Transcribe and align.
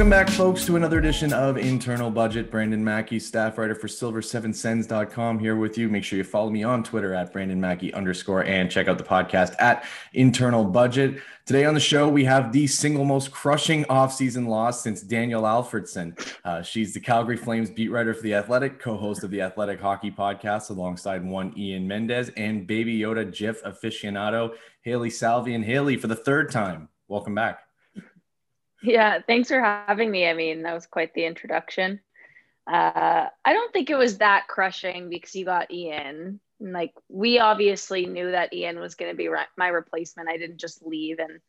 Welcome 0.00 0.10
back, 0.12 0.30
folks, 0.30 0.64
to 0.64 0.76
another 0.76 0.98
edition 0.98 1.30
of 1.34 1.58
Internal 1.58 2.10
Budget. 2.10 2.50
Brandon 2.50 2.82
Mackey, 2.82 3.20
staff 3.20 3.58
writer 3.58 3.74
for 3.74 3.86
silver7sens.com, 3.86 5.38
here 5.38 5.56
with 5.56 5.76
you. 5.76 5.90
Make 5.90 6.04
sure 6.04 6.16
you 6.16 6.24
follow 6.24 6.48
me 6.48 6.62
on 6.62 6.82
Twitter 6.82 7.12
at 7.12 7.34
Brandon 7.34 7.60
Mackey 7.60 7.92
underscore 7.92 8.42
and 8.44 8.70
check 8.70 8.88
out 8.88 8.96
the 8.96 9.04
podcast 9.04 9.54
at 9.58 9.84
Internal 10.14 10.64
Budget. 10.64 11.20
Today 11.44 11.66
on 11.66 11.74
the 11.74 11.80
show, 11.80 12.08
we 12.08 12.24
have 12.24 12.50
the 12.50 12.66
single 12.66 13.04
most 13.04 13.30
crushing 13.30 13.84
offseason 13.84 14.48
loss 14.48 14.82
since 14.82 15.02
Daniel 15.02 15.42
Alfredsson. 15.42 16.18
Uh, 16.46 16.62
she's 16.62 16.94
the 16.94 17.00
Calgary 17.00 17.36
Flames 17.36 17.68
beat 17.68 17.90
writer 17.90 18.14
for 18.14 18.22
The 18.22 18.32
Athletic, 18.32 18.78
co 18.78 18.96
host 18.96 19.22
of 19.22 19.30
the 19.30 19.42
Athletic 19.42 19.82
Hockey 19.82 20.10
Podcast, 20.10 20.70
alongside 20.70 21.22
one 21.22 21.52
Ian 21.58 21.86
Mendes 21.86 22.30
and 22.38 22.66
Baby 22.66 22.98
Yoda 22.98 23.30
GIF 23.30 23.62
aficionado, 23.64 24.54
Hailey 24.80 25.10
Salvian. 25.10 25.56
And 25.56 25.64
Hailey, 25.66 25.98
for 25.98 26.06
the 26.06 26.16
third 26.16 26.50
time, 26.50 26.88
welcome 27.06 27.34
back. 27.34 27.69
Yeah, 28.82 29.20
thanks 29.26 29.48
for 29.48 29.60
having 29.60 30.10
me. 30.10 30.26
I 30.26 30.34
mean, 30.34 30.62
that 30.62 30.74
was 30.74 30.86
quite 30.86 31.14
the 31.14 31.24
introduction. 31.24 32.00
Uh, 32.66 33.26
I 33.44 33.52
don't 33.52 33.72
think 33.72 33.90
it 33.90 33.96
was 33.96 34.18
that 34.18 34.46
crushing 34.48 35.10
because 35.10 35.34
you 35.34 35.44
got 35.44 35.70
Ian. 35.70 36.40
Like, 36.60 36.92
we 37.08 37.38
obviously 37.38 38.06
knew 38.06 38.30
that 38.30 38.52
Ian 38.52 38.80
was 38.80 38.94
going 38.94 39.10
to 39.10 39.16
be 39.16 39.28
re- 39.28 39.46
my 39.56 39.68
replacement. 39.68 40.28
I 40.28 40.36
didn't 40.36 40.58
just 40.58 40.84
leave 40.84 41.18
and 41.18 41.40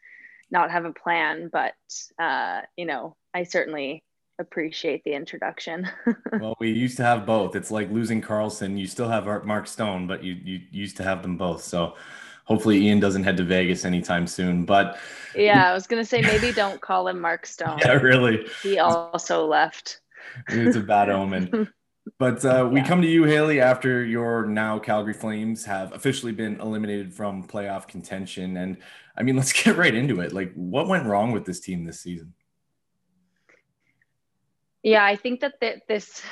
not 0.49 0.71
have 0.71 0.85
a 0.85 0.93
plan, 0.93 1.49
but, 1.51 1.73
uh, 2.19 2.61
you 2.75 2.85
know, 2.85 3.15
I 3.33 3.43
certainly 3.43 4.03
appreciate 4.39 5.03
the 5.03 5.13
introduction. 5.13 5.87
well, 6.39 6.55
we 6.59 6.71
used 6.71 6.97
to 6.97 7.03
have 7.03 7.25
both. 7.25 7.55
It's 7.55 7.71
like 7.71 7.91
losing 7.91 8.21
Karlsson. 8.21 8.77
You 8.77 8.87
still 8.87 9.09
have 9.09 9.45
Mark 9.45 9.67
Stone, 9.67 10.07
but 10.07 10.23
you, 10.23 10.33
you 10.33 10.61
used 10.71 10.97
to 10.97 11.03
have 11.03 11.21
them 11.21 11.37
both. 11.37 11.63
So, 11.63 11.95
hopefully 12.45 12.85
Ian 12.87 12.99
doesn't 12.99 13.23
head 13.23 13.37
to 13.37 13.43
Vegas 13.43 13.85
anytime 13.85 14.27
soon. 14.27 14.65
But 14.65 14.97
yeah, 15.35 15.69
I 15.69 15.73
was 15.73 15.87
gonna 15.87 16.05
say 16.05 16.21
maybe 16.21 16.51
don't 16.51 16.81
call 16.81 17.07
him 17.07 17.19
Mark 17.19 17.45
Stone. 17.45 17.79
Yeah, 17.85 17.93
really. 17.93 18.47
He 18.61 18.79
also 18.79 19.45
left. 19.45 20.01
It's 20.49 20.75
a 20.75 20.81
bad 20.81 21.09
omen. 21.09 21.69
But 22.17 22.43
uh, 22.43 22.67
we 22.71 22.79
yeah. 22.79 22.87
come 22.87 23.01
to 23.01 23.07
you, 23.07 23.23
Hailey, 23.25 23.61
after 23.61 24.03
your 24.03 24.45
now 24.47 24.79
Calgary 24.79 25.13
Flames 25.13 25.65
have 25.65 25.93
officially 25.93 26.31
been 26.31 26.59
eliminated 26.59 27.13
from 27.13 27.47
playoff 27.47 27.87
contention. 27.87 28.57
And 28.57 28.77
I 29.15 29.23
mean, 29.23 29.35
let's 29.37 29.53
get 29.53 29.77
right 29.77 29.93
into 29.93 30.21
it. 30.21 30.33
Like, 30.33 30.51
what 30.55 30.87
went 30.87 31.05
wrong 31.05 31.31
with 31.31 31.45
this 31.45 31.59
team 31.59 31.83
this 31.83 31.99
season? 31.99 32.33
Yeah, 34.83 35.05
I 35.05 35.15
think 35.15 35.41
that 35.41 35.59
this 35.87 36.23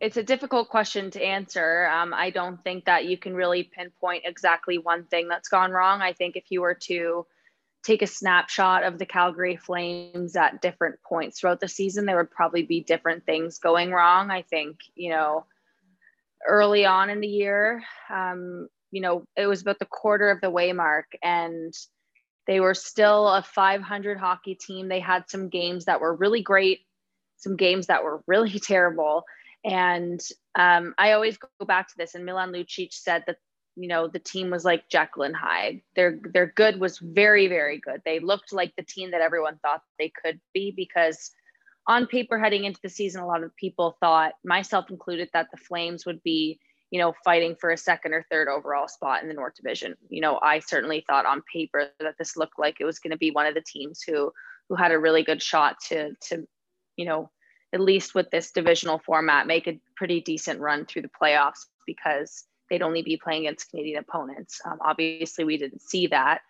it's 0.00 0.16
a 0.16 0.22
difficult 0.22 0.68
question 0.68 1.10
to 1.12 1.22
answer. 1.22 1.86
Um, 1.86 2.14
I 2.14 2.30
don't 2.30 2.62
think 2.62 2.84
that 2.86 3.06
you 3.06 3.16
can 3.16 3.34
really 3.34 3.64
pinpoint 3.64 4.24
exactly 4.24 4.78
one 4.78 5.04
thing 5.04 5.28
that's 5.28 5.48
gone 5.48 5.70
wrong. 5.70 6.00
I 6.00 6.12
think 6.12 6.36
if 6.36 6.44
you 6.50 6.60
were 6.60 6.78
to 6.82 7.26
take 7.84 8.02
a 8.02 8.06
snapshot 8.06 8.84
of 8.84 8.98
the 8.98 9.06
Calgary 9.06 9.56
Flames 9.56 10.36
at 10.36 10.60
different 10.60 11.00
points 11.02 11.40
throughout 11.40 11.60
the 11.60 11.68
season, 11.68 12.06
there 12.06 12.16
would 12.16 12.30
probably 12.30 12.62
be 12.62 12.82
different 12.82 13.24
things 13.24 13.58
going 13.58 13.90
wrong. 13.90 14.30
I 14.30 14.42
think, 14.42 14.78
you 14.94 15.10
know, 15.10 15.46
early 16.46 16.84
on 16.86 17.10
in 17.10 17.20
the 17.20 17.28
year, 17.28 17.82
um, 18.10 18.68
you 18.90 19.00
know, 19.00 19.24
it 19.36 19.46
was 19.46 19.62
about 19.62 19.78
the 19.78 19.86
quarter 19.86 20.30
of 20.30 20.40
the 20.40 20.50
way 20.50 20.72
mark 20.72 21.06
and 21.22 21.74
they 22.46 22.60
were 22.60 22.74
still 22.74 23.28
a 23.28 23.42
500 23.42 24.18
hockey 24.18 24.54
team. 24.54 24.88
They 24.88 25.00
had 25.00 25.28
some 25.28 25.50
games 25.50 25.84
that 25.84 26.00
were 26.00 26.14
really 26.14 26.42
great, 26.42 26.80
some 27.36 27.56
games 27.56 27.86
that 27.86 28.02
were 28.02 28.22
really 28.26 28.58
terrible. 28.58 29.24
And 29.64 30.20
um, 30.58 30.94
I 30.98 31.12
always 31.12 31.36
go 31.36 31.66
back 31.66 31.88
to 31.88 31.94
this. 31.96 32.14
And 32.14 32.24
Milan 32.24 32.52
Lucic 32.52 32.92
said 32.92 33.24
that 33.26 33.36
you 33.76 33.88
know 33.88 34.08
the 34.08 34.18
team 34.18 34.50
was 34.50 34.64
like 34.64 34.88
Jekyll 34.88 35.22
and 35.22 35.36
Hyde. 35.36 35.82
Their 35.94 36.18
their 36.32 36.46
good 36.46 36.80
was 36.80 36.98
very 36.98 37.46
very 37.46 37.78
good. 37.78 38.02
They 38.04 38.18
looked 38.18 38.52
like 38.52 38.74
the 38.76 38.82
team 38.82 39.12
that 39.12 39.20
everyone 39.20 39.58
thought 39.62 39.82
they 39.98 40.12
could 40.22 40.40
be 40.52 40.72
because 40.76 41.30
on 41.86 42.06
paper 42.06 42.38
heading 42.38 42.64
into 42.64 42.80
the 42.82 42.88
season, 42.88 43.22
a 43.22 43.26
lot 43.26 43.42
of 43.42 43.56
people 43.56 43.96
thought, 43.98 44.34
myself 44.44 44.90
included, 44.90 45.30
that 45.32 45.48
the 45.50 45.56
Flames 45.56 46.04
would 46.04 46.22
be 46.22 46.60
you 46.90 46.98
know 46.98 47.14
fighting 47.24 47.54
for 47.60 47.70
a 47.70 47.76
second 47.76 48.14
or 48.14 48.26
third 48.30 48.48
overall 48.48 48.88
spot 48.88 49.22
in 49.22 49.28
the 49.28 49.34
North 49.34 49.54
Division. 49.54 49.94
You 50.08 50.22
know, 50.22 50.38
I 50.42 50.58
certainly 50.58 51.04
thought 51.06 51.26
on 51.26 51.42
paper 51.52 51.90
that 52.00 52.16
this 52.18 52.36
looked 52.36 52.58
like 52.58 52.76
it 52.80 52.84
was 52.84 52.98
going 52.98 53.12
to 53.12 53.18
be 53.18 53.30
one 53.30 53.46
of 53.46 53.54
the 53.54 53.62
teams 53.62 54.02
who 54.02 54.32
who 54.68 54.74
had 54.74 54.92
a 54.92 54.98
really 54.98 55.22
good 55.22 55.42
shot 55.42 55.76
to 55.88 56.14
to 56.28 56.46
you 56.96 57.06
know 57.06 57.30
at 57.72 57.80
least 57.80 58.14
with 58.14 58.30
this 58.30 58.50
divisional 58.50 58.98
format, 58.98 59.46
make 59.46 59.66
a 59.66 59.80
pretty 59.96 60.20
decent 60.20 60.60
run 60.60 60.86
through 60.86 61.02
the 61.02 61.10
playoffs 61.20 61.66
because 61.86 62.44
they'd 62.70 62.82
only 62.82 63.02
be 63.02 63.16
playing 63.16 63.46
against 63.46 63.70
Canadian 63.70 63.98
opponents. 63.98 64.60
Um, 64.64 64.78
obviously, 64.84 65.44
we 65.44 65.58
didn't 65.58 65.82
see 65.82 66.06
that. 66.08 66.40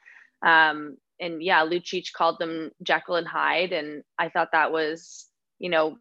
Um, 0.43 0.97
and 1.21 1.43
yeah, 1.43 1.65
Lucic 1.65 2.12
called 2.12 2.39
them 2.39 2.71
Jekyll 2.83 3.17
and 3.17 3.27
Hyde. 3.27 3.73
And 3.73 4.05
I 4.19 4.29
thought 4.29 4.53
that 4.53 4.73
was, 4.73 5.27
you 5.59 5.69
know, 5.69 5.99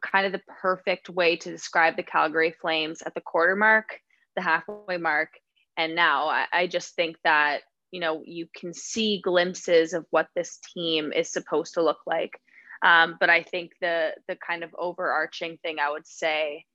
kind 0.00 0.26
of 0.26 0.32
the 0.32 0.42
perfect 0.60 1.08
way 1.08 1.36
to 1.36 1.50
describe 1.50 1.96
the 1.96 2.02
Calgary 2.02 2.54
Flames 2.60 3.02
at 3.02 3.14
the 3.14 3.20
quarter 3.20 3.56
mark, 3.56 4.00
the 4.36 4.42
halfway 4.42 4.98
mark. 4.98 5.30
And 5.76 5.94
now 5.94 6.28
I, 6.28 6.46
I 6.52 6.66
just 6.66 6.94
think 6.94 7.16
that, 7.24 7.62
you 7.90 8.00
know, 8.00 8.22
you 8.24 8.46
can 8.54 8.72
see 8.72 9.20
glimpses 9.20 9.92
of 9.92 10.06
what 10.10 10.28
this 10.36 10.58
team 10.74 11.12
is 11.12 11.32
supposed 11.32 11.74
to 11.74 11.82
look 11.82 11.98
like. 12.06 12.40
Um, 12.84 13.16
but 13.18 13.30
I 13.30 13.42
think 13.42 13.72
the 13.80 14.12
the 14.28 14.36
kind 14.36 14.62
of 14.62 14.74
overarching 14.78 15.58
thing 15.62 15.78
I 15.78 15.90
would 15.90 16.06
say 16.06 16.66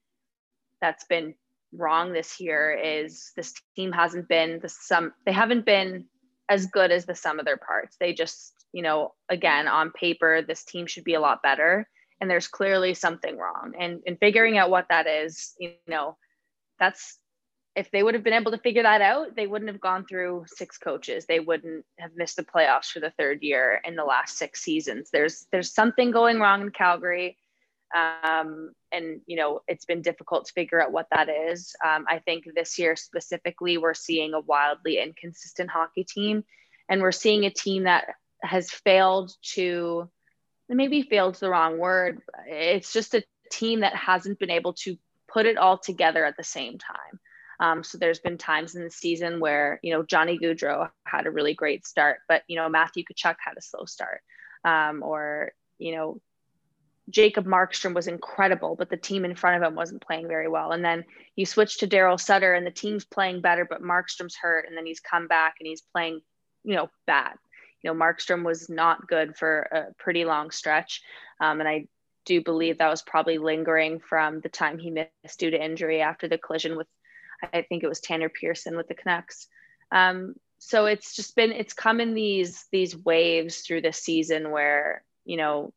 that's 0.81 1.06
been 1.06 1.36
wrong 1.72 2.12
this 2.12 2.40
year 2.40 2.72
is 2.72 3.31
this 3.36 3.53
team 3.75 3.92
hasn't 3.92 4.28
been 4.28 4.59
the 4.59 4.70
sum 4.70 5.14
they 5.25 5.31
haven't 5.31 5.66
been 5.66 6.06
as 6.50 6.66
good 6.66 6.92
as 6.92 7.06
the 7.06 7.16
sum 7.16 7.40
of 7.40 7.46
their 7.46 7.58
parts. 7.58 7.96
They 8.00 8.12
just, 8.12 8.53
you 8.74 8.81
know, 8.81 9.14
again, 9.30 9.68
on 9.68 9.92
paper, 9.92 10.42
this 10.42 10.64
team 10.66 10.88
should 10.88 11.03
be 11.03 11.14
a 11.14 11.20
lot 11.22 11.44
better. 11.44 11.88
And 12.20 12.30
there's 12.30 12.47
clearly 12.47 12.96
something 12.96 13.38
wrong. 13.38 13.74
And 13.80 14.02
in 14.06 14.18
figuring 14.18 14.58
out 14.58 14.72
what 14.72 14.88
that 14.90 15.08
is, 15.08 15.53
you 15.59 15.74
know, 15.88 16.18
that's 16.80 17.19
if 17.79 17.90
they 17.91 18.03
would 18.03 18.13
have 18.13 18.25
been 18.25 18.34
able 18.34 18.51
to 18.51 18.57
figure 18.57 18.84
that 18.84 19.01
out, 19.01 19.38
they 19.38 19.47
wouldn't 19.47 19.72
have 19.72 19.79
gone 19.79 20.03
through 20.06 20.44
six 20.47 20.78
coaches. 20.78 21.25
They 21.25 21.40
wouldn't 21.40 21.85
have 21.97 22.12
missed 22.13 22.35
the 22.35 22.44
playoffs 22.44 22.91
for 22.91 23.00
the 23.00 23.13
third 23.17 23.41
year 23.41 23.79
in 23.85 23.95
the 23.95 24.03
last 24.03 24.38
six 24.38 24.62
seasons. 24.62 25.09
There's 25.12 25.47
there's 25.53 25.73
something 25.73 26.12
going 26.12 26.41
wrong 26.41 26.62
in 26.62 26.72
Calgary, 26.72 27.38
um, 27.95 28.73
and 28.91 29.22
you 29.28 29.38
know 29.38 29.62
it's 29.69 29.85
been 29.85 30.01
difficult 30.01 30.45
to 30.47 30.53
figure 30.53 30.84
out 30.84 30.91
what 30.91 31.07
that 31.12 31.29
is. 31.29 31.73
Um, 31.85 32.03
I 32.09 32.19
think 32.19 32.44
this 32.53 32.78
year 32.78 32.97
specifically, 32.97 33.78
we're 33.78 33.93
seeing 33.93 34.34
a 34.34 34.41
wildly 34.41 34.99
inconsistent 34.99 35.70
hockey 35.70 36.03
team, 36.03 36.43
and 36.90 37.02
we're 37.02 37.14
seeing 37.14 37.46
a 37.46 37.49
team 37.49 37.85
that 37.85 38.08
has 38.41 38.70
failed 38.70 39.31
to 39.53 40.09
maybe 40.67 41.02
failed 41.03 41.35
the 41.35 41.49
wrong 41.49 41.79
word. 41.79 42.20
It's 42.46 42.91
just 42.91 43.16
a 43.16 43.23
team 43.49 43.79
that 43.79 43.96
hasn't 43.96 44.37
been 44.37 44.52
able 44.52 44.73
to 44.73 44.97
put 45.31 45.46
it 45.46 45.58
all 45.58 45.78
together 45.78 46.26
at 46.26 46.35
the 46.35 46.43
same 46.43 46.78
time. 46.78 47.20
Um, 47.59 47.84
so 47.84 47.97
there's 47.97 48.20
been 48.20 48.38
times 48.38 48.76
in 48.76 48.84
the 48.84 48.91
season 48.91 49.40
where, 49.40 49.79
you 49.84 49.94
know, 49.94 50.03
Johnny 50.03 50.40
Gaudreau 50.40 50.90
had 51.03 51.26
a 51.26 51.32
really 51.32 51.53
great 51.53 51.85
start, 51.85 52.20
but, 52.28 52.44
you 52.47 52.56
know, 52.56 52.70
Matthew 52.70 53.03
Tkachuk 53.03 53.35
had 53.40 53.58
a 53.58 53.61
slow 53.61 53.85
start. 53.85 54.22
Um, 54.64 55.03
or, 55.03 55.52
you 55.78 55.96
know, 55.96 56.22
Jacob 57.09 57.46
Markstrom 57.46 57.94
was 57.94 58.08
incredible, 58.08 58.76
but 58.76 58.90
the 58.90 58.97
team 58.97 59.26
in 59.26 59.35
front 59.35 59.61
of 59.61 59.67
him 59.67 59.76
wasn't 59.76 60.06
playing 60.06 60.28
very 60.28 60.47
well. 60.47 60.72
And 60.72 60.85
then 60.85 61.03
you 61.35 61.46
switch 61.46 61.79
to 61.79 61.88
Daryl 61.88 62.20
Sutter 62.20 62.53
and 62.53 62.66
the 62.66 62.72
team's 62.72 63.06
playing 63.06 63.41
better, 63.41 63.66
but 63.66 63.82
Markstrom's 63.82 64.35
hurt. 64.35 64.67
And 64.67 64.78
then 64.78 64.85
he's 64.85 65.00
come 65.00 65.28
back 65.28 65.55
and 65.59 65.67
he's 65.67 65.82
playing, 65.82 66.22
you 66.64 66.76
know, 66.76 66.90
bad. 67.08 67.34
You 67.82 67.91
know, 67.91 68.00
Markstrom 68.00 68.46
was 68.46 68.70
not 68.70 69.08
good 69.08 69.35
for 69.38 69.62
a 69.62 69.85
pretty 69.97 70.26
long 70.26 70.52
stretch. 70.52 71.02
Um, 71.40 71.59
and 71.59 71.70
I 71.70 71.88
do 72.26 72.44
believe 72.44 72.78
that 72.78 72.90
was 72.90 73.02
probably 73.02 73.38
lingering 73.38 74.00
from 74.00 74.41
the 74.41 74.50
time 74.50 74.78
he 74.78 74.91
missed 74.91 75.40
due 75.40 75.50
to 75.50 75.64
injury 75.64 76.02
after 76.02 76.28
the 76.28 76.38
collision 76.38 76.78
with 76.78 76.88
I 77.41 77.62
think 77.62 77.84
it 77.84 77.90
was 77.90 78.00
Tanner 78.00 78.30
Pearson 78.30 78.76
with 78.76 78.88
the 78.88 78.96
Canucks. 78.96 79.47
Um, 79.91 80.36
so 80.59 80.86
it's 80.86 81.16
just 81.16 81.36
been 81.36 81.52
it's 81.52 81.74
come 81.74 82.02
in 82.02 82.14
these 82.14 82.66
these 82.72 82.96
waves 82.96 83.59
through 83.62 83.82
this 83.82 83.97
season 83.97 84.52
where 84.52 85.03
you 85.26 85.38
know 85.38 85.74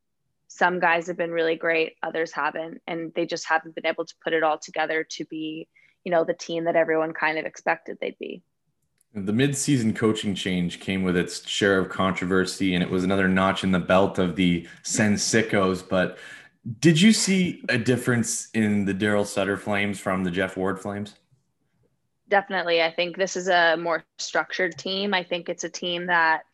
some 0.49 0.81
guys 0.81 1.07
have 1.07 1.17
been 1.17 1.31
really 1.31 1.57
great, 1.57 1.95
others 2.03 2.33
haven't, 2.33 2.83
and 2.87 3.13
they 3.15 3.25
just 3.25 3.49
haven't 3.49 3.75
been 3.75 3.87
able 3.87 4.05
to 4.05 4.15
put 4.23 4.35
it 4.35 4.43
all 4.43 4.59
together 4.59 5.05
to 5.11 5.25
be 5.27 5.69
you 6.05 6.11
know 6.11 6.25
the 6.25 6.35
team 6.35 6.65
that 6.65 6.77
everyone 6.77 7.13
kind 7.13 7.39
of 7.39 7.47
expected 7.47 7.99
they'd 8.01 8.19
be. 8.19 8.43
The 9.15 9.33
mid-season 9.33 9.93
coaching 9.93 10.35
change 10.35 10.81
came 10.81 11.03
with 11.03 11.19
its 11.19 11.47
share 11.47 11.79
of 11.79 11.91
controversy, 11.91 12.75
and 12.75 12.83
it 12.83 12.91
was 12.91 13.05
another 13.05 13.29
notch 13.29 13.63
in 13.63 13.71
the 13.71 13.79
belt 13.79 14.19
of 14.19 14.37
the 14.37 14.67
Sens 14.83 15.23
sickos. 15.23 15.87
But 15.87 16.17
did 16.79 16.99
you 16.99 17.13
see 17.13 17.63
a 17.69 17.77
difference 17.77 18.49
in 18.55 18.87
the 18.87 18.95
Daryl 18.95 19.27
Sutter 19.27 19.59
Flames 19.59 20.01
from 20.01 20.25
the 20.25 20.31
Geoff 20.31 20.57
Ward 20.57 20.81
Flames? 20.81 21.15
Definitely. 22.33 22.81
I 22.81 22.91
think 22.91 23.19
this 23.19 23.37
is 23.37 23.49
a 23.49 23.77
more 23.77 24.05
structured 24.17 24.79
team. 24.79 25.13
I 25.13 25.23
think 25.23 25.51
it's 25.51 25.65
a 25.65 25.69
team 25.69 26.07
that 26.07 26.45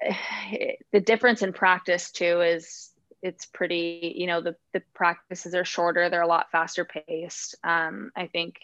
the 0.92 1.00
difference 1.00 1.42
in 1.42 1.52
practice 1.52 2.12
too 2.12 2.42
is 2.42 2.92
it's 3.22 3.44
pretty, 3.44 4.14
you 4.16 4.28
know, 4.28 4.40
the, 4.40 4.54
the 4.72 4.80
practices 4.94 5.56
are 5.56 5.64
shorter. 5.64 6.08
They're 6.08 6.22
a 6.22 6.28
lot 6.28 6.52
faster 6.52 6.84
paced. 6.84 7.56
Um, 7.64 8.12
I 8.14 8.28
think, 8.28 8.60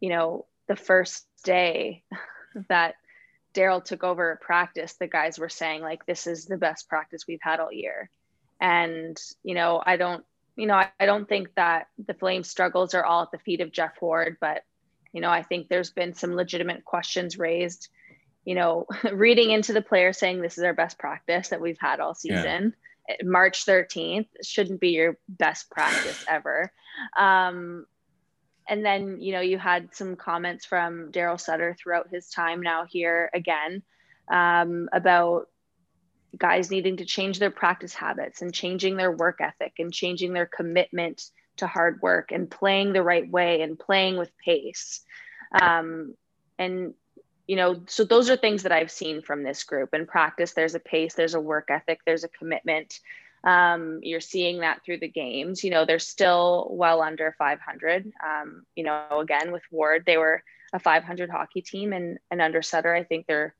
you 0.00 0.08
know, 0.08 0.46
the 0.68 0.76
first 0.76 1.26
day 1.44 2.02
that 2.70 2.94
Daryl 3.52 3.84
took 3.84 4.04
over 4.04 4.40
practice, 4.40 4.94
the 4.94 5.06
guys 5.06 5.38
were 5.38 5.50
saying 5.50 5.82
like, 5.82 6.06
this 6.06 6.26
is 6.26 6.46
the 6.46 6.56
best 6.56 6.88
practice 6.88 7.26
we've 7.28 7.42
had 7.42 7.60
all 7.60 7.70
year. 7.70 8.08
And, 8.58 9.20
you 9.42 9.54
know, 9.54 9.82
I 9.84 9.98
don't, 9.98 10.24
you 10.56 10.64
know, 10.64 10.76
I, 10.76 10.88
I 10.98 11.04
don't 11.04 11.28
think 11.28 11.54
that 11.56 11.88
the 12.02 12.14
Flames 12.14 12.48
struggles 12.48 12.94
are 12.94 13.04
all 13.04 13.24
at 13.24 13.32
the 13.32 13.38
feet 13.38 13.60
of 13.60 13.70
Geoff 13.70 14.00
Ward, 14.00 14.38
but, 14.40 14.62
you 15.12 15.20
know, 15.20 15.30
I 15.30 15.42
think 15.42 15.68
there's 15.68 15.90
been 15.90 16.14
some 16.14 16.34
legitimate 16.34 16.84
questions 16.84 17.38
raised, 17.38 17.88
you 18.44 18.54
know, 18.54 18.86
reading 19.12 19.50
into 19.50 19.72
the 19.72 19.82
player 19.82 20.12
saying 20.12 20.40
this 20.40 20.58
is 20.58 20.64
our 20.64 20.74
best 20.74 20.98
practice 20.98 21.48
that 21.48 21.60
we've 21.60 21.78
had 21.78 22.00
all 22.00 22.14
season. 22.14 22.74
Yeah. 23.08 23.16
March 23.24 23.66
13th 23.66 24.28
shouldn't 24.42 24.80
be 24.80 24.90
your 24.90 25.18
best 25.28 25.70
practice 25.70 26.24
ever. 26.28 26.72
Um, 27.16 27.86
and 28.68 28.84
then, 28.84 29.20
you 29.20 29.32
know, 29.32 29.40
you 29.40 29.58
had 29.58 29.94
some 29.94 30.16
comments 30.16 30.64
from 30.64 31.10
Daryl 31.10 31.40
Sutter 31.40 31.76
throughout 31.78 32.08
his 32.08 32.30
time 32.30 32.62
now 32.62 32.86
here 32.88 33.28
again 33.34 33.82
um, 34.30 34.88
about 34.92 35.48
guys 36.38 36.70
needing 36.70 36.96
to 36.96 37.04
change 37.04 37.38
their 37.38 37.50
practice 37.50 37.92
habits 37.92 38.40
and 38.40 38.54
changing 38.54 38.96
their 38.96 39.12
work 39.12 39.40
ethic 39.40 39.74
and 39.78 39.92
changing 39.92 40.32
their 40.32 40.46
commitment 40.46 41.30
to 41.56 41.66
hard 41.66 42.00
work 42.02 42.32
and 42.32 42.50
playing 42.50 42.92
the 42.92 43.02
right 43.02 43.28
way 43.30 43.62
and 43.62 43.78
playing 43.78 44.16
with 44.16 44.30
pace. 44.38 45.00
Um, 45.60 46.14
and, 46.58 46.94
you 47.46 47.56
know, 47.56 47.82
so 47.86 48.04
those 48.04 48.30
are 48.30 48.36
things 48.36 48.62
that 48.62 48.72
I've 48.72 48.90
seen 48.90 49.22
from 49.22 49.42
this 49.42 49.64
group. 49.64 49.92
In 49.92 50.06
practice, 50.06 50.52
there's 50.52 50.74
a 50.74 50.80
pace, 50.80 51.14
there's 51.14 51.34
a 51.34 51.40
work 51.40 51.68
ethic, 51.70 52.00
there's 52.06 52.24
a 52.24 52.28
commitment. 52.28 53.00
Um, 53.44 54.00
you're 54.02 54.20
seeing 54.20 54.60
that 54.60 54.84
through 54.84 54.98
the 54.98 55.08
games. 55.08 55.64
You 55.64 55.70
know, 55.70 55.84
they're 55.84 55.98
still 55.98 56.68
well 56.70 57.02
under 57.02 57.34
500. 57.38 58.12
Um, 58.24 58.64
you 58.76 58.84
know, 58.84 59.20
again, 59.20 59.52
with 59.52 59.62
Ward, 59.70 60.04
they 60.06 60.16
were 60.16 60.42
a 60.72 60.78
500 60.78 61.28
hockey 61.28 61.60
team, 61.60 61.92
and, 61.92 62.18
and 62.30 62.40
under 62.40 62.62
Sutter, 62.62 62.94
I 62.94 63.04
think 63.04 63.26
they're 63.26 63.54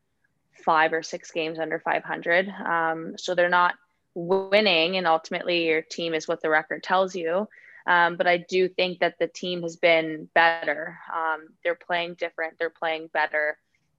five 0.64 0.92
or 0.92 1.02
six 1.02 1.30
games 1.30 1.58
under 1.58 1.78
500. 1.78 2.48
Um, 2.48 3.14
so 3.18 3.34
they're 3.34 3.48
not 3.48 3.74
winning, 4.14 4.96
and 4.96 5.06
ultimately 5.06 5.66
your 5.66 5.82
team 5.82 6.14
is 6.14 6.28
what 6.28 6.42
the 6.42 6.50
record 6.50 6.82
tells 6.82 7.14
you. 7.14 7.48
Um, 7.86 8.16
but 8.16 8.26
I 8.26 8.38
do 8.38 8.68
think 8.68 9.00
that 9.00 9.18
the 9.18 9.26
team 9.26 9.62
has 9.62 9.76
been 9.76 10.28
better. 10.34 10.98
Um, 11.12 11.48
they're 11.64 11.74
playing 11.74 12.14
different. 12.14 12.58
They're 12.58 12.70
playing 12.70 13.10
better. 13.12 13.58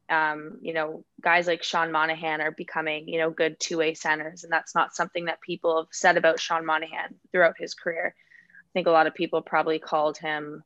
Um, 0.09 0.59
you 0.61 0.73
know, 0.73 1.05
guys 1.21 1.47
like 1.47 1.63
Sean 1.63 1.91
Monahan 1.91 2.41
are 2.41 2.51
becoming, 2.51 3.07
you 3.07 3.19
know, 3.19 3.29
good 3.29 3.59
two-way 3.59 3.93
centers, 3.93 4.43
and 4.43 4.51
that's 4.51 4.75
not 4.75 4.95
something 4.95 5.25
that 5.25 5.41
people 5.41 5.77
have 5.77 5.87
said 5.91 6.17
about 6.17 6.39
Sean 6.39 6.65
Monahan 6.65 7.15
throughout 7.31 7.55
his 7.57 7.73
career. 7.73 8.13
I 8.17 8.71
think 8.73 8.87
a 8.87 8.91
lot 8.91 9.07
of 9.07 9.13
people 9.13 9.41
probably 9.41 9.79
called 9.79 10.17
him, 10.17 10.63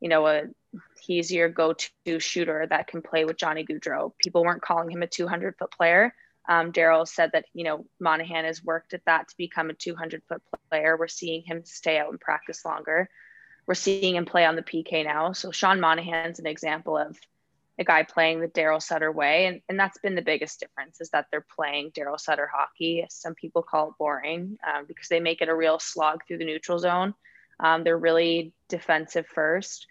you 0.00 0.08
know, 0.08 0.26
a 0.26 0.42
he's 1.00 1.30
your 1.30 1.48
go-to 1.48 2.18
shooter 2.18 2.66
that 2.68 2.86
can 2.86 3.02
play 3.02 3.24
with 3.24 3.36
Johnny 3.36 3.64
Gaudreau. 3.64 4.12
People 4.18 4.44
weren't 4.44 4.62
calling 4.62 4.90
him 4.90 5.02
a 5.02 5.06
200 5.06 5.56
foot 5.56 5.70
player. 5.70 6.14
Um, 6.48 6.72
Daryl 6.72 7.08
said 7.08 7.30
that 7.32 7.46
you 7.54 7.64
know 7.64 7.86
Monahan 8.00 8.44
has 8.44 8.62
worked 8.62 8.94
at 8.94 9.04
that 9.06 9.28
to 9.28 9.34
become 9.36 9.70
a 9.70 9.74
200 9.74 10.22
foot 10.28 10.42
player. 10.70 10.96
We're 10.96 11.08
seeing 11.08 11.42
him 11.42 11.64
stay 11.64 11.98
out 11.98 12.10
and 12.10 12.20
practice 12.20 12.64
longer. 12.64 13.08
We're 13.66 13.74
seeing 13.74 14.16
him 14.16 14.26
play 14.26 14.44
on 14.44 14.56
the 14.56 14.62
PK 14.62 15.04
now. 15.04 15.32
So 15.32 15.50
Sean 15.50 15.80
Monahan's 15.80 16.38
an 16.38 16.46
example 16.46 16.98
of 16.98 17.18
a 17.78 17.84
guy 17.84 18.02
playing 18.02 18.40
the 18.40 18.46
Daryl 18.46 18.80
Sutter 18.80 19.10
way, 19.10 19.46
and, 19.46 19.60
and 19.68 19.78
that's 19.78 19.98
been 19.98 20.14
the 20.14 20.22
biggest 20.22 20.60
difference 20.60 21.00
is 21.00 21.10
that 21.10 21.26
they're 21.30 21.46
playing 21.56 21.90
Daryl 21.90 22.20
Sutter 22.20 22.48
hockey. 22.52 23.04
Some 23.08 23.34
people 23.34 23.62
call 23.62 23.88
it 23.88 23.94
boring 23.98 24.58
um, 24.66 24.84
because 24.86 25.08
they 25.08 25.18
make 25.18 25.40
it 25.42 25.48
a 25.48 25.54
real 25.54 25.78
slog 25.78 26.20
through 26.26 26.38
the 26.38 26.44
neutral 26.44 26.78
zone. 26.78 27.14
Um, 27.58 27.82
they're 27.84 27.98
really 27.98 28.52
defensive 28.68 29.26
first. 29.26 29.86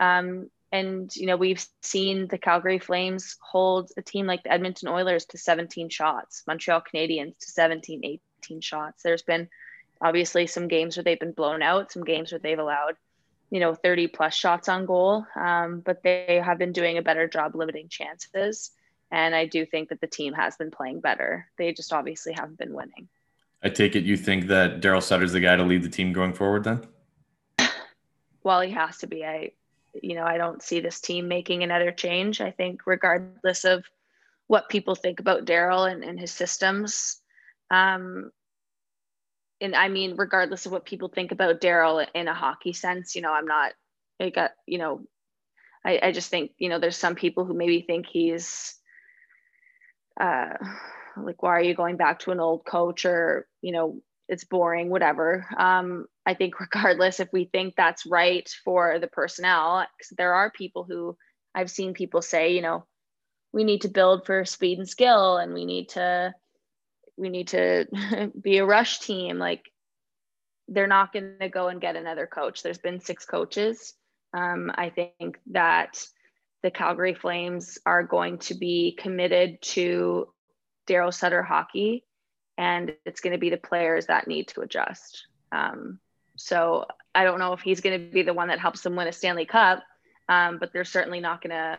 Um, 0.00 0.48
and 0.72 1.14
you 1.16 1.26
know 1.26 1.36
we've 1.36 1.64
seen 1.82 2.26
the 2.28 2.38
Calgary 2.38 2.78
Flames 2.78 3.36
hold 3.40 3.90
a 3.96 4.02
team 4.02 4.26
like 4.26 4.42
the 4.42 4.52
Edmonton 4.52 4.88
Oilers 4.88 5.24
to 5.26 5.38
17 5.38 5.88
shots, 5.88 6.42
Montreal 6.46 6.82
Canadiens 6.82 7.38
to 7.38 7.50
17, 7.50 8.02
18 8.44 8.60
shots. 8.60 9.02
There's 9.02 9.22
been 9.22 9.48
obviously 10.00 10.46
some 10.46 10.68
games 10.68 10.96
where 10.96 11.04
they've 11.04 11.18
been 11.18 11.32
blown 11.32 11.62
out, 11.62 11.92
some 11.92 12.04
games 12.04 12.32
where 12.32 12.38
they've 12.38 12.58
allowed 12.58 12.96
you 13.50 13.60
know 13.60 13.74
30 13.74 14.08
plus 14.08 14.34
shots 14.34 14.68
on 14.68 14.86
goal, 14.86 15.24
um, 15.36 15.80
but 15.80 16.02
they 16.02 16.40
have 16.44 16.58
been 16.58 16.72
doing 16.72 16.98
a 16.98 17.02
better 17.02 17.28
job 17.28 17.54
limiting 17.54 17.88
chances. 17.88 18.70
And 19.10 19.34
I 19.34 19.46
do 19.46 19.64
think 19.64 19.88
that 19.88 20.02
the 20.02 20.06
team 20.06 20.34
has 20.34 20.56
been 20.56 20.70
playing 20.70 21.00
better. 21.00 21.48
They 21.56 21.72
just 21.72 21.94
obviously 21.94 22.34
haven't 22.34 22.58
been 22.58 22.74
winning. 22.74 23.08
I 23.62 23.70
take 23.70 23.96
it 23.96 24.04
you 24.04 24.16
think 24.16 24.48
that 24.48 24.80
Daryl 24.80 25.02
Sutter's 25.02 25.32
the 25.32 25.40
guy 25.40 25.56
to 25.56 25.64
lead 25.64 25.82
the 25.82 25.88
team 25.88 26.12
going 26.12 26.34
forward 26.34 26.64
then? 26.64 26.86
well, 28.42 28.60
he 28.60 28.70
has 28.70 28.98
to 28.98 29.06
be. 29.06 29.24
I 29.24 29.52
you 29.94 30.14
know, 30.14 30.24
I 30.24 30.38
don't 30.38 30.62
see 30.62 30.80
this 30.80 31.00
team 31.00 31.28
making 31.28 31.62
another 31.62 31.92
change. 31.92 32.40
I 32.40 32.50
think, 32.50 32.82
regardless 32.86 33.64
of 33.64 33.84
what 34.46 34.68
people 34.68 34.94
think 34.94 35.20
about 35.20 35.44
Daryl 35.44 35.90
and, 35.90 36.02
and 36.02 36.18
his 36.18 36.32
systems, 36.32 37.20
um, 37.70 38.30
and 39.60 39.74
I 39.74 39.88
mean, 39.88 40.16
regardless 40.16 40.66
of 40.66 40.72
what 40.72 40.84
people 40.84 41.08
think 41.08 41.32
about 41.32 41.60
Daryl 41.60 42.06
in 42.14 42.28
a 42.28 42.34
hockey 42.34 42.72
sense, 42.72 43.16
you 43.16 43.22
know, 43.22 43.32
I'm 43.32 43.46
not, 43.46 43.72
I 44.20 44.30
got, 44.30 44.52
you 44.66 44.78
know, 44.78 45.02
I, 45.84 46.00
I 46.02 46.12
just 46.12 46.30
think, 46.30 46.52
you 46.58 46.68
know, 46.68 46.78
there's 46.78 46.96
some 46.96 47.14
people 47.14 47.44
who 47.44 47.54
maybe 47.54 47.82
think 47.82 48.06
he's, 48.06 48.76
uh, 50.20 50.54
like, 51.16 51.42
why 51.42 51.50
are 51.50 51.62
you 51.62 51.74
going 51.74 51.96
back 51.96 52.20
to 52.20 52.30
an 52.30 52.40
old 52.40 52.64
coach 52.64 53.04
or, 53.04 53.46
you 53.60 53.72
know, 53.72 54.00
it's 54.28 54.44
boring, 54.44 54.90
whatever. 54.90 55.46
Um, 55.56 56.06
I 56.26 56.34
think 56.34 56.60
regardless 56.60 57.20
if 57.20 57.28
we 57.32 57.46
think 57.46 57.74
that's 57.76 58.06
right 58.06 58.48
for 58.64 58.98
the 58.98 59.06
personnel, 59.06 59.86
there 60.16 60.34
are 60.34 60.50
people 60.50 60.84
who 60.84 61.16
I've 61.54 61.70
seen 61.70 61.94
people 61.94 62.22
say, 62.22 62.54
you 62.54 62.62
know, 62.62 62.86
we 63.52 63.64
need 63.64 63.82
to 63.82 63.88
build 63.88 64.26
for 64.26 64.44
speed 64.44 64.78
and 64.78 64.88
skill 64.88 65.38
and 65.38 65.54
we 65.54 65.64
need 65.64 65.90
to 65.90 66.34
we 67.16 67.30
need 67.30 67.48
to 67.48 67.86
be 68.40 68.58
a 68.58 68.66
rush 68.66 69.00
team. 69.00 69.38
Like 69.38 69.62
they're 70.68 70.86
not 70.86 71.12
going 71.12 71.36
to 71.40 71.48
go 71.48 71.68
and 71.68 71.80
get 71.80 71.96
another 71.96 72.26
coach. 72.26 72.62
There's 72.62 72.78
been 72.78 73.00
six 73.00 73.24
coaches. 73.24 73.94
Um, 74.34 74.70
i 74.74 74.90
think 74.90 75.38
that 75.52 76.06
the 76.62 76.70
calgary 76.70 77.14
flames 77.14 77.78
are 77.86 78.02
going 78.02 78.38
to 78.40 78.54
be 78.54 78.94
committed 78.98 79.62
to 79.62 80.28
daryl 80.86 81.14
sutter 81.14 81.42
hockey 81.42 82.04
and 82.58 82.92
it's 83.06 83.20
going 83.20 83.32
to 83.32 83.38
be 83.38 83.50
the 83.50 83.56
players 83.56 84.06
that 84.06 84.26
need 84.26 84.48
to 84.48 84.60
adjust. 84.60 85.28
Um, 85.52 86.00
so 86.36 86.86
I 87.14 87.24
don't 87.24 87.38
know 87.38 87.52
if 87.52 87.60
he's 87.60 87.80
going 87.80 87.98
to 87.98 88.12
be 88.12 88.22
the 88.22 88.34
one 88.34 88.48
that 88.48 88.58
helps 88.58 88.82
them 88.82 88.96
win 88.96 89.06
a 89.06 89.12
Stanley 89.12 89.46
Cup, 89.46 89.84
um, 90.28 90.58
but 90.58 90.72
they're 90.72 90.84
certainly 90.84 91.20
not 91.20 91.40
going 91.40 91.50
to, 91.50 91.78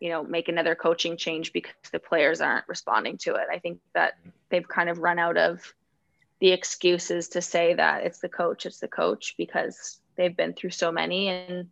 you 0.00 0.10
know, 0.10 0.24
make 0.24 0.48
another 0.48 0.74
coaching 0.74 1.16
change 1.16 1.52
because 1.52 1.72
the 1.92 2.00
players 2.00 2.40
aren't 2.40 2.68
responding 2.68 3.18
to 3.18 3.36
it. 3.36 3.46
I 3.50 3.60
think 3.60 3.78
that 3.94 4.14
they've 4.50 4.68
kind 4.68 4.90
of 4.90 4.98
run 4.98 5.20
out 5.20 5.36
of 5.36 5.72
the 6.40 6.50
excuses 6.50 7.28
to 7.28 7.40
say 7.40 7.74
that 7.74 8.04
it's 8.04 8.18
the 8.18 8.28
coach, 8.28 8.66
it's 8.66 8.80
the 8.80 8.88
coach 8.88 9.34
because 9.38 10.00
they've 10.16 10.36
been 10.36 10.54
through 10.54 10.70
so 10.70 10.90
many 10.92 11.28
and 11.28 11.68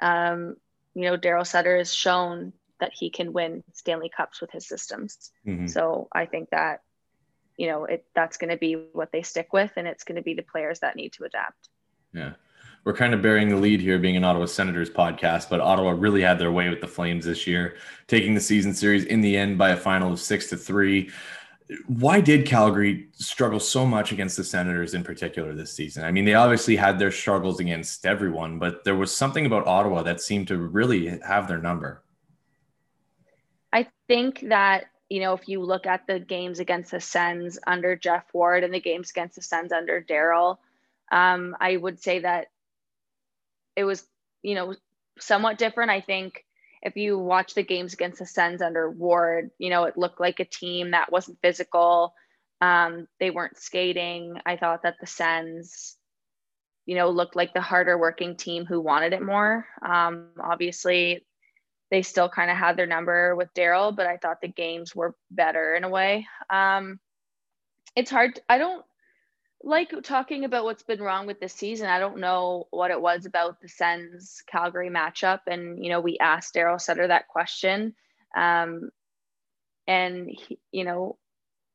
um, 0.00 0.56
you 0.94 1.02
know 1.02 1.16
Daryl 1.16 1.46
Sutter 1.46 1.78
has 1.78 1.92
shown 1.92 2.52
that 2.78 2.92
he 2.92 3.10
can 3.10 3.32
win 3.32 3.64
Stanley 3.72 4.08
Cups 4.08 4.40
with 4.40 4.52
his 4.52 4.66
systems. 4.66 5.32
Mm-hmm. 5.44 5.66
So 5.66 6.06
I 6.12 6.26
think 6.26 6.50
that 6.50 6.82
you 7.58 7.66
know, 7.66 7.84
it 7.84 8.06
that's 8.14 8.38
going 8.38 8.50
to 8.50 8.56
be 8.56 8.74
what 8.92 9.12
they 9.12 9.20
stick 9.20 9.52
with, 9.52 9.72
and 9.76 9.86
it's 9.86 10.04
going 10.04 10.16
to 10.16 10.22
be 10.22 10.32
the 10.32 10.42
players 10.42 10.80
that 10.80 10.96
need 10.96 11.12
to 11.14 11.24
adapt. 11.24 11.68
Yeah. 12.14 12.32
We're 12.84 12.94
kind 12.94 13.12
of 13.12 13.20
bearing 13.20 13.48
the 13.48 13.56
lead 13.56 13.80
here 13.80 13.98
being 13.98 14.16
an 14.16 14.24
Ottawa 14.24 14.46
Senators 14.46 14.88
podcast, 14.88 15.50
but 15.50 15.60
Ottawa 15.60 15.90
really 15.90 16.22
had 16.22 16.38
their 16.38 16.52
way 16.52 16.70
with 16.70 16.80
the 16.80 16.86
Flames 16.86 17.26
this 17.26 17.46
year, 17.46 17.76
taking 18.06 18.34
the 18.34 18.40
season 18.40 18.72
series 18.72 19.04
in 19.04 19.20
the 19.20 19.36
end 19.36 19.58
by 19.58 19.70
a 19.70 19.76
final 19.76 20.12
of 20.12 20.20
six 20.20 20.48
to 20.50 20.56
three. 20.56 21.10
Why 21.86 22.20
did 22.20 22.46
Calgary 22.46 23.08
struggle 23.12 23.60
so 23.60 23.84
much 23.84 24.12
against 24.12 24.38
the 24.38 24.44
Senators 24.44 24.94
in 24.94 25.02
particular 25.02 25.54
this 25.54 25.74
season? 25.74 26.04
I 26.04 26.12
mean, 26.12 26.24
they 26.24 26.34
obviously 26.34 26.76
had 26.76 26.98
their 26.98 27.10
struggles 27.10 27.60
against 27.60 28.06
everyone, 28.06 28.58
but 28.58 28.84
there 28.84 28.96
was 28.96 29.14
something 29.14 29.44
about 29.44 29.66
Ottawa 29.66 30.02
that 30.04 30.22
seemed 30.22 30.48
to 30.48 30.56
really 30.56 31.18
have 31.26 31.48
their 31.48 31.58
number. 31.58 32.04
I 33.70 33.88
think 34.06 34.48
that 34.48 34.86
you 35.08 35.20
know, 35.20 35.32
if 35.34 35.48
you 35.48 35.62
look 35.62 35.86
at 35.86 36.06
the 36.06 36.18
games 36.18 36.60
against 36.60 36.90
the 36.90 37.00
Sens 37.00 37.58
under 37.66 37.96
Geoff 37.96 38.24
Ward 38.32 38.64
and 38.64 38.74
the 38.74 38.80
games 38.80 39.10
against 39.10 39.36
the 39.36 39.42
Sens 39.42 39.72
under 39.72 40.02
Daryl, 40.02 40.58
um, 41.10 41.56
I 41.60 41.76
would 41.76 42.02
say 42.02 42.20
that 42.20 42.48
it 43.74 43.84
was, 43.84 44.06
you 44.42 44.54
know, 44.54 44.74
somewhat 45.18 45.58
different. 45.58 45.90
I 45.90 46.00
think 46.00 46.44
if 46.82 46.96
you 46.96 47.18
watch 47.18 47.54
the 47.54 47.62
games 47.62 47.94
against 47.94 48.18
the 48.18 48.26
Sens 48.26 48.60
under 48.60 48.90
Ward, 48.90 49.50
you 49.58 49.70
know, 49.70 49.84
it 49.84 49.96
looked 49.96 50.20
like 50.20 50.40
a 50.40 50.44
team 50.44 50.90
that 50.90 51.10
wasn't 51.10 51.40
physical. 51.40 52.14
Um, 52.60 53.08
they 53.18 53.30
weren't 53.30 53.58
skating. 53.58 54.36
I 54.44 54.56
thought 54.56 54.82
that 54.82 54.96
the 55.00 55.06
Sens, 55.06 55.96
you 56.84 56.96
know, 56.96 57.08
looked 57.10 57.36
like 57.36 57.54
the 57.54 57.60
harder 57.60 57.96
working 57.96 58.36
team 58.36 58.66
who 58.66 58.80
wanted 58.80 59.12
it 59.12 59.22
more. 59.22 59.66
Um, 59.80 60.30
obviously, 60.38 61.24
they 61.90 62.02
still 62.02 62.28
kind 62.28 62.50
of 62.50 62.56
had 62.56 62.76
their 62.76 62.86
number 62.86 63.34
with 63.34 63.52
Daryl, 63.54 63.94
but 63.94 64.06
I 64.06 64.16
thought 64.16 64.40
the 64.40 64.48
games 64.48 64.94
were 64.94 65.14
better 65.30 65.74
in 65.74 65.84
a 65.84 65.88
way. 65.88 66.26
Um, 66.50 67.00
it's 67.96 68.10
hard. 68.10 68.38
I 68.48 68.58
don't 68.58 68.84
like 69.62 69.92
talking 70.02 70.44
about 70.44 70.64
what's 70.64 70.82
been 70.82 71.00
wrong 71.00 71.26
with 71.26 71.40
this 71.40 71.54
season. 71.54 71.88
I 71.88 71.98
don't 71.98 72.18
know 72.18 72.68
what 72.70 72.90
it 72.90 73.00
was 73.00 73.26
about 73.26 73.60
the 73.60 73.68
Sens 73.68 74.42
Calgary 74.46 74.90
matchup. 74.90 75.40
And, 75.46 75.82
you 75.82 75.90
know, 75.90 76.00
we 76.00 76.18
asked 76.18 76.54
Daryl 76.54 76.80
Sutter 76.80 77.08
that 77.08 77.28
question. 77.28 77.94
Um, 78.36 78.90
and, 79.86 80.28
he, 80.28 80.58
you 80.70 80.84
know, 80.84 81.16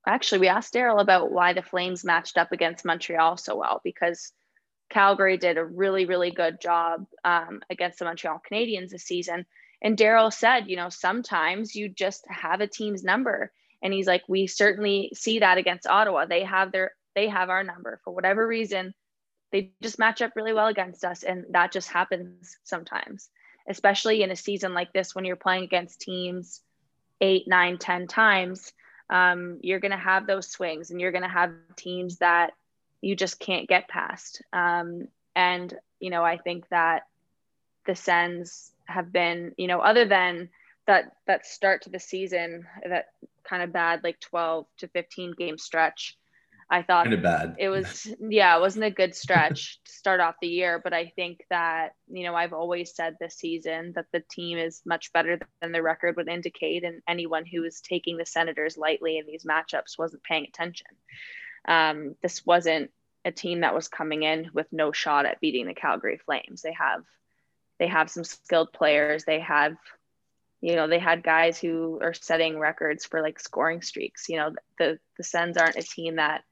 actually 0.05 0.39
we 0.39 0.47
asked 0.47 0.73
Daryl 0.73 1.01
about 1.01 1.31
why 1.31 1.53
the 1.53 1.61
Flames 1.61 2.03
matched 2.03 2.37
up 2.37 2.51
against 2.51 2.85
Montreal 2.85 3.37
so 3.37 3.55
well 3.55 3.81
because 3.83 4.31
Calgary 4.89 5.37
did 5.37 5.57
a 5.57 5.65
really 5.65 6.05
really 6.05 6.31
good 6.31 6.59
job 6.61 7.05
um, 7.23 7.61
against 7.69 7.99
the 7.99 8.05
Montreal 8.05 8.41
Canadiens 8.49 8.89
this 8.89 9.03
season. 9.03 9.45
And 9.83 9.97
Daryl 9.97 10.33
said, 10.33 10.69
you 10.69 10.77
know, 10.77 10.89
sometimes 10.89 11.75
you 11.75 11.89
just 11.89 12.25
have 12.29 12.61
a 12.61 12.67
team's 12.67 13.03
number. 13.03 13.51
And 13.83 13.93
he's 13.93 14.07
like, 14.07 14.23
we 14.29 14.47
certainly 14.47 15.11
see 15.13 15.39
that 15.39 15.57
against 15.57 15.85
Ottawa. 15.85 16.25
They 16.25 16.43
have 16.43 16.71
their 16.71 16.93
they 17.15 17.27
have 17.27 17.49
our 17.49 17.63
number 17.63 17.99
for 18.03 18.11
whatever 18.11 18.47
reason. 18.47 18.93
They 19.51 19.71
just 19.83 19.99
match 19.99 20.21
up 20.21 20.31
really 20.35 20.53
well 20.53 20.67
against 20.67 21.03
us, 21.05 21.21
and 21.21 21.45
that 21.51 21.71
just 21.71 21.89
happens 21.89 22.57
sometimes, 22.63 23.29
especially 23.69 24.23
in 24.23 24.31
a 24.31 24.35
season 24.35 24.73
like 24.73 24.93
this 24.93 25.13
when 25.13 25.25
you're 25.25 25.35
playing 25.35 25.65
against 25.65 26.01
teams 26.01 26.61
eight, 27.21 27.47
nine, 27.47 27.77
ten 27.77 28.07
times 28.07 28.73
um, 29.09 29.59
you're 29.61 29.79
going 29.79 29.91
to 29.91 29.97
have 29.97 30.27
those 30.27 30.49
swings 30.49 30.91
and 30.91 30.99
you're 30.99 31.11
going 31.11 31.23
to 31.23 31.29
have 31.29 31.53
teams 31.75 32.17
that 32.17 32.53
you 33.01 33.15
just 33.15 33.39
can't 33.39 33.69
get 33.69 33.87
past. 33.87 34.41
Um, 34.51 35.07
and, 35.35 35.73
you 35.99 36.09
know, 36.09 36.23
I 36.23 36.37
think 36.37 36.67
that 36.69 37.03
the 37.85 37.95
Sens 37.95 38.71
have 38.87 39.11
been, 39.11 39.53
you 39.57 39.67
know, 39.67 39.79
other 39.79 40.05
than 40.05 40.49
that, 40.87 41.13
that 41.27 41.45
start 41.45 41.83
to 41.83 41.89
the 41.89 41.99
season, 41.99 42.65
that 42.87 43.05
kind 43.47 43.63
of 43.63 43.73
bad, 43.73 44.03
like 44.03 44.19
12 44.19 44.65
to 44.79 44.87
15 44.89 45.33
game 45.37 45.57
stretch, 45.57 46.17
I 46.69 46.81
thought 46.81 47.05
kind 47.05 47.13
of 47.13 47.21
bad. 47.21 47.55
It 47.59 47.69
was 47.69 48.07
yeah, 48.19 48.57
it 48.57 48.59
wasn't 48.59 48.85
a 48.85 48.91
good 48.91 49.15
stretch 49.15 49.79
to 49.85 49.91
start 49.91 50.19
off 50.19 50.35
the 50.41 50.47
year, 50.47 50.81
but 50.83 50.93
I 50.93 51.13
think 51.15 51.41
that 51.49 51.89
you 52.07 52.23
know 52.23 52.35
I've 52.35 52.53
always 52.53 52.95
said 52.95 53.15
this 53.19 53.35
season 53.35 53.93
that 53.95 54.07
the 54.11 54.23
team 54.31 54.57
is 54.57 54.81
much 54.85 55.13
better 55.13 55.39
than 55.61 55.71
the 55.71 55.83
record 55.83 56.15
would 56.15 56.29
indicate, 56.29 56.83
and 56.83 57.01
anyone 57.07 57.45
who 57.45 57.61
was 57.61 57.81
taking 57.81 58.17
the 58.17 58.25
Senators 58.25 58.77
lightly 58.77 59.17
in 59.17 59.27
these 59.27 59.45
matchups 59.45 59.99
wasn't 59.99 60.23
paying 60.23 60.45
attention. 60.47 60.87
Um, 61.67 62.15
this 62.23 62.43
wasn't 62.45 62.89
a 63.23 63.31
team 63.31 63.61
that 63.61 63.75
was 63.75 63.87
coming 63.87 64.23
in 64.23 64.49
with 64.53 64.67
no 64.71 64.91
shot 64.91 65.25
at 65.25 65.39
beating 65.39 65.67
the 65.67 65.73
Calgary 65.73 66.19
Flames. 66.25 66.61
They 66.61 66.73
have 66.73 67.03
they 67.79 67.87
have 67.87 68.09
some 68.09 68.23
skilled 68.23 68.71
players. 68.73 69.25
They 69.25 69.39
have 69.39 69.75
you 70.61 70.75
know 70.75 70.87
they 70.87 70.99
had 70.99 71.23
guys 71.23 71.59
who 71.59 71.99
are 72.01 72.13
setting 72.13 72.57
records 72.57 73.05
for 73.05 73.21
like 73.21 73.39
scoring 73.39 73.81
streaks. 73.81 74.29
You 74.29 74.37
know 74.37 74.51
the 74.79 74.99
the 75.17 75.23
Sens 75.23 75.57
aren't 75.57 75.75
a 75.75 75.83
team 75.83 76.15
that 76.15 76.43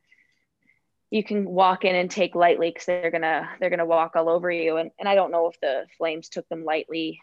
you 1.11 1.23
can 1.23 1.45
walk 1.45 1.83
in 1.83 1.93
and 1.93 2.09
take 2.09 2.35
lightly 2.35 2.71
because 2.71 2.85
they're 2.85 3.11
gonna 3.11 3.49
they're 3.59 3.69
gonna 3.69 3.85
walk 3.85 4.15
all 4.15 4.29
over 4.29 4.49
you. 4.49 4.77
And 4.77 4.91
and 4.97 5.07
I 5.07 5.15
don't 5.15 5.31
know 5.31 5.47
if 5.47 5.59
the 5.59 5.85
Flames 5.97 6.29
took 6.29 6.47
them 6.49 6.63
lightly 6.63 7.19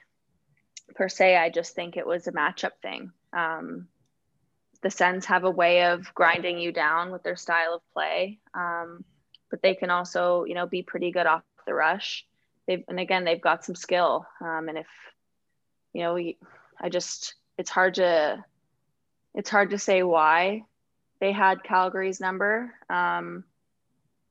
per 0.95 1.09
se. 1.09 1.37
I 1.37 1.51
just 1.51 1.75
think 1.75 1.97
it 1.97 2.07
was 2.07 2.27
a 2.27 2.33
matchup 2.33 2.73
thing. 2.83 3.13
Um, 3.33 3.89
the 4.83 4.91
Sens 4.91 5.25
have 5.27 5.45
a 5.45 5.51
way 5.51 5.85
of 5.85 6.15
grinding 6.15 6.59
you 6.59 6.71
down 6.71 7.11
with 7.11 7.23
their 7.23 7.37
style 7.37 7.75
of 7.75 7.83
play, 7.93 8.39
um, 8.55 9.05
but 9.51 9.63
they 9.63 9.75
can 9.75 9.91
also 9.91 10.45
you 10.45 10.55
know 10.55 10.67
be 10.67 10.83
pretty 10.83 11.11
good 11.11 11.27
off 11.27 11.43
the 11.67 11.75
rush. 11.75 12.27
They've 12.69 12.85
and 12.87 13.01
again 13.01 13.25
they've 13.25 13.41
got 13.41 13.65
some 13.65 13.75
skill. 13.75 14.25
Um, 14.41 14.69
and 14.69 14.79
if 14.79 14.87
you 15.93 16.03
know, 16.03 16.15
we, 16.15 16.39
I 16.81 16.91
just 16.91 17.35
it's 17.57 17.71
hard 17.71 17.95
to 17.95 18.45
it's 19.35 19.51
hard 19.51 19.71
to 19.71 19.79
say 19.79 20.05
why 20.05 20.63
they 21.21 21.33
had 21.33 21.65
Calgary's 21.65 22.21
number. 22.21 22.73
Um, 22.89 23.43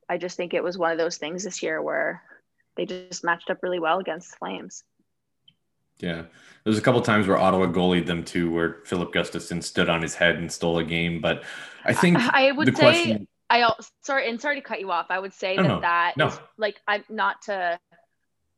I 0.08 0.17
just 0.17 0.38
think 0.38 0.53
it 0.53 0.63
was 0.63 0.77
one 0.77 0.94
of 0.94 0.98
those 0.98 1.17
things 1.17 1.44
this 1.44 1.62
year 1.62 1.82
where 1.82 2.24
they 2.77 2.86
just 2.86 3.25
matched 3.25 3.50
up 3.50 3.62
really 3.62 3.79
well 3.79 4.00
against 4.00 4.38
Flames. 4.38 4.86
Yeah. 6.00 6.24
There's 6.63 6.77
a 6.77 6.82
couple 6.82 7.01
times 7.01 7.27
where 7.27 7.38
Ottawa 7.38 7.65
goalied 7.65 8.06
them 8.06 8.24
too, 8.24 8.51
where 8.51 8.77
Filip 8.86 9.12
Gustavsson 9.12 9.63
stood 9.63 9.89
on 9.89 10.01
his 10.01 10.13
head 10.15 10.36
and 10.36 10.51
stole 10.51 10.77
a 10.77 10.84
game. 10.84 11.22
But 11.22 11.44
I 11.84 11.94
think 11.94 12.17
I 12.17 12.51
would 12.51 12.77
say 12.77 12.84
question... 12.84 13.27
I 13.50 13.70
sorry 14.03 14.29
and 14.29 14.39
sorry 14.39 14.56
to 14.56 14.62
cut 14.62 14.79
you 14.79 14.91
off. 14.91 15.08
I 15.10 15.20
would 15.20 15.34
say 15.34 15.56
that 15.56 15.63
no, 15.63 15.79
that 15.79 16.13
no. 16.17 16.27
Is, 16.27 16.39
like 16.58 16.79
I'm 16.88 17.03
not 17.10 17.41
to 17.44 17.79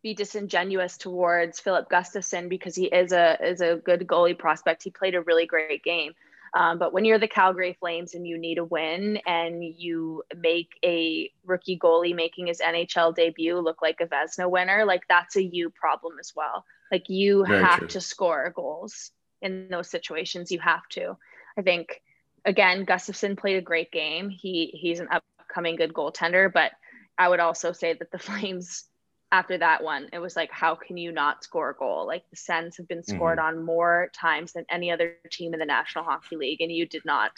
be 0.02 0.14
disingenuous 0.14 0.98
towards 0.98 1.60
Filip 1.60 1.90
Gustavsson 1.90 2.50
because 2.50 2.76
he 2.76 2.86
is 2.86 3.12
a 3.12 3.38
is 3.46 3.62
a 3.62 3.76
good 3.78 4.08
goalie 4.08 4.38
prospect. 4.38 4.84
He 4.84 4.90
played 4.90 5.16
a 5.16 5.22
really 5.22 5.46
great 5.46 5.84
game. 5.84 6.14
Um, 6.54 6.80
but 6.80 6.94
when 6.94 7.06
you're 7.06 7.20
the 7.20 7.28
Calgary 7.28 7.78
Flames 7.80 8.16
and 8.16 8.26
you 8.26 8.38
need 8.38 8.58
a 8.58 8.66
win 8.66 9.20
and 9.28 9.64
you 9.64 10.24
make 10.36 10.70
a 10.84 11.32
rookie 11.46 11.78
goalie 11.78 12.16
making 12.16 12.48
his 12.48 12.60
NHL 12.60 13.14
debut 13.14 13.60
look 13.60 13.82
like 13.82 14.02
a 14.02 14.08
Vezina 14.08 14.50
winner, 14.50 14.84
like 14.86 15.04
that's 15.08 15.36
a 15.36 15.44
you 15.44 15.70
problem 15.70 16.16
as 16.20 16.34
well. 16.36 16.66
Like 16.92 17.10
you 17.10 17.46
Very 17.46 17.64
have 17.64 17.80
true. 17.80 17.88
to 17.90 18.02
score 18.02 18.52
goals 18.56 19.12
in 19.42 19.68
those 19.70 19.90
situations. 19.90 20.52
You 20.52 20.60
have 20.60 20.88
to. 20.90 21.18
I 21.58 21.62
think 21.62 22.02
again, 22.46 22.86
Gustavsson 22.86 23.38
played 23.38 23.58
a 23.58 23.62
great 23.62 23.92
game. 23.92 24.30
He 24.30 24.68
he's 24.74 25.00
an 25.00 25.10
upcoming 25.12 25.76
good 25.76 25.94
goaltender, 25.94 26.52
but 26.52 26.72
I 27.18 27.30
would 27.30 27.40
also 27.40 27.74
say 27.74 27.94
that 27.94 28.12
the 28.12 28.20
Flames 28.20 28.86
after 29.32 29.58
that 29.58 29.84
one, 29.84 30.10
it 30.12 30.20
was 30.20 30.36
like, 30.36 30.52
how 30.52 30.76
can 30.76 30.98
you 30.98 31.12
not 31.12 31.44
score 31.44 31.70
a 31.70 31.76
goal? 31.76 32.08
Like 32.08 32.24
the 32.30 32.36
Sens 32.36 32.78
have 32.78 32.88
been 32.88 33.04
scored 33.04 33.38
mm-hmm. 33.38 33.60
on 33.60 33.66
more 33.66 34.10
times 34.14 34.54
than 34.54 34.66
any 34.70 34.92
other 34.92 35.16
team 35.32 35.54
in 35.54 35.60
the 35.60 35.66
National 35.66 36.04
Hockey 36.04 36.36
League, 36.36 36.62
and 36.62 36.72
you 36.72 36.88
did 36.88 37.06
not. 37.06 37.32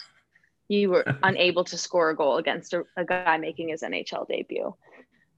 You 0.68 0.90
were 0.90 1.04
unable 1.22 1.64
to 1.64 1.76
score 1.76 2.10
a 2.10 2.16
goal 2.16 2.38
against 2.38 2.72
a, 2.72 2.84
a 2.96 3.04
guy 3.04 3.36
making 3.36 3.68
his 3.68 3.82
NHL 3.82 4.26
debut. 4.26 4.74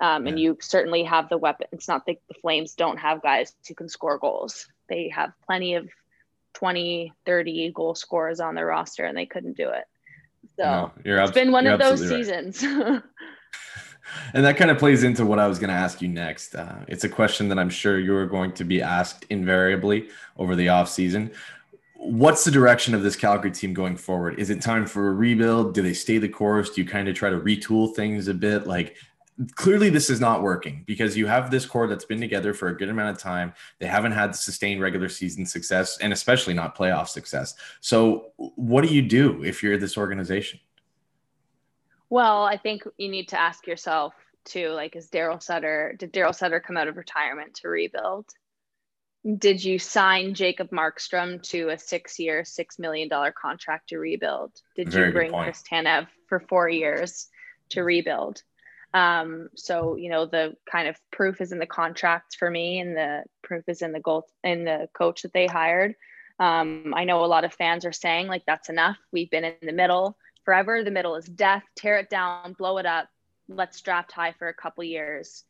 Um, 0.01 0.25
yeah. 0.25 0.31
And 0.31 0.41
you 0.41 0.59
certainly 0.61 1.05
have 1.05 1.29
the 1.29 1.39
weapon. 1.39 1.67
It's 1.73 1.89
not 1.89 2.07
that 2.07 2.17
the 2.29 2.35
Flames 2.35 2.75
don't 2.75 2.99
have 2.99 3.23
guys 3.23 3.55
who 3.67 3.75
can 3.75 3.89
score 3.89 4.19
goals. 4.19 4.69
They 4.89 5.09
have 5.09 5.33
plenty 5.47 5.75
of 5.75 5.89
20, 6.55 7.13
30 7.27 7.73
goal 7.75 7.95
scorers 7.95 8.39
on 8.41 8.55
their 8.55 8.67
roster, 8.67 9.05
and 9.05 9.17
they 9.17 9.27
couldn't 9.27 9.57
do 9.57 9.71
it. 9.71 9.85
So 10.57 10.93
no, 11.05 11.23
it's 11.23 11.33
been 11.33 11.53
one 11.53 11.67
of 11.67 11.81
those 11.81 12.07
seasons. 12.07 12.63
and 14.33 14.45
that 14.45 14.57
kind 14.57 14.71
of 14.71 14.79
plays 14.79 15.03
into 15.03 15.25
what 15.25 15.39
I 15.39 15.47
was 15.47 15.59
going 15.59 15.69
to 15.69 15.75
ask 15.75 16.03
you 16.03 16.09
next. 16.09 16.55
Uh, 16.55 16.77
it's 16.89 17.05
a 17.05 17.09
question 17.09 17.49
that 17.49 17.59
I'm 17.59 17.71
sure 17.71 17.99
you're 17.99 18.27
going 18.27 18.53
to 18.53 18.65
be 18.65 18.83
asked 18.83 19.27
invariably 19.31 20.09
over 20.37 20.55
the 20.57 20.69
off 20.69 20.89
season. 20.89 21.31
What's 21.97 22.45
the 22.45 22.51
direction 22.51 22.95
of 22.95 23.03
this 23.03 23.17
Calgary 23.17 23.51
team 23.51 23.73
going 23.73 23.97
forward? 23.97 24.39
Is 24.39 24.51
it 24.51 24.61
time 24.61 24.87
for 24.87 25.09
a 25.09 25.13
rebuild? 25.13 25.75
Do 25.75 25.83
they 25.83 25.95
stay 25.95 26.19
the 26.19 26.29
course? 26.29 26.71
Do 26.71 26.83
you 26.83 26.87
kind 26.87 27.09
of 27.09 27.15
try 27.15 27.31
to 27.31 27.39
retool 27.39 27.95
things 27.95 28.29
a 28.29 28.35
bit? 28.35 28.67
Like, 28.67 28.97
clearly, 29.55 29.91
this 29.91 30.11
is 30.11 30.21
not 30.21 30.43
working 30.43 30.85
because 30.87 31.17
you 31.17 31.27
have 31.27 31.51
this 31.51 31.67
core 31.67 31.87
that's 31.87 32.05
been 32.05 32.21
together 32.21 32.55
for 32.55 32.69
a 32.69 32.77
good 32.77 32.89
amount 32.89 33.17
of 33.17 33.23
time. 33.23 33.53
They 33.79 33.87
haven't 33.87 34.13
had 34.13 34.37
sustained 34.37 34.81
regular 34.81 35.09
season 35.09 35.47
success 35.47 35.99
and 35.99 36.13
especially 36.13 36.55
not 36.55 36.77
playoff 36.77 37.09
success. 37.09 37.55
So, 37.81 38.33
what 38.37 38.85
do 38.87 38.95
you 38.95 39.03
do 39.03 39.43
if 39.43 39.63
you're 39.63 39.79
this 39.79 39.97
organization? 39.97 40.61
Well, 42.15 42.45
I 42.45 42.59
think 42.59 42.85
you 42.97 43.09
need 43.09 43.31
to 43.31 43.41
ask 43.41 43.67
yourself 43.67 44.15
too, 44.45 44.69
like, 44.69 44.95
is 44.95 45.11
Daryl 45.11 45.43
Sutter, 45.43 45.97
did 45.99 46.13
Daryl 46.13 46.33
Sutter 46.33 46.61
come 46.61 46.77
out 46.77 46.87
of 46.87 46.97
retirement 46.97 47.55
to 47.57 47.69
rebuild? 47.69 48.27
Did 49.37 49.65
you 49.65 49.81
sign 49.81 50.35
Jacob 50.35 50.71
Markstrom 50.71 51.43
to 51.49 51.71
a 51.71 51.77
six 51.77 52.21
year, 52.21 52.43
$6 52.43 52.79
million 52.79 53.11
contract 53.11 53.89
to 53.89 53.99
rebuild? 53.99 54.53
Did 54.77 54.91
Very 54.91 55.09
you 55.09 55.13
bring 55.13 55.33
Chris 55.33 55.65
Tanev 55.69 56.07
for 56.29 56.39
four 56.39 56.69
years 56.69 57.27
to 57.71 57.83
rebuild? 57.83 58.45
Um, 58.93 59.49
so, 59.57 59.97
you 59.97 60.09
know, 60.09 60.25
the 60.25 60.55
kind 60.71 60.87
of 60.87 60.97
proof 61.11 61.41
is 61.41 61.51
in 61.51 61.59
the 61.59 61.67
contracts 61.67 62.37
for 62.37 62.49
me 62.49 62.79
and 62.79 62.97
the 62.97 63.25
proof 63.43 63.65
is 63.67 63.83
in 63.83 63.91
the 63.91 63.99
goal 63.99 64.29
in 64.45 64.63
the 64.65 64.89
coach 64.97 65.23
that 65.23 65.33
they 65.33 65.49
hired. 65.49 65.97
Um, 66.39 66.95
I 66.97 67.07
know 67.07 67.25
a 67.25 67.27
lot 67.27 67.43
of 67.43 67.53
fans 67.55 67.85
are 67.85 67.93
saying 67.93 68.29
like 68.29 68.45
that's 68.47 68.69
enough. 68.69 68.99
We've 69.13 69.31
been 69.31 69.43
in 69.43 69.57
the 69.63 69.73
middle 69.73 70.17
forever. 70.45 70.83
The 70.83 70.91
middle 70.91 71.17
is 71.17 71.27
death. 71.27 71.65
Tear 71.77 71.99
it 71.99 72.11
down, 72.11 72.55
blow 72.55 72.79
it 72.79 72.87
up. 72.87 73.09
Let's 73.49 73.81
draft 73.81 74.13
high 74.13 74.33
for 74.33 74.49
a 74.49 74.55
couple 74.55 74.85
years 74.85 75.45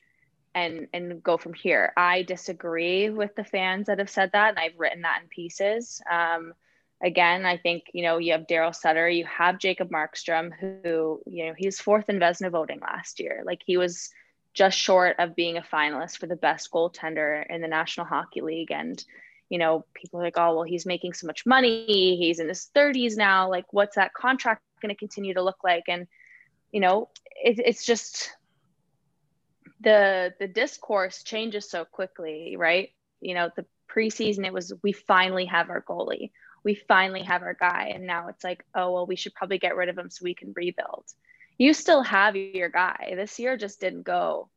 and 0.54 0.88
and 0.92 1.22
go 1.22 1.36
from 1.36 1.54
here. 1.54 1.92
I 1.96 2.22
disagree 2.22 3.10
with 3.10 3.34
the 3.34 3.44
fans 3.44 3.86
that 3.86 3.98
have 3.98 4.10
said 4.10 4.30
that, 4.32 4.50
and 4.50 4.58
I've 4.58 4.78
written 4.78 5.02
that 5.02 5.22
in 5.22 5.28
pieces. 5.28 6.00
Um, 6.10 6.54
again, 7.02 7.44
I 7.44 7.56
think 7.56 7.84
you 7.92 8.02
know 8.02 8.18
you 8.18 8.32
have 8.32 8.46
Daryl 8.46 8.74
Sutter, 8.74 9.08
you 9.08 9.26
have 9.26 9.58
Jacob 9.58 9.90
Markstrom, 9.90 10.52
who 10.58 11.20
you 11.26 11.46
know 11.46 11.54
he's 11.56 11.80
fourth 11.80 12.08
in 12.08 12.18
Vezina 12.18 12.50
voting 12.50 12.80
last 12.80 13.20
year. 13.20 13.42
Like 13.44 13.62
he 13.64 13.76
was 13.76 14.10
just 14.54 14.78
short 14.78 15.16
of 15.18 15.34
being 15.34 15.56
a 15.56 15.62
finalist 15.62 16.18
for 16.18 16.26
the 16.26 16.36
best 16.36 16.70
goaltender 16.70 17.44
in 17.50 17.60
the 17.60 17.68
National 17.68 18.06
Hockey 18.06 18.40
League, 18.40 18.70
and 18.70 19.04
you 19.48 19.58
know 19.58 19.84
people 19.94 20.20
are 20.20 20.24
like, 20.24 20.38
oh 20.38 20.54
well, 20.54 20.64
he's 20.64 20.86
making 20.86 21.14
so 21.14 21.26
much 21.26 21.44
money, 21.46 22.16
he's 22.16 22.38
in 22.38 22.48
his 22.48 22.70
30s 22.74 23.16
now. 23.16 23.50
Like, 23.50 23.66
what's 23.72 23.96
that 23.96 24.14
contract 24.14 24.62
going 24.84 24.94
to 24.94 24.98
continue 24.98 25.34
to 25.34 25.42
look 25.42 25.64
like. 25.64 25.84
And 25.88 26.06
you 26.72 26.80
know 26.80 27.08
it, 27.42 27.58
it's 27.58 27.84
just 27.84 28.30
the 29.80 30.34
the 30.38 30.48
discourse 30.48 31.22
changes 31.22 31.70
so 31.70 31.84
quickly 31.84 32.56
right? 32.56 32.90
You 33.20 33.34
know 33.34 33.50
the 33.54 33.66
preseason 33.88 34.44
it 34.44 34.52
was 34.52 34.72
we 34.82 34.92
finally 34.92 35.46
have 35.46 35.70
our 35.70 35.82
goalie. 35.82 36.30
We 36.64 36.74
finally 36.74 37.22
have 37.22 37.42
our 37.42 37.54
guy. 37.54 37.92
And 37.94 38.06
now 38.06 38.28
it's 38.28 38.44
like 38.44 38.64
oh 38.74 38.92
well 38.92 39.06
we 39.06 39.16
should 39.16 39.34
probably 39.34 39.58
get 39.58 39.76
rid 39.76 39.88
of 39.88 39.98
him 39.98 40.10
so 40.10 40.24
we 40.24 40.34
can 40.34 40.52
rebuild. 40.54 41.04
You 41.56 41.72
still 41.72 42.02
have 42.02 42.34
your 42.36 42.68
guy. 42.68 43.12
This 43.14 43.38
year 43.38 43.56
just 43.56 43.80
didn't 43.80 44.02
go 44.02 44.48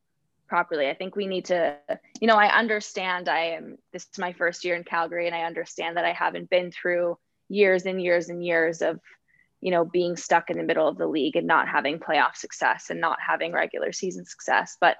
properly. 0.48 0.90
I 0.90 0.96
think 0.96 1.16
we 1.16 1.28
need 1.28 1.46
to 1.46 1.78
you 2.20 2.28
know 2.28 2.38
i 2.38 2.48
understand 2.58 3.30
i 3.30 3.40
am 3.58 3.78
this 3.94 4.08
is 4.12 4.18
my 4.18 4.34
first 4.34 4.64
year 4.66 4.76
in 4.76 4.84
calgary 4.84 5.28
and 5.28 5.36
i 5.36 5.44
understand 5.44 5.98
that 5.98 6.06
i 6.06 6.14
haven't 6.14 6.50
been 6.50 6.72
through 6.72 7.18
years 7.50 7.86
and 7.86 8.02
years 8.02 8.30
and 8.30 8.44
years 8.46 8.82
of 8.82 9.00
you 9.62 9.72
know, 9.72 9.86
being 9.86 10.16
stuck 10.16 10.50
in 10.50 10.58
the 10.58 10.64
middle 10.64 10.88
of 10.88 10.98
the 10.98 11.08
league 11.08 11.36
and 11.36 11.48
not 11.48 11.68
having 11.68 12.00
playoff 12.00 12.36
success 12.36 12.90
and 12.90 13.02
not 13.02 13.18
having 13.26 13.52
regular 13.52 13.92
season 13.92 14.26
success. 14.26 14.78
But 14.80 14.98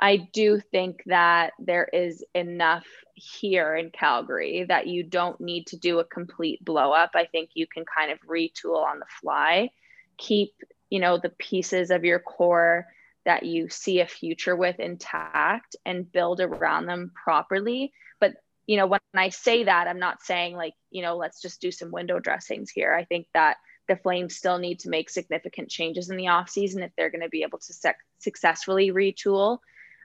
I 0.00 0.28
do 0.32 0.60
think 0.60 1.02
that 1.06 1.52
there 1.58 1.84
is 1.84 2.24
enough 2.34 2.86
here 3.14 3.76
in 3.76 3.90
Calgary 3.90 4.64
that 4.66 4.86
you 4.86 5.02
don't 5.02 5.40
need 5.40 5.66
to 5.68 5.76
do 5.76 5.98
a 5.98 6.04
complete 6.04 6.64
blow 6.64 6.92
up. 6.92 7.10
I 7.14 7.26
think 7.26 7.50
you 7.54 7.66
can 7.66 7.84
kind 7.84 8.10
of 8.10 8.18
retool 8.22 8.82
on 8.82 8.98
the 8.98 9.06
fly, 9.20 9.70
keep, 10.16 10.54
you 10.88 11.00
know, 11.00 11.18
the 11.18 11.28
pieces 11.28 11.90
of 11.90 12.04
your 12.04 12.18
core 12.18 12.86
that 13.26 13.42
you 13.44 13.68
see 13.68 14.00
a 14.00 14.06
future 14.06 14.56
with 14.56 14.80
intact 14.80 15.76
and 15.84 16.10
build 16.10 16.40
around 16.40 16.86
them 16.86 17.12
properly. 17.14 17.92
But, 18.18 18.32
you 18.66 18.78
know, 18.78 18.86
when 18.86 19.00
I 19.14 19.28
say 19.28 19.64
that, 19.64 19.86
I'm 19.86 19.98
not 19.98 20.22
saying 20.22 20.56
like, 20.56 20.74
you 20.90 21.02
know, 21.02 21.18
let's 21.18 21.42
just 21.42 21.60
do 21.60 21.70
some 21.70 21.90
window 21.90 22.18
dressings 22.18 22.70
here. 22.70 22.94
I 22.94 23.04
think 23.04 23.26
that 23.34 23.58
the 23.90 23.96
Flames 23.96 24.36
still 24.36 24.58
need 24.58 24.78
to 24.78 24.88
make 24.88 25.10
significant 25.10 25.68
changes 25.68 26.10
in 26.10 26.16
the 26.16 26.26
offseason 26.26 26.84
if 26.84 26.92
they're 26.96 27.10
going 27.10 27.24
to 27.24 27.28
be 27.28 27.42
able 27.42 27.58
to 27.58 27.72
sec- 27.72 27.98
successfully 28.20 28.92
retool. 28.92 29.58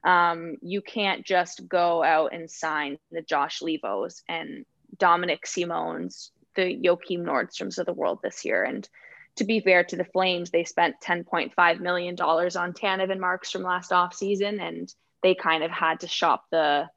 Um, 0.04 0.56
you 0.64 0.82
can't 0.82 1.24
just 1.24 1.68
go 1.68 2.04
out 2.04 2.34
and 2.34 2.50
sign 2.50 2.98
the 3.12 3.22
Josh 3.22 3.60
Leivos 3.60 4.24
and 4.28 4.66
Dominik 4.98 5.46
Simons, 5.46 6.32
the 6.56 6.76
Joakim 6.76 7.20
Nordstroms 7.20 7.78
of 7.78 7.86
the 7.86 7.94
world 7.94 8.22
this 8.24 8.44
year. 8.44 8.64
And 8.64 8.90
to 9.36 9.44
be 9.44 9.60
fair 9.60 9.84
to 9.84 9.96
the 9.96 10.04
Flames, 10.04 10.50
they 10.50 10.64
spent 10.64 10.96
$10.5 11.02 11.80
million 11.80 12.16
on 12.20 12.74
Tanev 12.74 13.12
and 13.12 13.22
Markstrom 13.22 13.64
last 13.64 13.92
offseason, 13.92 14.60
and 14.60 14.92
they 15.22 15.36
kind 15.36 15.64
of 15.64 15.70
had 15.70 16.00
to 16.00 16.08
shop 16.08 16.46
the 16.52 16.90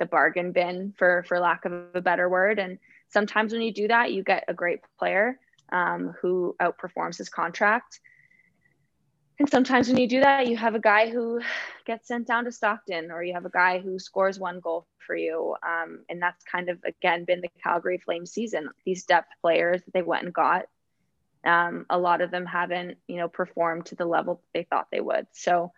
the 0.00 0.06
bargain 0.06 0.50
bin 0.50 0.92
for 0.98 1.24
for 1.26 1.38
lack 1.38 1.64
of 1.64 1.72
a 1.94 2.02
better 2.02 2.28
word. 2.28 2.58
And 2.58 2.78
sometimes 3.08 3.52
when 3.52 3.62
you 3.62 3.72
do 3.72 3.88
that, 3.88 4.12
you 4.12 4.22
get 4.22 4.44
a 4.48 4.52
great 4.52 4.80
player 4.98 5.38
um, 5.72 6.14
who 6.20 6.56
outperforms 6.60 7.18
his 7.18 7.28
contract. 7.28 8.00
And 9.38 9.50
sometimes 9.50 9.88
when 9.88 9.98
you 9.98 10.06
do 10.06 10.20
that, 10.20 10.46
you 10.46 10.56
have 10.56 10.76
a 10.76 10.80
guy 10.80 11.10
who 11.10 11.40
gets 11.84 12.06
sent 12.06 12.28
down 12.28 12.44
to 12.44 12.52
Stockton, 12.52 13.10
or 13.10 13.24
you 13.24 13.34
have 13.34 13.44
a 13.44 13.50
guy 13.50 13.80
who 13.80 13.98
scores 13.98 14.38
one 14.38 14.60
goal 14.60 14.86
for 14.98 15.16
you. 15.16 15.56
Um, 15.60 16.04
and 16.08 16.22
that's 16.22 16.44
kind 16.44 16.68
of, 16.68 16.78
again, 16.84 17.24
been 17.24 17.40
the 17.40 17.50
Calgary 17.60 17.98
Flames 17.98 18.30
season. 18.30 18.68
These 18.84 19.04
depth 19.04 19.32
players 19.40 19.82
that 19.82 19.92
they 19.92 20.02
went 20.02 20.24
and 20.24 20.32
got, 20.32 20.66
um, 21.44 21.84
a 21.90 21.98
lot 21.98 22.20
of 22.20 22.30
them 22.30 22.46
haven't, 22.46 22.98
you 23.08 23.16
know, 23.16 23.28
performed 23.28 23.86
to 23.86 23.96
the 23.96 24.06
level 24.06 24.40
they 24.54 24.62
thought 24.62 24.86
they 24.92 25.00
would. 25.00 25.26
So, 25.32 25.72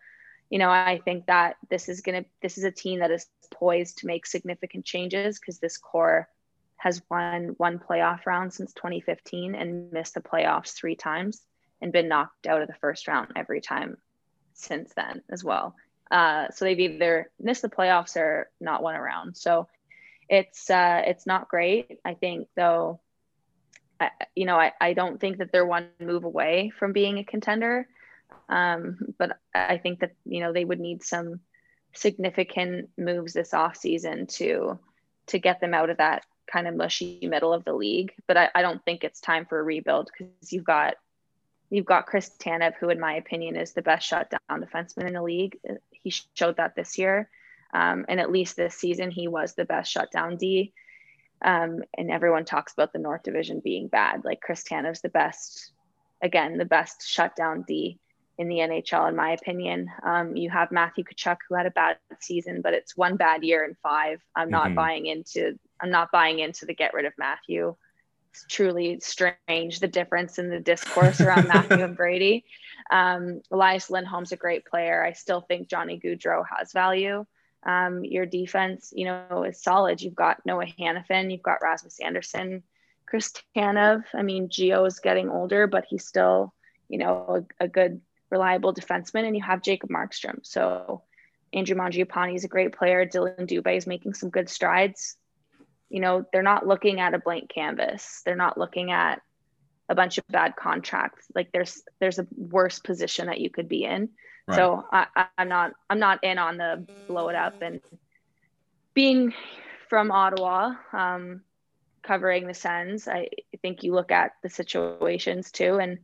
you 0.51 0.59
know, 0.59 0.71
I 0.71 1.01
think 1.03 1.27
that 1.27 1.57
this 1.71 1.89
is 1.89 2.03
going 2.03 2.23
to, 2.23 2.29
this 2.43 2.59
is 2.59 2.65
a 2.65 2.71
team 2.71 3.01
that 3.01 3.11
is 3.11 3.27
poised 3.51 3.99
to 3.99 4.07
make 4.07 4.27
significant 4.27 4.85
changes 4.85 5.41
because 5.41 5.59
this 5.59 5.79
core 5.79 6.29
has 6.77 7.03
won 7.11 7.55
one 7.57 7.79
playoff 7.79 8.27
round 8.27 8.53
since 8.53 8.73
2015 8.75 9.55
and 9.55 9.93
missed 9.93 10.15
the 10.15 10.21
playoffs 10.21 10.75
three 10.75 10.97
times 10.97 11.43
and 11.81 11.93
been 11.93 12.09
knocked 12.09 12.47
out 12.47 12.62
of 12.62 12.69
the 12.69 12.75
first 12.75 13.09
round 13.09 13.33
every 13.37 13.61
time 13.61 13.97
since 14.55 14.93
then 14.95 15.23
as 15.31 15.43
well. 15.43 15.75
Uh, 16.11 16.49
so 16.51 16.65
they've 16.65 16.79
either 16.79 17.31
missed 17.41 17.62
the 17.62 17.69
playoffs 17.69 18.17
or 18.17 18.51
not 18.61 18.83
won 18.83 18.95
a 18.95 19.01
round. 19.01 19.37
So 19.37 19.69
it's 20.29 20.71
uh, 20.71 21.03
it's 21.07 21.27
not 21.27 21.49
great. 21.49 21.99
I 22.05 22.15
think 22.15 22.49
though, 22.57 23.01
I, 24.01 24.11
you 24.35 24.45
know, 24.45 24.57
I, 24.57 24.73
I 24.81 24.93
don't 24.93 25.21
think 25.21 25.39
that 25.39 25.53
they're 25.53 25.67
one 25.67 25.89
move 26.01 26.25
away 26.25 26.73
from 26.79 26.93
being 26.93 27.19
a 27.19 27.25
contender. 27.25 27.89
Um, 28.49 28.99
but 29.19 29.39
I 29.55 29.79
think 29.79 30.01
that 30.01 30.12
you 30.25 30.41
know 30.41 30.53
they 30.53 30.65
would 30.65 30.81
need 30.81 31.03
some 31.03 31.41
significant 31.93 32.91
moves 32.97 33.33
this 33.33 33.55
off 33.55 33.77
season 33.77 34.27
to 34.27 34.79
to 35.27 35.39
get 35.39 35.61
them 35.61 35.75
out 35.75 35.91
of 35.91 35.97
that 35.97 36.25
kind 36.51 36.69
of 36.69 36.75
mushy 36.75 37.19
middle 37.23 37.53
of 37.53 37.65
the 37.65 37.73
league. 37.73 38.13
But 38.27 38.37
I, 38.37 38.51
I 38.55 38.63
don't 38.63 38.85
think 38.85 39.05
it's 39.05 39.21
time 39.21 39.47
for 39.47 39.59
a 39.59 39.63
rebuild 39.63 40.11
because 40.11 40.53
you've 40.53 40.65
got 40.65 40.95
you've 41.71 41.87
got 41.87 42.07
Chris 42.07 42.31
Tanev, 42.39 42.75
who 42.79 42.91
in 42.91 43.01
my 43.01 43.15
opinion 43.15 43.57
is 43.57 43.73
the 43.73 43.83
best 43.83 44.07
shutdown 44.07 44.41
defenseman 44.51 45.07
in 45.07 45.15
the 45.15 45.23
league. 45.23 45.59
He 45.91 46.13
showed 46.35 46.57
that 46.59 46.77
this 46.77 46.99
year. 46.99 47.29
Um, 47.75 48.07
and 48.09 48.21
at 48.21 48.31
least 48.31 48.57
this 48.57 48.75
season, 48.75 49.11
he 49.11 49.29
was 49.29 49.55
the 49.55 49.65
best 49.65 49.91
shutdown 49.91 50.37
D. 50.37 50.73
Um, 51.43 51.83
and 51.97 52.11
everyone 52.11 52.45
talks 52.45 52.73
about 52.73 52.93
the 52.93 52.99
North 52.99 53.23
Division 53.23 53.61
being 53.63 53.89
bad. 53.89 54.25
Like 54.25 54.41
Chris 54.41 54.65
Tanev's 54.65 55.01
the 55.01 55.09
best, 55.09 55.73
again, 56.23 56.57
the 56.57 56.65
best 56.65 57.07
shutdown 57.07 57.65
D 57.67 57.99
in 58.39 58.49
the 58.49 58.57
NHL, 58.57 59.09
in 59.09 59.17
my 59.17 59.33
opinion. 59.33 59.91
Um, 60.03 60.37
you 60.37 60.51
have 60.51 60.71
Matthew 60.71 61.05
Tkachuk, 61.05 61.39
who 61.49 61.55
had 61.55 61.67
a 61.67 61.71
bad 61.71 61.99
season, 62.21 62.61
but 62.63 62.75
it's 62.75 62.97
one 62.97 63.17
bad 63.17 63.43
year 63.43 63.65
in 63.65 63.77
five. 63.83 64.21
I'm 64.35 64.51
not 64.51 64.67
mm-hmm. 64.67 64.75
buying 64.75 65.07
into 65.07 65.59
I'm 65.81 65.91
not 65.91 66.12
buying 66.12 66.39
into 66.39 66.67
the 66.67 66.75
get 66.75 66.95
rid 66.95 67.05
of 67.05 67.12
Matthew. 67.19 67.77
It's 68.31 68.45
truly 68.49 69.01
strange 69.01 69.81
the 69.81 69.89
difference 69.89 70.39
in 70.39 70.51
the 70.51 70.61
discourse 70.61 71.21
around 71.21 71.49
Matthew 71.55 71.83
and 71.83 71.97
Brady. 71.97 72.45
Um, 72.91 73.41
Elias 73.51 73.89
Lindholm's 73.91 74.33
a 74.33 74.37
great 74.37 74.65
player. 74.67 75.03
I 75.03 75.12
still 75.12 75.41
think 75.41 75.69
Johnny 75.69 75.99
Gaudreau 75.99 76.45
has 76.57 76.73
value. 76.73 77.25
Um, 77.62 78.05
your 78.05 78.27
defense, 78.27 78.93
you 78.95 79.07
know, 79.07 79.45
is 79.45 79.62
solid. 79.62 80.01
You've 80.01 80.15
got 80.15 80.45
Noah 80.45 80.67
Hanifin, 80.67 81.33
you've 81.33 81.43
got 81.43 81.62
Rasmus 81.62 81.99
Andersson, 82.01 82.62
Chris 83.07 83.33
Tanev. 83.57 84.05
I 84.15 84.23
mean, 84.23 84.49
Gio 84.49 84.87
is 84.87 85.01
getting 85.01 85.31
older, 85.31 85.67
but 85.67 85.85
he's 85.89 86.07
still, 86.07 86.55
you 86.89 86.99
know, 86.99 87.45
a, 87.61 87.65
a 87.65 87.69
good, 87.69 88.01
reliable 88.31 88.73
defenseman. 88.73 89.27
And 89.27 89.37
you 89.37 89.43
have 89.43 89.62
Jacob 89.62 89.91
Markstrom. 89.91 90.41
So 90.43 91.03
Andrew 91.53 91.77
Mangiapane 91.77 92.37
is 92.37 92.45
a 92.45 92.49
great 92.49 92.73
player. 92.73 93.05
Dillon 93.05 93.47
Dubé 93.47 93.77
is 93.77 93.87
making 93.87 94.15
some 94.15 94.31
good 94.31 94.49
strides 94.49 95.17
you 95.88 96.01
know 96.01 96.25
they're 96.33 96.42
not 96.42 96.66
looking 96.66 97.01
at 97.01 97.14
a 97.14 97.18
blank 97.18 97.51
canvas. 97.51 98.22
They're 98.25 98.37
not 98.37 98.59
looking 98.59 98.90
at 98.90 99.20
a 99.88 99.94
bunch 99.94 100.18
of 100.18 100.27
bad 100.29 100.57
contracts. 100.57 101.27
Like 101.35 101.53
there's 101.53 101.83
there's 102.01 102.18
a 102.18 102.27
worse 102.37 102.79
position 102.79 103.27
that 103.27 103.40
you 103.40 103.51
could 103.51 103.68
be 103.68 103.85
in. 103.85 104.11
Right. 104.49 104.57
so 104.57 104.85
I, 104.92 105.27
i'm 105.37 105.49
not 105.49 105.72
i'm 105.90 105.99
not 105.99 106.22
in 106.22 106.38
on 106.38 106.57
the 106.57 106.87
blow 107.09 107.29
it 107.29 107.37
up. 107.37 107.62
And 107.62 107.81
being 108.94 109.35
from 109.88 110.11
ottawa 110.11 110.75
um, 110.92 111.42
covering 112.03 112.46
the 112.46 112.55
sens 112.55 113.09
i 113.09 113.29
think 113.62 113.83
you 113.83 113.92
look 113.92 114.11
at 114.11 114.33
the 114.42 114.49
situations 114.49 115.51
too. 115.51 115.79
And 115.79 115.99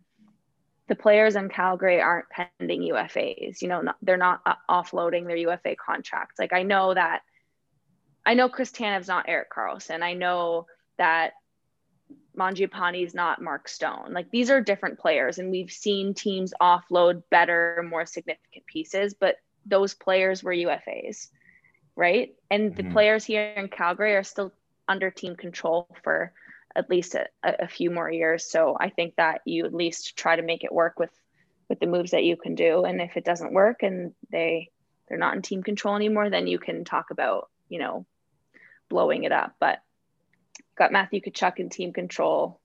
the 0.88 0.96
players 0.96 1.36
in 1.36 1.48
calgary 1.48 2.00
aren't 2.00 2.26
pending 2.30 2.82
ufas 2.82 3.62
you 3.62 3.68
know 3.68 3.80
not, 3.80 3.96
they're 4.02 4.16
not 4.16 4.40
uh, 4.44 4.54
offloading 4.68 5.26
their 5.26 5.36
ufa 5.36 5.76
contracts. 5.76 6.38
Like 6.38 6.52
i 6.52 6.62
know 6.62 6.94
that 6.94 7.22
I 8.24 8.34
know 8.34 8.48
Chris 8.48 8.70
Tanev's 8.70 9.08
not 9.08 9.28
Erik 9.28 9.50
Karlsson. 9.50 10.02
I 10.02 10.14
know 10.14 10.66
that 10.98 11.32
Mangiapane 12.36 13.04
is 13.04 13.14
not 13.14 13.42
Mark 13.42 13.68
Stone. 13.68 14.12
Like 14.12 14.30
these 14.30 14.50
are 14.50 14.60
different 14.60 14.98
players, 14.98 15.38
and 15.38 15.50
we've 15.50 15.70
seen 15.70 16.14
teams 16.14 16.54
offload 16.60 17.22
better, 17.30 17.84
more 17.88 18.06
significant 18.06 18.66
pieces, 18.66 19.14
but 19.14 19.36
those 19.66 19.94
players 19.94 20.42
were 20.42 20.52
UFAs, 20.52 21.28
right? 21.96 22.34
And 22.50 22.72
mm-hmm. 22.72 22.88
the 22.88 22.92
players 22.92 23.24
here 23.24 23.42
in 23.56 23.68
Calgary 23.68 24.14
are 24.14 24.24
still 24.24 24.52
under 24.88 25.10
team 25.10 25.36
control 25.36 25.88
for 26.02 26.32
at 26.74 26.90
least 26.90 27.14
a, 27.14 27.28
a 27.44 27.68
few 27.68 27.90
more 27.90 28.10
years. 28.10 28.44
So 28.44 28.76
I 28.78 28.88
think 28.88 29.16
that 29.16 29.42
you 29.44 29.66
at 29.66 29.74
least 29.74 30.16
try 30.16 30.36
to 30.36 30.42
make 30.42 30.64
it 30.64 30.72
work 30.72 30.98
with 30.98 31.10
with 31.68 31.80
the 31.80 31.86
moves 31.86 32.10
that 32.10 32.24
you 32.24 32.36
can 32.36 32.54
do. 32.54 32.84
And 32.84 33.00
if 33.00 33.16
it 33.16 33.24
doesn't 33.24 33.52
work 33.52 33.82
and 33.82 34.14
they 34.30 34.70
they're 35.08 35.18
not 35.18 35.34
in 35.34 35.42
team 35.42 35.62
control 35.62 35.96
anymore, 35.96 36.30
then 36.30 36.46
you 36.46 36.58
can 36.58 36.84
talk 36.84 37.10
about, 37.10 37.50
you 37.68 37.78
know, 37.78 38.06
blowing 38.92 39.24
it 39.24 39.32
up. 39.32 39.54
But 39.58 39.80
got 40.76 40.92
Matthew 40.92 41.20
Tkachuk 41.20 41.58
in 41.58 41.70
team 41.70 41.92
control. 41.92 42.60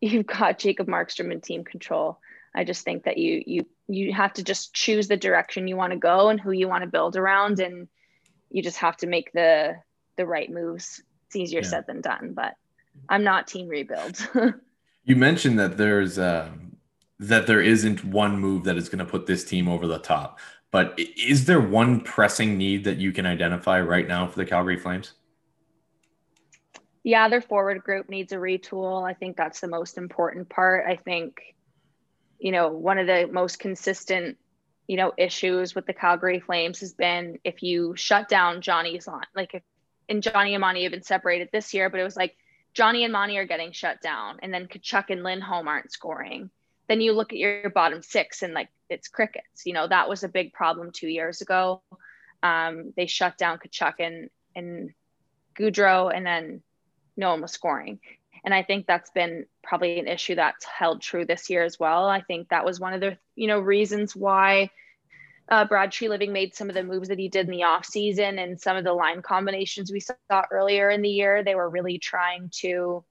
You've 0.00 0.26
got 0.26 0.58
Jacob 0.58 0.86
Markstrom 0.86 1.32
in 1.32 1.40
team 1.40 1.64
control. 1.64 2.20
I 2.54 2.64
just 2.64 2.84
think 2.84 3.04
that 3.04 3.18
you 3.18 3.42
you 3.46 3.66
you 3.88 4.12
have 4.12 4.34
to 4.34 4.44
just 4.44 4.74
choose 4.74 5.08
the 5.08 5.16
direction 5.16 5.68
you 5.68 5.76
want 5.76 5.92
to 5.92 5.98
go 5.98 6.28
and 6.28 6.40
who 6.40 6.52
you 6.52 6.68
want 6.68 6.84
to 6.84 6.90
build 6.90 7.16
around, 7.16 7.60
and 7.60 7.88
you 8.50 8.62
just 8.62 8.78
have 8.78 8.96
to 8.98 9.06
make 9.06 9.32
the 9.32 9.76
the 10.16 10.26
right 10.26 10.50
moves. 10.50 11.02
It's 11.26 11.36
easier 11.36 11.60
yeah. 11.60 11.68
said 11.68 11.84
than 11.86 12.02
done, 12.02 12.32
but 12.34 12.54
I'm 13.08 13.24
not 13.24 13.46
team 13.46 13.68
rebuild. 13.68 14.16
you 15.04 15.16
mentioned 15.16 15.58
that 15.58 15.76
there's 15.76 16.18
uh, 16.18 16.50
that 17.18 17.46
there 17.46 17.62
isn't 17.62 18.04
one 18.04 18.38
move 18.38 18.64
that 18.64 18.76
is 18.76 18.88
going 18.88 19.04
to 19.04 19.10
put 19.10 19.26
this 19.26 19.44
team 19.44 19.68
over 19.68 19.86
the 19.86 19.98
top. 19.98 20.38
But 20.76 20.98
is 20.98 21.46
there 21.46 21.58
one 21.58 22.02
pressing 22.02 22.58
need 22.58 22.84
that 22.84 22.98
you 22.98 23.10
can 23.10 23.24
identify 23.24 23.80
right 23.80 24.06
now 24.06 24.26
for 24.26 24.36
the 24.36 24.44
Calgary 24.44 24.78
Flames? 24.78 25.14
Yeah, 27.02 27.30
their 27.30 27.40
forward 27.40 27.82
group 27.82 28.10
needs 28.10 28.30
a 28.32 28.36
retool. 28.36 29.02
I 29.02 29.14
think 29.14 29.38
that's 29.38 29.60
the 29.60 29.68
most 29.68 29.96
important 29.96 30.50
part. 30.50 30.84
I 30.86 30.96
think, 30.96 31.40
you 32.38 32.52
know, 32.52 32.68
one 32.68 32.98
of 32.98 33.06
the 33.06 33.26
most 33.26 33.58
consistent, 33.58 34.36
you 34.86 34.98
know, 34.98 35.14
issues 35.16 35.74
with 35.74 35.86
the 35.86 35.94
Calgary 35.94 36.40
Flames 36.40 36.80
has 36.80 36.92
been 36.92 37.38
if 37.42 37.62
you 37.62 37.96
shut 37.96 38.28
down 38.28 38.60
Johnny's 38.60 39.06
line, 39.06 39.24
like 39.34 39.54
if 39.54 39.62
and 40.10 40.22
Johnny 40.22 40.52
and 40.52 40.60
Monty 40.60 40.82
have 40.82 40.92
been 40.92 41.02
separated 41.02 41.48
this 41.54 41.72
year, 41.72 41.88
but 41.88 42.00
it 42.00 42.04
was 42.04 42.18
like 42.18 42.36
Johnny 42.74 43.04
and 43.04 43.14
Monty 43.14 43.38
are 43.38 43.46
getting 43.46 43.72
shut 43.72 44.02
down, 44.02 44.40
and 44.42 44.52
then 44.52 44.66
Tkachuk 44.66 45.08
and 45.08 45.22
Lindholm 45.22 45.68
aren't 45.68 45.90
scoring. 45.90 46.50
Then 46.88 47.00
you 47.00 47.12
look 47.12 47.32
at 47.32 47.38
your 47.38 47.70
bottom 47.70 48.02
six, 48.02 48.42
and 48.42 48.54
like 48.54 48.68
it's 48.88 49.08
crickets. 49.08 49.64
You 49.64 49.72
know, 49.72 49.88
that 49.88 50.08
was 50.08 50.22
a 50.22 50.28
big 50.28 50.52
problem 50.52 50.90
two 50.92 51.08
years 51.08 51.40
ago. 51.40 51.82
Um, 52.42 52.92
they 52.96 53.06
shut 53.06 53.38
down 53.38 53.58
Tkachuk 53.58 53.94
and, 53.98 54.30
and 54.54 54.90
Gaudreau, 55.58 56.14
and 56.14 56.24
then 56.24 56.62
no 57.16 57.30
one 57.30 57.42
was 57.42 57.52
scoring. 57.52 57.98
And 58.44 58.54
I 58.54 58.62
think 58.62 58.86
that's 58.86 59.10
been 59.10 59.46
probably 59.64 59.98
an 59.98 60.06
issue 60.06 60.36
that's 60.36 60.64
held 60.64 61.02
true 61.02 61.24
this 61.24 61.50
year 61.50 61.64
as 61.64 61.80
well. 61.80 62.06
I 62.06 62.20
think 62.20 62.50
that 62.50 62.64
was 62.64 62.78
one 62.78 62.92
of 62.92 63.00
the, 63.00 63.18
you 63.34 63.48
know, 63.48 63.58
reasons 63.58 64.14
why 64.14 64.70
uh, 65.48 65.64
Brad 65.64 65.90
Treliving 65.90 66.30
made 66.30 66.54
some 66.54 66.68
of 66.68 66.74
the 66.74 66.84
moves 66.84 67.08
that 67.08 67.18
he 67.18 67.28
did 67.28 67.46
in 67.46 67.52
the 67.52 67.64
offseason 67.66 68.40
and 68.40 68.60
some 68.60 68.76
of 68.76 68.84
the 68.84 68.92
line 68.92 69.22
combinations 69.22 69.90
we 69.90 70.00
saw 70.00 70.14
earlier 70.52 70.90
in 70.90 71.02
the 71.02 71.08
year. 71.08 71.42
They 71.42 71.56
were 71.56 71.68
really 71.68 71.98
trying 71.98 72.50
to 72.60 73.04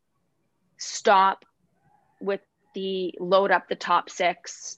stop 0.77 1.43
with 2.21 2.41
the 2.75 3.15
load 3.19 3.49
up 3.49 3.67
the 3.67 3.75
top 3.75 4.11
six 4.11 4.77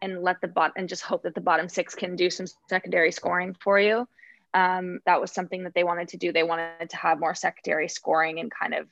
and 0.00 0.22
let 0.22 0.40
the 0.40 0.48
bot 0.48 0.72
and 0.76 0.88
just 0.88 1.02
hope 1.02 1.22
that 1.22 1.34
the 1.34 1.40
bottom 1.40 1.68
six 1.68 1.94
can 1.94 2.14
do 2.14 2.30
some 2.30 2.46
secondary 2.68 3.10
scoring 3.10 3.56
for 3.58 3.80
you. 3.80 4.06
Um, 4.54 5.00
that 5.06 5.20
was 5.20 5.32
something 5.32 5.64
that 5.64 5.74
they 5.74 5.84
wanted 5.84 6.08
to 6.08 6.16
do. 6.16 6.32
They 6.32 6.42
wanted 6.42 6.90
to 6.90 6.96
have 6.96 7.18
more 7.18 7.34
secondary 7.34 7.88
scoring 7.88 8.38
and 8.38 8.50
kind 8.50 8.74
of, 8.74 8.86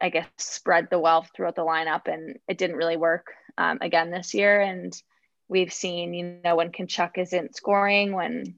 I 0.00 0.08
guess, 0.08 0.26
spread 0.38 0.88
the 0.90 0.98
wealth 0.98 1.30
throughout 1.34 1.56
the 1.56 1.64
lineup. 1.64 2.06
And 2.06 2.38
it 2.48 2.58
didn't 2.58 2.76
really 2.76 2.96
work 2.96 3.32
um, 3.58 3.78
again 3.80 4.10
this 4.10 4.32
year. 4.32 4.60
And 4.60 4.96
we've 5.48 5.72
seen, 5.72 6.14
you 6.14 6.38
know, 6.42 6.56
when 6.56 6.70
Tkachuk 6.70 7.18
isn't 7.18 7.56
scoring, 7.56 8.14
when, 8.14 8.54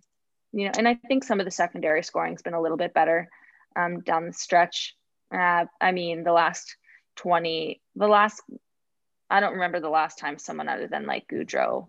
you 0.53 0.67
know, 0.67 0.73
and 0.77 0.87
I 0.87 0.95
think 0.95 1.25
some 1.25 1.41
of 1.41 1.47
the 1.47 1.51
secondary 1.51 2.03
scoring 2.03 2.35
has 2.35 2.43
been 2.43 2.55
a 2.55 2.61
little 2.61 2.77
bit 2.77 2.95
better 2.95 3.29
um, 3.75 4.01
down 4.01 4.27
the 4.27 4.33
stretch. 4.33 4.95
Uh, 5.35 5.65
I 5.81 5.93
mean, 5.93 6.23
the 6.23 6.33
last 6.33 6.77
20, 7.17 7.81
the 7.97 8.07
last, 8.07 8.43
I 9.33 9.41
don't 9.41 9.55
remember 9.55 9.81
the 9.81 9.89
last 9.89 10.19
time 10.19 10.39
someone 10.39 10.69
other 10.69 10.87
than 10.87 11.07
like 11.07 11.27
Gaudreau, 11.27 11.89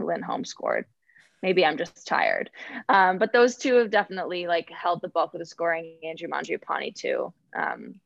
Lindholm 0.00 0.44
scored. 0.44 0.86
Maybe 1.42 1.66
I'm 1.66 1.76
just 1.76 2.06
tired. 2.06 2.50
Um, 2.88 3.18
but 3.18 3.32
those 3.32 3.56
two 3.56 3.74
have 3.74 3.90
definitely 3.90 4.46
like 4.46 4.70
held 4.70 5.02
the 5.02 5.08
bulk 5.08 5.34
of 5.34 5.40
the 5.40 5.46
scoring, 5.46 5.98
Andrew 6.02 6.28
Mangiapane 6.28 6.94
too. 6.94 7.32
Um, 7.54 8.00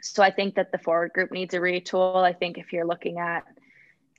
so 0.00 0.22
I 0.22 0.32
think 0.32 0.56
that 0.56 0.72
the 0.72 0.78
forward 0.78 1.12
group 1.12 1.30
needs 1.30 1.54
a 1.54 1.58
retool. 1.58 2.24
I 2.24 2.32
think 2.32 2.58
if 2.58 2.72
you're 2.72 2.86
looking 2.86 3.18
at 3.18 3.44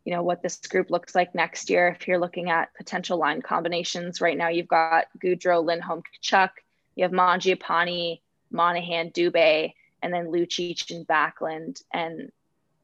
you 0.05 0.13
know 0.13 0.23
what 0.23 0.41
this 0.43 0.57
group 0.57 0.89
looks 0.89 1.15
like 1.15 1.33
next 1.33 1.69
year. 1.69 1.95
If 1.99 2.07
you're 2.07 2.19
looking 2.19 2.49
at 2.49 2.73
potential 2.75 3.17
line 3.17 3.41
combinations, 3.41 4.21
right 4.21 4.37
now 4.37 4.49
you've 4.49 4.67
got 4.67 5.05
Gaudreau, 5.23 5.63
Lindholm, 5.63 6.03
Tkachuk, 6.21 6.49
you 6.95 7.03
have 7.03 7.11
Mangiapane, 7.11 8.19
Monahan, 8.51 9.11
Dubé, 9.11 9.73
and 10.01 10.13
then 10.13 10.27
Lucic 10.27 10.91
and 10.91 11.07
Backlund, 11.07 11.81
and 11.93 12.31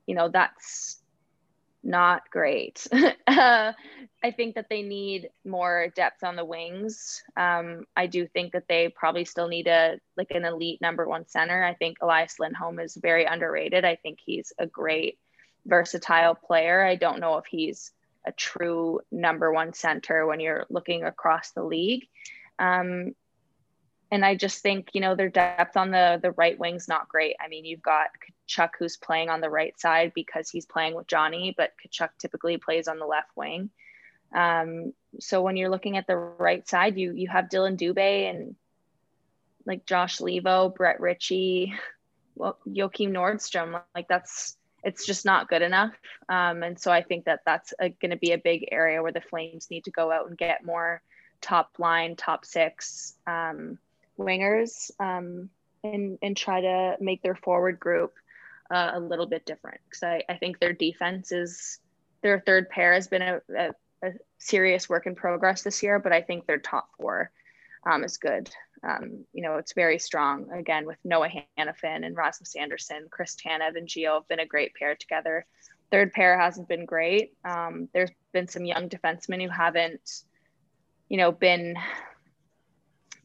you 0.10 0.15
know 0.15 0.28
that's 0.28 0.98
not 1.84 2.24
great. 2.32 2.88
uh, 3.28 3.72
I 4.24 4.32
think 4.32 4.56
that 4.56 4.65
they 4.67 4.82
need 4.82 5.30
more 5.45 5.89
depth 5.95 6.24
on 6.24 6.36
the 6.36 6.43
wings. 6.43 7.22
Um, 7.38 7.86
I 7.95 8.08
do 8.08 8.26
think 8.26 8.54
that 8.54 8.67
they 8.67 8.89
probably 8.89 9.24
still 9.24 9.48
need 9.48 9.67
a 9.67 10.00
like 10.17 10.32
an 10.32 10.45
elite 10.45 10.82
number 10.82 11.08
one 11.08 11.28
center. 11.28 11.63
I 11.63 11.76
think 11.76 11.98
Elias 12.02 12.39
Lindholm 12.39 12.80
is 12.80 12.95
very 12.95 13.26
underrated. 13.26 13.86
I 13.86 13.98
think 13.98 14.17
he's 14.26 14.52
a 14.58 14.65
great 14.65 15.19
versatile 15.67 16.34
player. 16.34 16.84
I 16.84 16.95
don't 16.95 17.19
know 17.19 17.38
if 17.38 17.45
he's 17.45 17.91
a 18.26 18.32
true 18.32 19.02
number 19.12 19.54
one 19.54 19.74
center 19.74 20.26
when 20.26 20.39
you're 20.39 20.65
looking 20.72 21.04
across 21.04 21.52
the 21.52 21.63
league. 21.63 22.08
Um, 22.58 23.13
and 24.12 24.26
I 24.26 24.36
just 24.36 24.62
think, 24.62 24.89
you 24.93 25.02
know, 25.02 25.15
their 25.15 25.30
depth 25.30 25.78
on 25.78 25.91
the 25.91 26.19
the 26.22 26.32
right 26.32 26.58
wing's 26.58 26.88
not 26.88 27.10
great. 27.10 27.36
I 27.39 27.48
mean, 27.48 27.65
you've 27.65 27.82
got 27.82 28.08
Tkachuk 28.50 28.72
who's 28.80 28.98
playing 28.98 29.30
on 29.30 29.41
the 29.41 29.50
right 29.50 29.80
side 29.80 30.13
because 30.15 30.50
he's 30.50 30.65
playing 30.65 30.95
with 30.95 31.08
Johnny, 31.08 31.54
but 31.56 31.74
Tkachuk 31.86 32.10
typically 32.17 32.58
plays 32.58 32.88
on 32.88 33.00
the 33.00 33.06
left 33.06 33.30
wing. 33.36 33.69
Um, 34.34 34.93
so 35.19 35.41
when 35.41 35.58
you're 35.58 35.69
looking 35.69 35.98
at 35.98 36.08
the 36.08 36.15
right 36.15 36.67
side, 36.67 36.98
you 36.98 37.13
you 37.13 37.28
have 37.28 37.50
Dillon 37.50 37.78
Dubé 37.78 38.30
and 38.30 38.56
like 39.65 39.86
Josh 39.86 40.17
Leivo, 40.19 40.74
Brett 40.74 41.00
Ritchie, 41.00 41.74
well, 42.36 42.58
Joakim 42.67 43.12
Nordstrom. 43.12 43.80
Like 43.93 44.08
that's 44.08 44.58
it's 44.84 45.06
just 45.06 45.26
not 45.26 45.50
good 45.50 45.62
enough. 45.62 45.93
Um, 46.30 46.63
and 46.63 46.80
so 46.80 46.91
I 46.91 47.04
think 47.04 47.26
that 47.26 47.41
that's 47.45 47.74
going 47.80 48.12
to 48.12 48.17
be 48.17 48.32
a 48.32 48.38
big 48.38 48.69
area 48.72 49.04
where 49.04 49.12
the 49.12 49.22
Flames 49.22 49.69
need 49.69 49.84
to 49.84 49.91
go 49.91 50.12
out 50.12 50.28
and 50.28 50.38
get 50.38 50.65
more 50.65 51.02
top 51.41 51.72
line, 51.78 52.15
top 52.15 52.45
six 52.45 53.15
um, 53.28 53.78
wingers 54.20 54.92
um, 55.00 55.50
and, 55.84 56.20
and 56.22 56.38
try 56.38 56.62
to 56.62 56.98
make 57.00 57.22
their 57.22 57.36
forward 57.36 57.80
group 57.80 58.14
uh, 58.70 58.92
a 58.94 59.00
little 59.00 59.26
bit 59.26 59.46
different. 59.46 59.82
Because 59.86 60.04
I, 60.04 60.24
I 60.30 60.36
think 60.36 60.60
their 60.60 60.74
defense 60.74 61.32
is, 61.32 61.80
their 62.22 62.40
third 62.40 62.70
pair 62.70 62.94
has 62.94 63.08
been 63.08 63.22
a, 63.22 63.42
a, 63.58 63.70
a 64.04 64.12
serious 64.38 64.90
work 64.90 65.08
in 65.08 65.16
progress 65.16 65.64
this 65.64 65.82
year, 65.82 66.00
but 66.00 66.12
I 66.12 66.22
think 66.22 66.46
their 66.46 66.60
top 66.60 66.90
four 66.98 67.32
um, 67.90 68.04
is 68.04 68.18
good. 68.18 68.50
Um, 68.84 69.26
you 69.34 69.42
know, 69.42 69.58
it's 69.58 69.74
very 69.74 70.00
strong 70.00 70.52
again 70.52 70.86
with 70.86 70.98
Noah 71.04 71.30
Hanifin 71.58 72.06
and 72.06 72.16
Rasmus 72.16 72.56
Andersson, 72.56 73.08
Chris 73.10 73.36
Tanev 73.36 73.76
and 73.76 73.88
Gio 73.88 74.16
have 74.16 74.28
been 74.28 74.40
a 74.40 74.46
great 74.46 74.74
pair 74.76 74.96
together. 74.96 75.46
Third 75.92 76.14
pair 76.14 76.40
hasn't 76.40 76.70
been 76.70 76.86
great. 76.86 77.34
Um, 77.44 77.90
there's 77.94 78.12
been 78.32 78.48
some 78.48 78.64
young 78.64 78.90
defensemen 78.90 79.42
who 79.42 79.50
haven't, 79.50 80.24
you 81.10 81.18
know, 81.18 81.32
been 81.32 81.76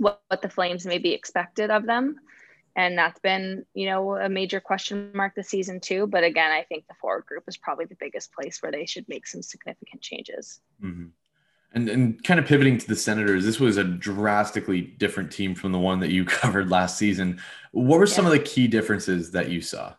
what, 0.05 0.21
what 0.29 0.43
the 0.43 0.51
Flames 0.51 0.85
maybe 0.85 1.12
expected 1.12 1.71
of 1.71 1.87
them. 1.87 2.17
And 2.77 2.99
that's 2.99 3.21
been, 3.21 3.64
you 3.73 3.87
know, 3.87 4.17
a 4.17 4.29
major 4.29 4.61
question 4.61 5.11
mark 5.14 5.35
this 5.35 5.49
season 5.49 5.81
too. 5.81 6.07
But 6.07 6.25
again, 6.25 6.51
I 6.51 6.62
think 6.62 6.87
the 6.87 6.95
forward 6.95 7.25
group 7.27 7.45
is 7.47 7.57
probably 7.57 7.87
the 7.87 7.97
biggest 7.99 8.33
place 8.33 8.61
where 8.61 8.71
they 8.73 8.85
should 8.85 9.09
make 9.09 9.27
some 9.27 9.43
significant 9.43 10.03
changes. 10.03 10.61
Mm-hmm. 10.83 11.07
And, 11.73 11.88
and 11.88 12.23
kind 12.23 12.38
of 12.38 12.47
pivoting 12.47 12.79
to 12.79 12.87
the 12.87 12.97
Senators, 12.97 13.45
this 13.45 13.59
was 13.59 13.79
a 13.79 13.85
drastically 13.85 14.83
different 14.83 15.33
team 15.33 15.55
from 15.55 15.73
the 15.73 15.79
one 15.79 16.01
that 16.01 16.11
you 16.11 16.25
covered 16.27 16.71
last 16.71 16.99
season. 16.99 17.40
What 17.73 17.99
were 17.99 18.07
some 18.07 18.27
of 18.27 18.33
the 18.33 18.38
key 18.38 18.69
differences 18.69 19.31
that 19.31 19.51
you 19.51 19.61
saw? 19.61 19.95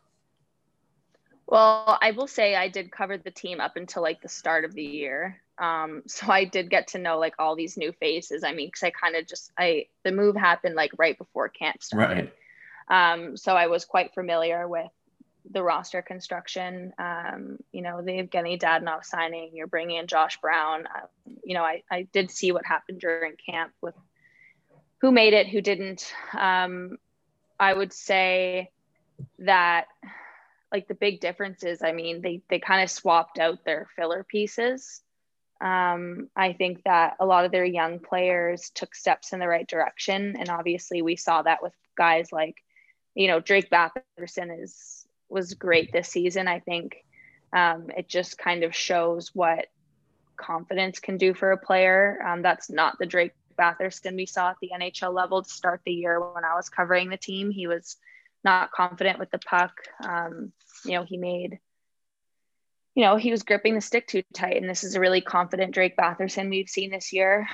Well, 1.48 1.98
I 2.02 2.12
will 2.12 2.28
say 2.28 2.56
I 2.56 2.70
did 2.70 2.91
cover 2.91 3.18
the 3.18 3.32
team 3.32 3.60
up 3.60 3.76
until 3.76 4.02
like 4.04 4.22
the 4.22 4.30
start 4.30 4.65
of 4.65 4.74
the 4.74 4.84
year. 4.84 5.41
Um, 5.58 6.04
so 6.08 6.28
I 6.28 6.46
did 6.46 6.70
get 6.70 6.89
to 6.89 6.98
know 6.98 7.20
like 7.20 7.36
all 7.39 7.56
these 7.56 7.78
new 7.78 7.91
faces. 7.94 8.44
I 8.44 8.54
mean, 8.54 8.68
because 8.68 8.84
I 8.84 8.91
kind 8.91 9.15
of 9.15 9.28
just 9.28 9.52
I 9.58 9.88
the 10.04 10.12
move 10.12 10.36
happened 10.36 10.76
like 10.76 10.91
right 10.98 11.18
before 11.18 11.50
camp 11.50 11.84
started. 11.84 12.32
Right. 12.89 13.13
Um, 13.13 13.36
so 13.38 13.56
I 13.56 13.68
was 13.68 13.86
quite 13.86 14.13
familiar 14.13 14.68
with 14.68 14.91
the 15.50 15.63
roster 15.63 16.02
construction. 16.02 16.94
Um, 16.98 17.58
you 17.72 17.82
know, 17.82 18.02
the 18.02 18.12
Evgeny 18.12 18.60
Dadonov 18.60 19.04
signing, 19.04 19.52
you're 19.54 19.68
bringing 19.68 19.98
in 19.98 20.08
Josh 20.08 20.39
Brown. 20.39 20.88
Uh, 20.88 21.08
you 21.44 21.54
know, 21.54 21.63
I, 21.63 21.84
I 21.91 22.04
did 22.13 22.32
see 22.32 22.52
what 22.52 22.65
happened 22.65 23.00
during 23.00 23.34
camp 23.50 23.72
with 23.82 23.96
who 25.02 25.12
made 25.12 25.34
it, 25.34 25.48
who 25.48 25.62
didn't. 25.62 26.13
Um, 26.34 26.98
I 27.60 27.74
would 27.74 27.94
say 27.94 28.72
that 29.39 29.88
like 30.72 30.88
the 30.88 30.96
big 30.96 31.22
difference 31.22 31.63
is, 31.63 31.82
I 31.82 31.91
mean, 31.91 32.22
they, 32.22 32.41
they 32.50 32.60
kind 32.60 32.84
of 32.84 32.89
swapped 32.89 33.39
out 33.39 33.63
their 33.63 33.88
filler 33.96 34.24
pieces. 34.24 35.02
Um, 35.62 36.30
I 36.36 36.54
think 36.54 36.84
that 36.84 37.15
a 37.20 37.26
lot 37.26 37.46
of 37.46 37.52
their 37.52 37.65
young 37.65 38.00
players 38.00 38.70
took 38.72 38.94
steps 38.94 39.34
in 39.34 39.39
the 39.39 39.48
right 39.48 39.68
direction. 39.68 40.36
And 40.38 40.50
obviously 40.50 41.02
we 41.02 41.15
saw 41.15 41.41
that 41.41 41.63
with 41.63 41.74
guys 41.98 42.32
like, 42.32 42.58
you 43.13 43.28
know, 43.28 43.39
Drake 43.39 43.70
Batherson 43.70 44.62
is 44.62 45.08
was 45.30 45.54
great 45.54 45.91
this 45.91 46.10
season. 46.10 46.48
I 46.48 46.60
think 46.60 47.04
um, 47.54 47.89
it 47.98 48.08
just 48.08 48.38
kind 48.38 48.63
of 48.63 48.76
shows 48.76 49.32
what 49.34 49.68
confidence 50.38 51.00
can 51.00 51.18
do 51.18 51.34
for 51.34 51.52
a 51.52 51.58
player. 51.58 52.20
Um, 52.26 52.41
that's 52.41 52.70
not 52.70 52.98
the 53.00 53.06
Drake 53.06 53.32
Batherson 53.58 54.15
we 54.15 54.26
saw 54.26 54.50
at 54.50 54.58
the 54.62 54.72
NHL 54.78 55.13
level 55.13 55.41
to 55.41 55.50
start 55.50 55.82
the 55.86 55.94
year 55.94 56.20
when 56.20 56.44
I 56.44 56.56
was 56.56 56.70
covering 56.70 57.10
the 57.10 57.18
team. 57.18 57.50
He 57.50 57.68
was 57.68 57.98
not 58.44 58.72
confident 58.72 59.20
with 59.20 59.32
the 59.32 59.39
puck. 59.39 59.74
Um, 60.04 60.52
you 60.84 60.91
know, 60.91 61.04
he 61.04 61.18
made, 61.18 61.60
you 62.96 63.04
know, 63.04 63.18
he 63.18 63.30
was 63.30 63.44
gripping 63.44 63.76
the 63.76 63.82
stick 63.82 64.08
too 64.08 64.24
tight. 64.34 64.56
And 64.56 64.70
this 64.70 64.86
is 64.86 64.96
a 64.96 65.02
really 65.02 65.20
confident 65.20 65.74
Drake 65.74 65.98
Batherson 65.98 66.50
we've 66.50 66.70
seen 66.70 66.92
this 66.92 67.12
year. 67.12 67.46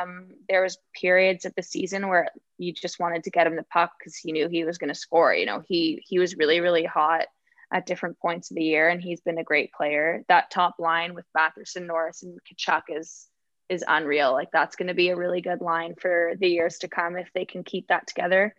Um, 0.00 0.30
there 0.48 0.62
was 0.62 0.78
periods 1.00 1.44
of 1.44 1.54
the 1.54 1.62
season 1.62 2.08
where 2.08 2.28
you 2.58 2.72
just 2.72 2.98
wanted 2.98 3.22
to 3.24 3.30
get 3.30 3.46
him 3.46 3.54
the 3.54 3.62
puck 3.62 3.92
because 3.98 4.16
he 4.16 4.32
knew 4.32 4.48
he 4.48 4.64
was 4.64 4.78
going 4.78 4.88
to 4.88 4.94
score. 4.94 5.32
You 5.32 5.46
know, 5.46 5.62
he 5.66 6.02
he 6.04 6.18
was 6.18 6.36
really 6.36 6.60
really 6.60 6.84
hot 6.84 7.26
at 7.72 7.86
different 7.86 8.18
points 8.18 8.50
of 8.50 8.56
the 8.56 8.64
year, 8.64 8.88
and 8.88 9.00
he's 9.00 9.20
been 9.20 9.38
a 9.38 9.44
great 9.44 9.72
player. 9.72 10.24
That 10.28 10.50
top 10.50 10.74
line 10.80 11.14
with 11.14 11.24
Batherson, 11.38 11.86
Norris, 11.86 12.24
and 12.24 12.40
Tkachuk 12.42 12.82
is 12.88 13.28
is 13.68 13.84
unreal. 13.86 14.32
Like 14.32 14.50
that's 14.52 14.74
going 14.74 14.88
to 14.88 14.94
be 14.94 15.10
a 15.10 15.16
really 15.16 15.40
good 15.40 15.60
line 15.60 15.94
for 15.94 16.32
the 16.36 16.48
years 16.48 16.78
to 16.78 16.88
come 16.88 17.16
if 17.16 17.30
they 17.32 17.44
can 17.44 17.62
keep 17.62 17.86
that 17.88 18.08
together. 18.08 18.56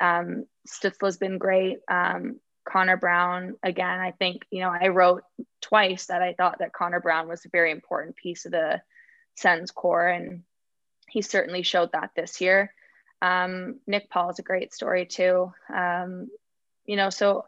Um, 0.00 0.46
Stützle's 0.66 1.18
been 1.18 1.36
great. 1.36 1.80
Um, 1.88 2.40
Connor 2.70 2.96
Brown, 2.96 3.56
again, 3.62 3.98
I 4.00 4.10
think, 4.10 4.44
you 4.50 4.60
know, 4.60 4.68
I 4.68 4.88
wrote 4.88 5.24
twice 5.62 6.06
that 6.06 6.22
I 6.22 6.34
thought 6.34 6.58
that 6.58 6.72
Connor 6.72 7.00
Brown 7.00 7.28
was 7.28 7.44
a 7.44 7.50
very 7.50 7.70
important 7.70 8.16
piece 8.16 8.44
of 8.44 8.52
the 8.52 8.82
Sens 9.36 9.70
core, 9.70 10.06
and 10.06 10.42
he 11.08 11.22
certainly 11.22 11.62
showed 11.62 11.92
that 11.92 12.10
this 12.14 12.40
year. 12.40 12.74
Um, 13.22 13.80
Nick 13.86 14.10
Paul 14.10 14.30
is 14.30 14.38
a 14.38 14.42
great 14.42 14.74
story 14.74 15.06
too. 15.06 15.52
Um, 15.74 16.28
you 16.84 16.96
know, 16.96 17.10
so, 17.10 17.46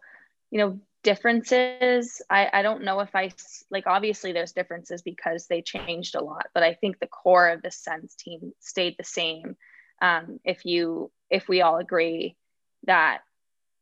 you 0.50 0.58
know, 0.58 0.80
differences, 1.02 2.22
I, 2.30 2.48
I 2.52 2.62
don't 2.62 2.84
know 2.84 3.00
if 3.00 3.14
I, 3.14 3.30
like, 3.70 3.86
obviously 3.86 4.32
there's 4.32 4.52
differences 4.52 5.02
because 5.02 5.46
they 5.46 5.62
changed 5.62 6.14
a 6.14 6.24
lot, 6.24 6.46
but 6.54 6.62
I 6.62 6.74
think 6.74 6.98
the 6.98 7.06
core 7.06 7.48
of 7.48 7.62
the 7.62 7.70
Sens 7.70 8.14
team 8.14 8.52
stayed 8.60 8.96
the 8.98 9.04
same. 9.04 9.56
Um, 10.00 10.40
if 10.44 10.64
you, 10.64 11.10
if 11.28 11.48
we 11.48 11.60
all 11.60 11.76
agree 11.76 12.36
that, 12.84 13.20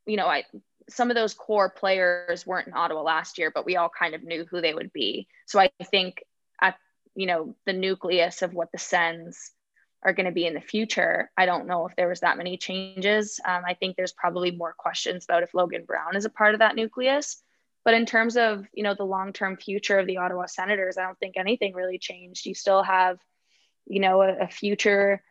you 0.07 0.17
know, 0.17 0.27
I, 0.27 0.45
some 0.89 1.11
of 1.11 1.15
those 1.15 1.35
core 1.35 1.71
players 1.71 2.47
weren't 2.47 2.67
in 2.67 2.75
Ottawa 2.75 3.03
last 3.03 3.39
year, 3.39 3.51
but 3.55 3.67
we 3.67 3.77
all 3.77 3.91
kind 3.91 4.15
of 4.15 4.23
knew 4.23 4.47
who 4.51 4.61
they 4.61 4.75
would 4.75 4.93
be. 4.93 5.29
So 5.47 5.61
I 5.61 5.71
think 5.91 6.23
at 6.61 6.77
you 7.15 7.27
know 7.27 7.55
the 7.67 7.73
nucleus 7.73 8.43
of 8.43 8.55
what 8.55 8.73
the 8.73 8.79
Sens 8.79 9.53
are 10.03 10.13
going 10.13 10.27
to 10.27 10.33
be 10.33 10.47
in 10.47 10.55
the 10.55 10.61
future, 10.61 11.31
I 11.37 11.47
don't 11.47 11.67
know 11.67 11.87
if 11.87 11.97
there 11.97 12.09
was 12.09 12.21
that 12.21 12.39
many 12.39 12.57
changes. 12.57 13.41
Um, 13.45 13.63
I 13.67 13.75
think 13.75 13.97
there's 13.97 14.13
probably 14.13 14.53
more 14.53 14.73
questions 14.79 15.25
about 15.25 15.43
if 15.43 15.55
Logan 15.55 15.85
Brown 15.85 16.15
is 16.15 16.25
a 16.25 16.31
part 16.31 16.55
of 16.55 16.61
that 16.61 16.77
nucleus. 16.77 17.43
But 17.85 17.95
in 17.95 18.07
terms 18.07 18.37
of 18.37 18.67
you 18.73 18.83
know 18.83 18.95
the 18.95 19.05
long-term 19.05 19.57
future 19.57 19.99
of 19.99 20.07
the 20.07 20.19
Ottawa 20.19 20.47
Senators, 20.47 20.99
I 20.99 21.03
don't 21.03 21.19
think 21.19 21.37
anything 21.37 21.75
really 21.75 21.99
changed. 21.99 22.47
You 22.47 22.55
still 22.55 22.83
have, 22.83 23.19
you 23.87 24.01
know, 24.01 24.23
a, 24.23 24.45
a 24.45 24.49
future 24.49 25.23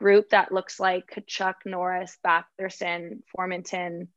group 0.00 0.30
that 0.30 0.52
looks 0.52 0.80
like 0.80 1.10
Tkachuk, 1.10 1.54
Norris, 1.64 2.16
Batherson, 2.24 3.22
Formenton, 3.36 4.08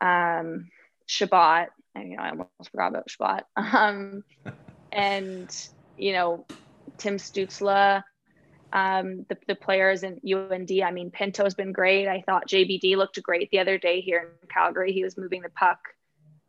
um, 0.00 0.68
Chabot. 1.06 1.68
I, 1.94 2.02
you 2.02 2.16
know, 2.16 2.22
I 2.22 2.30
almost 2.30 2.70
forgot 2.70 2.88
about 2.88 3.10
Chabot. 3.10 3.44
Um, 3.56 4.24
and 4.92 5.68
you 5.96 6.12
know, 6.12 6.46
Tim 6.98 7.16
Stützle, 7.16 8.02
um, 8.72 9.26
the, 9.28 9.36
the 9.46 9.54
players 9.54 10.02
in 10.02 10.20
UND. 10.24 10.70
I 10.82 10.90
mean, 10.90 11.10
Pinto's 11.10 11.54
been 11.54 11.72
great. 11.72 12.08
I 12.08 12.22
thought 12.22 12.48
JBD 12.48 12.96
looked 12.96 13.22
great 13.22 13.50
the 13.50 13.58
other 13.58 13.78
day 13.78 14.00
here 14.00 14.32
in 14.42 14.48
Calgary. 14.48 14.92
He 14.92 15.04
was 15.04 15.16
moving 15.16 15.42
the 15.42 15.50
puck. 15.50 15.78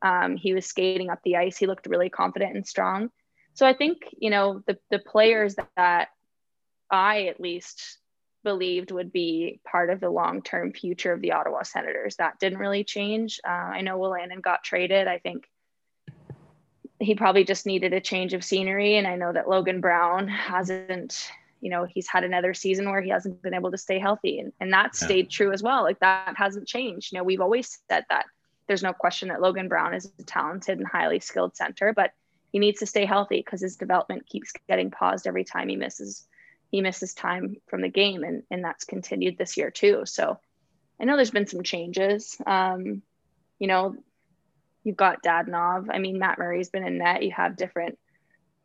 Um, 0.01 0.35
he 0.35 0.53
was 0.53 0.65
skating 0.65 1.09
up 1.09 1.19
the 1.23 1.37
ice. 1.37 1.57
He 1.57 1.67
looked 1.67 1.87
really 1.87 2.09
confident 2.09 2.55
and 2.55 2.67
strong. 2.67 3.09
So 3.53 3.67
I 3.67 3.73
think, 3.73 3.97
you 4.17 4.29
know, 4.29 4.63
the, 4.65 4.77
the 4.89 4.99
players 4.99 5.55
that, 5.55 5.69
that 5.75 6.07
I 6.89 7.27
at 7.27 7.39
least 7.39 7.97
believed 8.43 8.91
would 8.91 9.11
be 9.11 9.59
part 9.63 9.89
of 9.89 9.99
the 9.99 10.09
long-term 10.09 10.73
future 10.73 11.13
of 11.13 11.21
the 11.21 11.33
Ottawa 11.33 11.63
Senators. 11.63 12.15
That 12.17 12.39
didn't 12.39 12.59
really 12.59 12.83
change. 12.83 13.39
Uh, 13.45 13.49
I 13.49 13.81
know 13.81 13.97
Wolanin 13.97 14.41
got 14.41 14.63
traded. 14.63 15.07
I 15.07 15.19
think 15.19 15.49
he 16.99 17.15
probably 17.15 17.43
just 17.43 17.65
needed 17.65 17.93
a 17.93 17.99
change 17.99 18.33
of 18.33 18.43
scenery. 18.43 18.97
And 18.97 19.07
I 19.07 19.15
know 19.15 19.33
that 19.33 19.49
Logan 19.49 19.81
Brown 19.81 20.27
hasn't, 20.27 21.31
you 21.59 21.69
know, 21.69 21.85
he's 21.85 22.07
had 22.07 22.23
another 22.23 22.53
season 22.53 22.89
where 22.89 23.01
he 23.01 23.09
hasn't 23.09 23.41
been 23.41 23.53
able 23.53 23.71
to 23.71 23.77
stay 23.77 23.99
healthy. 23.99 24.39
And, 24.39 24.53
and 24.59 24.71
that 24.73 24.91
yeah. 24.93 25.05
stayed 25.05 25.29
true 25.29 25.51
as 25.51 25.63
well. 25.63 25.83
Like 25.83 25.99
that 25.99 26.35
hasn't 26.37 26.67
changed. 26.67 27.11
You 27.11 27.17
know, 27.17 27.23
we've 27.23 27.41
always 27.41 27.79
said 27.89 28.05
that 28.09 28.25
there's 28.67 28.83
no 28.83 28.93
question 28.93 29.29
that 29.29 29.41
Logan 29.41 29.67
Brown 29.67 29.93
is 29.93 30.11
a 30.19 30.23
talented 30.23 30.77
and 30.77 30.87
highly 30.87 31.19
skilled 31.19 31.55
center, 31.55 31.91
but 31.93 32.11
he 32.51 32.59
needs 32.59 32.79
to 32.79 32.85
stay 32.85 33.05
healthy 33.05 33.37
because 33.37 33.61
his 33.61 33.77
development 33.77 34.27
keeps 34.27 34.53
getting 34.67 34.91
paused 34.91 35.25
every 35.25 35.43
time 35.43 35.69
he 35.69 35.75
misses 35.75 36.27
he 36.71 36.81
misses 36.81 37.13
time 37.13 37.57
from 37.67 37.81
the 37.81 37.89
game 37.89 38.23
and, 38.23 38.43
and 38.49 38.63
that's 38.63 38.85
continued 38.85 39.37
this 39.37 39.57
year 39.57 39.69
too. 39.69 40.03
So 40.05 40.39
i 40.99 41.03
know 41.03 41.15
there's 41.15 41.31
been 41.31 41.47
some 41.47 41.63
changes. 41.63 42.37
Um, 42.45 43.01
you 43.59 43.67
know 43.67 43.95
you've 44.83 44.97
got 44.97 45.21
dadonov 45.21 45.85
i 45.91 45.99
mean 45.99 46.17
matt 46.17 46.39
murray's 46.39 46.69
been 46.69 46.85
in 46.85 46.97
net. 46.97 47.23
You 47.23 47.31
have 47.31 47.55
different 47.55 47.99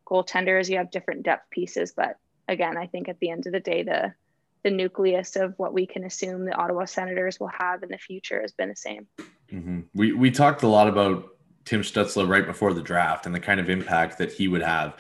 goaltenders. 0.07 0.71
You 0.71 0.79
have 0.79 0.91
different 0.91 1.25
depth 1.25 1.51
pieces. 1.51 1.93
But 1.95 2.17
again 2.49 2.77
i 2.77 2.87
think 2.87 3.09
at 3.09 3.19
the 3.19 3.31
end 3.31 3.47
of 3.47 3.53
the 3.53 3.61
day 3.61 3.83
the 3.83 4.15
the 4.63 4.71
nucleus 4.71 5.37
of 5.37 5.55
what 5.59 5.73
we 5.73 5.87
can 5.87 6.03
assume 6.03 6.45
the 6.45 6.55
ottawa 6.55 6.85
senators 6.87 7.39
will 7.39 7.51
have 7.57 7.85
in 7.85 7.89
the 7.89 7.99
future 7.99 8.41
has 8.41 8.51
been 8.51 8.69
the 8.69 8.75
same. 8.75 9.07
Mm-hmm. 9.53 9.81
we, 9.95 10.13
we 10.13 10.33
talked 10.33 10.65
a 10.65 10.67
lot 10.67 10.89
about 10.89 11.36
tim 11.67 11.83
stützle 11.83 12.27
right 12.27 12.47
before 12.47 12.73
the 12.73 12.83
draft 12.83 13.27
and 13.27 13.35
the 13.35 13.41
kind 13.41 13.61
of 13.61 13.69
impact 13.69 14.17
that 14.17 14.33
he 14.33 14.49
would 14.49 14.63
have 14.63 14.97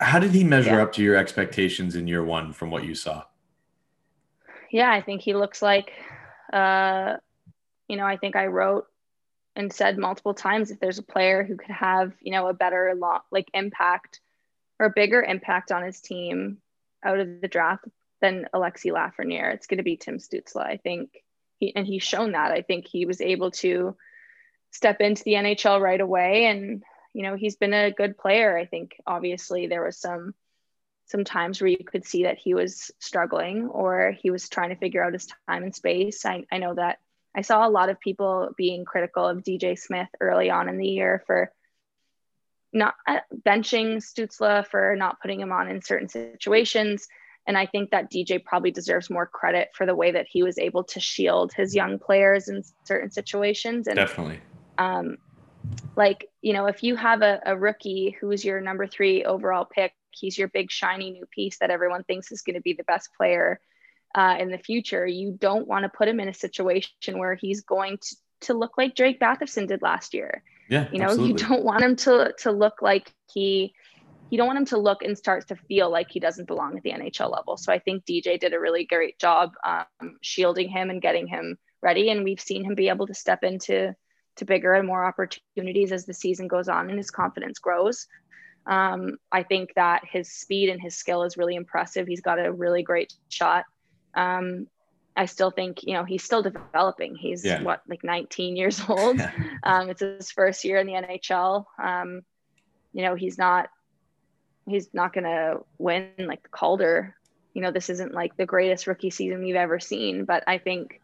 how 0.00 0.18
did 0.18 0.32
he 0.32 0.44
measure 0.44 0.76
yeah. 0.76 0.82
up 0.82 0.92
to 0.94 1.02
your 1.02 1.16
expectations 1.16 1.96
in 1.96 2.06
year 2.06 2.24
one 2.24 2.52
from 2.52 2.70
what 2.70 2.84
you 2.84 2.94
saw? 2.94 3.24
Yeah, 4.70 4.90
I 4.90 5.00
think 5.00 5.22
he 5.22 5.34
looks 5.34 5.62
like, 5.62 5.92
uh, 6.52 7.16
you 7.88 7.96
know, 7.96 8.04
I 8.04 8.16
think 8.16 8.36
I 8.36 8.46
wrote 8.46 8.86
and 9.56 9.72
said 9.72 9.98
multiple 9.98 10.34
times 10.34 10.70
if 10.70 10.78
there's 10.78 10.98
a 10.98 11.02
player 11.02 11.42
who 11.42 11.56
could 11.56 11.70
have, 11.70 12.12
you 12.20 12.32
know, 12.32 12.48
a 12.48 12.54
better 12.54 12.94
lot 12.96 13.24
like 13.30 13.48
impact 13.54 14.20
or 14.78 14.86
a 14.86 14.92
bigger 14.94 15.22
impact 15.22 15.72
on 15.72 15.82
his 15.82 16.00
team 16.00 16.58
out 17.02 17.18
of 17.18 17.40
the 17.40 17.48
draft 17.48 17.84
than 18.20 18.46
Alexi 18.54 18.92
Lafreniere, 18.92 19.54
it's 19.54 19.66
going 19.66 19.78
to 19.78 19.84
be 19.84 19.96
Tim 19.96 20.18
Stützle. 20.18 20.64
I 20.64 20.76
think 20.76 21.24
he, 21.58 21.74
and 21.74 21.86
he's 21.86 22.02
shown 22.02 22.32
that. 22.32 22.52
I 22.52 22.62
think 22.62 22.86
he 22.86 23.06
was 23.06 23.20
able 23.20 23.50
to 23.52 23.96
step 24.70 25.00
into 25.00 25.24
the 25.24 25.32
NHL 25.32 25.80
right 25.80 26.00
away 26.00 26.46
and 26.46 26.82
you 27.14 27.22
know, 27.22 27.36
he's 27.36 27.56
been 27.56 27.74
a 27.74 27.90
good 27.90 28.16
player. 28.16 28.56
I 28.56 28.66
think 28.66 28.96
obviously 29.06 29.66
there 29.66 29.84
was 29.84 29.98
some 29.98 30.34
some 31.06 31.24
times 31.24 31.60
where 31.60 31.68
you 31.68 31.84
could 31.84 32.04
see 32.04 32.24
that 32.24 32.38
he 32.38 32.52
was 32.52 32.90
struggling 32.98 33.66
or 33.66 34.14
he 34.20 34.30
was 34.30 34.48
trying 34.48 34.68
to 34.68 34.76
figure 34.76 35.02
out 35.02 35.14
his 35.14 35.26
time 35.48 35.62
and 35.64 35.74
space. 35.74 36.26
I, 36.26 36.44
I 36.52 36.58
know 36.58 36.74
that 36.74 36.98
I 37.34 37.40
saw 37.40 37.66
a 37.66 37.70
lot 37.70 37.88
of 37.88 37.98
people 37.98 38.50
being 38.56 38.84
critical 38.84 39.26
of 39.26 39.38
DJ 39.38 39.78
Smith 39.78 40.08
early 40.20 40.50
on 40.50 40.68
in 40.68 40.76
the 40.76 40.86
year 40.86 41.22
for 41.26 41.50
not 42.74 42.94
uh, 43.06 43.20
benching 43.34 43.96
Stützle 43.96 44.66
for 44.66 44.94
not 44.96 45.20
putting 45.20 45.40
him 45.40 45.50
on 45.50 45.68
in 45.68 45.80
certain 45.80 46.08
situations. 46.08 47.08
And 47.46 47.56
I 47.56 47.64
think 47.64 47.90
that 47.90 48.12
DJ 48.12 48.44
probably 48.44 48.70
deserves 48.70 49.08
more 49.08 49.26
credit 49.26 49.70
for 49.72 49.86
the 49.86 49.96
way 49.96 50.10
that 50.12 50.26
he 50.28 50.42
was 50.42 50.58
able 50.58 50.84
to 50.84 51.00
shield 51.00 51.54
his 51.54 51.74
young 51.74 51.98
players 51.98 52.48
in 52.48 52.62
certain 52.84 53.10
situations. 53.10 53.86
And 53.86 53.96
definitely. 53.96 54.40
Um, 54.78 55.18
like 55.96 56.28
you 56.40 56.52
know 56.52 56.66
if 56.66 56.82
you 56.82 56.96
have 56.96 57.22
a, 57.22 57.40
a 57.44 57.56
rookie 57.56 58.16
who's 58.20 58.44
your 58.44 58.60
number 58.60 58.86
three 58.86 59.24
overall 59.24 59.64
pick 59.64 59.92
he's 60.10 60.38
your 60.38 60.48
big 60.48 60.70
shiny 60.70 61.10
new 61.10 61.26
piece 61.26 61.58
that 61.58 61.70
everyone 61.70 62.04
thinks 62.04 62.32
is 62.32 62.42
going 62.42 62.54
to 62.54 62.62
be 62.62 62.72
the 62.72 62.84
best 62.84 63.10
player 63.16 63.60
uh, 64.14 64.36
in 64.38 64.50
the 64.50 64.58
future 64.58 65.06
you 65.06 65.36
don't 65.38 65.66
want 65.66 65.82
to 65.84 65.88
put 65.88 66.08
him 66.08 66.20
in 66.20 66.28
a 66.28 66.34
situation 66.34 67.18
where 67.18 67.34
he's 67.34 67.62
going 67.62 67.98
to, 67.98 68.16
to 68.40 68.54
look 68.54 68.78
like 68.78 68.94
drake 68.94 69.20
batherson 69.20 69.66
did 69.66 69.82
last 69.82 70.14
year 70.14 70.42
yeah 70.68 70.88
you 70.92 70.98
know 70.98 71.06
absolutely. 71.06 71.28
you 71.28 71.48
don't 71.48 71.64
want 71.64 71.82
him 71.82 71.96
to 71.96 72.32
to 72.38 72.50
look 72.50 72.80
like 72.80 73.12
he 73.32 73.74
you 74.30 74.36
don't 74.36 74.46
want 74.46 74.58
him 74.58 74.66
to 74.66 74.78
look 74.78 75.02
and 75.02 75.16
start 75.16 75.48
to 75.48 75.56
feel 75.56 75.90
like 75.90 76.10
he 76.10 76.20
doesn't 76.20 76.46
belong 76.46 76.76
at 76.76 76.82
the 76.82 76.90
nhl 76.90 77.30
level 77.30 77.56
so 77.56 77.72
i 77.72 77.78
think 77.78 78.04
dj 78.06 78.38
did 78.40 78.54
a 78.54 78.60
really 78.60 78.84
great 78.84 79.18
job 79.18 79.52
um, 79.64 80.16
shielding 80.22 80.68
him 80.68 80.90
and 80.90 81.02
getting 81.02 81.26
him 81.26 81.58
ready 81.82 82.10
and 82.10 82.24
we've 82.24 82.40
seen 82.40 82.64
him 82.64 82.74
be 82.74 82.88
able 82.88 83.06
to 83.06 83.14
step 83.14 83.44
into 83.44 83.94
to 84.38 84.44
bigger 84.44 84.74
and 84.74 84.86
more 84.86 85.04
opportunities 85.04 85.92
as 85.92 86.06
the 86.06 86.14
season 86.14 86.48
goes 86.48 86.68
on 86.68 86.88
and 86.88 86.98
his 86.98 87.10
confidence 87.10 87.58
grows. 87.58 88.06
Um, 88.66 89.16
I 89.32 89.42
think 89.44 89.74
that 89.76 90.02
his 90.04 90.30
speed 90.30 90.68
and 90.68 90.80
his 90.80 90.96
skill 90.96 91.22
is 91.22 91.36
really 91.36 91.54
impressive. 91.54 92.06
He's 92.06 92.20
got 92.20 92.44
a 92.44 92.52
really 92.52 92.82
great 92.82 93.14
shot. 93.28 93.64
Um, 94.14 94.66
I 95.16 95.26
still 95.26 95.50
think, 95.50 95.82
you 95.82 95.94
know, 95.94 96.04
he's 96.04 96.22
still 96.22 96.42
developing. 96.42 97.16
He's 97.16 97.44
yeah. 97.44 97.62
what, 97.62 97.82
like 97.88 98.04
19 98.04 98.56
years 98.56 98.80
old. 98.88 99.20
Um, 99.64 99.90
it's 99.90 100.00
his 100.00 100.30
first 100.30 100.64
year 100.64 100.78
in 100.78 100.86
the 100.86 100.92
NHL. 100.94 101.64
Um, 101.82 102.22
you 102.92 103.02
know, 103.02 103.16
he's 103.16 103.36
not, 103.36 103.68
he's 104.66 104.88
not 104.94 105.12
going 105.12 105.24
to 105.24 105.60
win 105.78 106.10
like 106.18 106.42
the 106.44 106.48
Calder. 106.48 107.16
You 107.54 107.62
know, 107.62 107.72
this 107.72 107.90
isn't 107.90 108.14
like 108.14 108.36
the 108.36 108.46
greatest 108.46 108.86
rookie 108.86 109.10
season 109.10 109.42
we've 109.42 109.56
ever 109.56 109.80
seen, 109.80 110.24
but 110.24 110.44
I 110.46 110.58
think 110.58 111.00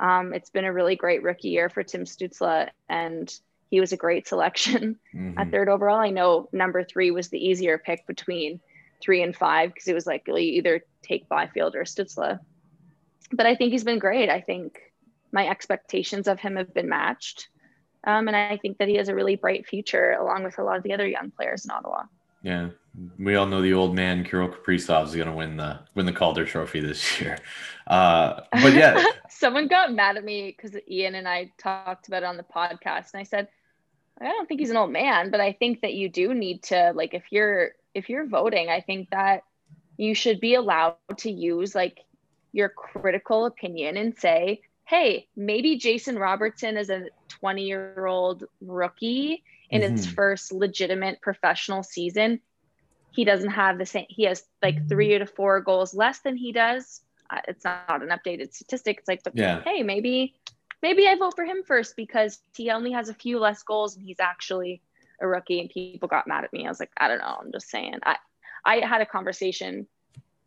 um, 0.00 0.34
it's 0.34 0.50
been 0.50 0.64
a 0.64 0.72
really 0.72 0.96
great 0.96 1.22
rookie 1.22 1.48
year 1.48 1.68
for 1.68 1.82
Tim 1.82 2.04
Stützle, 2.04 2.68
and 2.88 3.32
he 3.70 3.80
was 3.80 3.92
a 3.92 3.96
great 3.96 4.28
selection 4.28 4.98
mm-hmm. 5.14 5.38
at 5.38 5.50
third 5.50 5.68
overall. 5.68 5.98
I 5.98 6.10
know 6.10 6.48
number 6.52 6.84
three 6.84 7.10
was 7.10 7.28
the 7.28 7.44
easier 7.44 7.78
pick 7.78 8.06
between 8.06 8.60
three 9.00 9.22
and 9.22 9.34
five 9.34 9.72
because 9.72 9.88
it 9.88 9.94
was 9.94 10.06
like 10.06 10.24
you 10.26 10.36
either 10.36 10.84
take 11.02 11.28
Byfield 11.28 11.74
or 11.74 11.84
Stützle. 11.84 12.38
But 13.32 13.46
I 13.46 13.56
think 13.56 13.72
he's 13.72 13.84
been 13.84 13.98
great. 13.98 14.28
I 14.28 14.40
think 14.40 14.78
my 15.32 15.48
expectations 15.48 16.28
of 16.28 16.38
him 16.38 16.56
have 16.56 16.72
been 16.74 16.88
matched. 16.88 17.48
Um, 18.04 18.28
and 18.28 18.36
I 18.36 18.58
think 18.58 18.78
that 18.78 18.88
he 18.88 18.96
has 18.96 19.08
a 19.08 19.14
really 19.14 19.36
bright 19.36 19.66
future 19.66 20.12
along 20.12 20.44
with 20.44 20.58
a 20.58 20.64
lot 20.64 20.76
of 20.76 20.82
the 20.82 20.92
other 20.92 21.06
young 21.06 21.30
players 21.30 21.64
in 21.64 21.70
Ottawa. 21.70 22.04
Yeah, 22.42 22.70
we 23.18 23.36
all 23.36 23.46
know 23.46 23.62
the 23.62 23.72
old 23.72 23.94
man 23.94 24.24
Kirill 24.24 24.48
Kaprizov 24.48 25.06
is 25.06 25.14
going 25.14 25.28
to 25.28 25.32
win 25.32 25.56
the 25.56 25.80
win 25.94 26.06
the 26.06 26.12
Calder 26.12 26.44
Trophy 26.44 26.80
this 26.80 27.20
year. 27.20 27.38
Uh, 27.86 28.40
but 28.50 28.74
yeah, 28.74 29.02
someone 29.30 29.68
got 29.68 29.92
mad 29.92 30.16
at 30.16 30.24
me 30.24 30.54
because 30.56 30.76
Ian 30.88 31.14
and 31.14 31.28
I 31.28 31.52
talked 31.58 32.08
about 32.08 32.22
it 32.22 32.26
on 32.26 32.36
the 32.36 32.42
podcast, 32.42 33.14
and 33.14 33.20
I 33.20 33.24
said, 33.24 33.48
I 34.20 34.24
don't 34.24 34.48
think 34.48 34.60
he's 34.60 34.70
an 34.70 34.76
old 34.76 34.90
man, 34.90 35.30
but 35.30 35.40
I 35.40 35.52
think 35.52 35.80
that 35.82 35.94
you 35.94 36.08
do 36.08 36.34
need 36.34 36.64
to 36.64 36.92
like 36.94 37.14
if 37.14 37.24
you're 37.30 37.72
if 37.94 38.08
you're 38.08 38.26
voting, 38.26 38.68
I 38.68 38.80
think 38.80 39.10
that 39.10 39.42
you 39.96 40.14
should 40.14 40.40
be 40.40 40.54
allowed 40.54 40.96
to 41.18 41.30
use 41.30 41.74
like 41.74 42.00
your 42.52 42.68
critical 42.68 43.46
opinion 43.46 43.96
and 43.96 44.16
say, 44.18 44.62
hey, 44.84 45.28
maybe 45.36 45.76
Jason 45.76 46.18
Robertson 46.18 46.76
is 46.76 46.90
a 46.90 47.06
20 47.28 47.62
year 47.62 48.06
old 48.06 48.44
rookie 48.60 49.42
in 49.72 49.80
mm-hmm. 49.80 49.96
his 49.96 50.06
first 50.06 50.52
legitimate 50.52 51.20
professional 51.20 51.82
season. 51.82 52.40
He 53.10 53.24
doesn't 53.24 53.50
have 53.50 53.78
the 53.78 53.86
same, 53.86 54.06
he 54.08 54.24
has 54.24 54.44
like 54.62 54.88
three 54.88 55.18
to 55.18 55.26
four 55.26 55.60
goals 55.60 55.94
less 55.94 56.20
than 56.20 56.36
he 56.36 56.52
does. 56.52 57.00
Uh, 57.30 57.40
it's 57.48 57.64
not 57.64 58.02
an 58.02 58.10
updated 58.10 58.54
statistic. 58.54 58.98
It's 58.98 59.08
like, 59.08 59.22
yeah. 59.34 59.62
hey, 59.64 59.82
maybe, 59.82 60.34
maybe 60.82 61.08
I 61.08 61.16
vote 61.16 61.34
for 61.34 61.44
him 61.44 61.62
first 61.66 61.96
because 61.96 62.40
he 62.54 62.70
only 62.70 62.92
has 62.92 63.08
a 63.08 63.14
few 63.14 63.38
less 63.38 63.62
goals 63.62 63.96
and 63.96 64.04
he's 64.04 64.20
actually 64.20 64.82
a 65.20 65.26
rookie. 65.26 65.60
And 65.60 65.70
people 65.70 66.08
got 66.08 66.26
mad 66.26 66.44
at 66.44 66.52
me. 66.52 66.66
I 66.66 66.68
was 66.68 66.80
like, 66.80 66.92
I 66.96 67.08
don't 67.08 67.18
know. 67.18 67.38
I'm 67.40 67.52
just 67.52 67.70
saying. 67.70 67.98
I, 68.04 68.16
I 68.64 68.76
had 68.86 69.00
a 69.00 69.06
conversation 69.06 69.86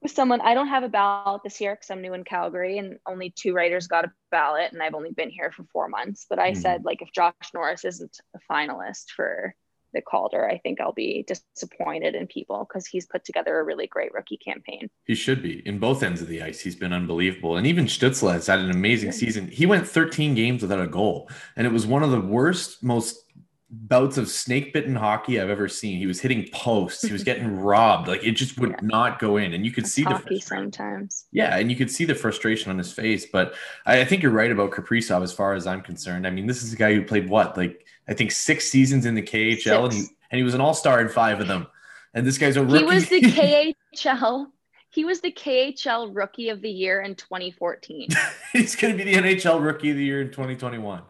with 0.06 0.12
someone. 0.12 0.40
I 0.42 0.54
don't 0.54 0.68
have 0.68 0.84
a 0.84 0.90
ballot 0.90 1.42
this 1.44 1.60
year 1.60 1.74
because 1.74 1.90
I'm 1.90 2.04
new 2.04 2.14
in 2.14 2.24
Calgary 2.24 2.78
and 2.78 3.00
only 3.08 3.34
two 3.36 3.54
writers 3.54 3.88
got 3.88 4.06
a 4.06 4.12
ballot 4.30 4.72
and 4.72 4.84
I've 4.84 4.94
only 4.94 5.12
been 5.12 5.32
here 5.32 5.52
for 5.52 5.64
four 5.74 5.88
months. 5.88 6.28
But 6.30 6.38
I 6.38 6.52
mm 6.52 6.56
said, 6.56 6.86
like, 6.86 7.02
if 7.02 7.12
Josh 7.12 7.34
Norris 7.56 7.84
isn't 7.84 8.18
a 8.36 8.40
finalist 8.50 9.10
for 9.16 9.56
the 9.94 10.02
Calder, 10.02 10.48
I 10.48 10.60
think 10.60 10.80
I'll 10.80 10.94
be 10.94 11.26
disappointed 11.28 12.14
in 12.14 12.28
people 12.28 12.68
because 12.70 12.86
he's 12.86 13.08
put 13.08 13.26
together 13.26 13.60
a 13.60 13.64
really 13.64 13.88
great 13.88 14.14
rookie 14.14 14.38
campaign. 14.38 14.90
He 15.06 15.16
should 15.16 15.42
be 15.42 15.68
in 15.68 15.80
both 15.80 16.04
ends 16.04 16.22
of 16.22 16.28
the 16.28 16.44
ice. 16.44 16.60
He's 16.60 16.76
been 16.76 16.94
unbelievable. 16.94 17.58
And 17.58 17.66
even 17.66 17.86
Stützle 17.86 18.32
has 18.32 18.46
had 18.46 18.60
an 18.60 18.70
amazing 18.70 19.12
season. 19.12 19.48
He 19.48 19.66
went 19.66 19.88
13 19.88 20.36
games 20.36 20.62
without 20.62 20.82
a 20.82 20.88
goal. 20.88 21.30
And 21.56 21.66
it 21.66 21.74
was 21.74 21.88
one 21.88 22.04
of 22.04 22.12
the 22.12 22.22
worst, 22.22 22.84
most 22.84 23.25
bouts 23.70 24.18
of 24.18 24.30
snake 24.30 24.74
bitten 24.74 24.96
hockey 24.96 25.40
I've 25.40 25.50
ever 25.50 25.68
seen. 25.68 25.98
He 25.98 26.06
was 26.06 26.22
hitting 26.22 26.48
posts. 26.54 27.02
He 27.02 27.12
was 27.12 27.24
getting 27.26 27.60
robbed. 27.60 28.08
Like 28.08 28.24
it 28.24 28.32
just 28.32 28.60
would 28.60 28.72
yeah. 28.72 28.80
not 28.82 29.20
go 29.20 29.38
in. 29.38 29.54
And 29.54 29.66
you 29.66 29.72
could 29.72 29.88
see 29.88 30.04
the 30.04 30.10
hockey 30.10 30.40
sometimes. 30.40 31.26
Yeah, 31.32 31.58
and 31.58 31.70
you 31.70 31.76
could 31.76 31.92
see 31.92 32.06
the 32.06 32.16
frustration 32.16 32.72
on 32.72 32.78
his 32.78 32.92
face. 32.92 33.26
But 33.26 33.56
I, 33.86 34.02
I, 34.02 34.06
think 34.06 34.24
you're 34.24 34.32
right 34.32 34.52
about 34.52 34.72
Kaprizov 34.72 35.24
as 35.24 35.34
far 35.34 35.54
as 35.54 35.68
I'm 35.68 35.82
concerned. 35.82 36.28
I 36.28 36.30
mean, 36.30 36.46
this 36.48 36.64
is 36.64 36.74
a 36.74 36.76
guy 36.76 36.94
who 36.94 37.04
played 37.04 37.30
what, 37.30 37.58
like 37.58 37.86
I 38.08 38.14
think 38.14 38.32
six 38.32 38.70
seasons 38.70 39.06
in 39.06 39.16
the 39.16 39.24
KHL, 39.24 39.58
six. 39.58 39.68
and 39.68 39.94
he 39.94 40.00
and 40.32 40.38
he 40.38 40.44
was 40.44 40.54
an 40.54 40.62
all 40.62 40.74
star 40.74 41.02
in 41.02 41.10
five 41.10 41.40
of 41.42 41.48
them. 41.48 41.68
And 42.14 42.26
this 42.26 42.38
guy's 42.38 42.58
a 42.58 42.64
rookie. 42.64 42.78
He 42.80 42.84
was 42.86 43.10
the 43.10 43.22
KHL. 43.22 44.48
He 44.90 45.04
was 45.04 45.20
the 45.20 45.32
KHL 45.32 46.16
Rookie 46.16 46.48
of 46.48 46.62
the 46.62 46.70
Year 46.70 47.02
in 47.02 47.16
2014. 47.16 48.08
He's 48.54 48.78
going 48.78 48.98
to 48.98 49.04
be 49.04 49.12
the 49.14 49.22
NHL 49.22 49.62
Rookie 49.62 49.92
of 49.92 49.98
the 49.98 50.06
Year 50.06 50.22
in 50.22 50.30
2021. 50.30 51.02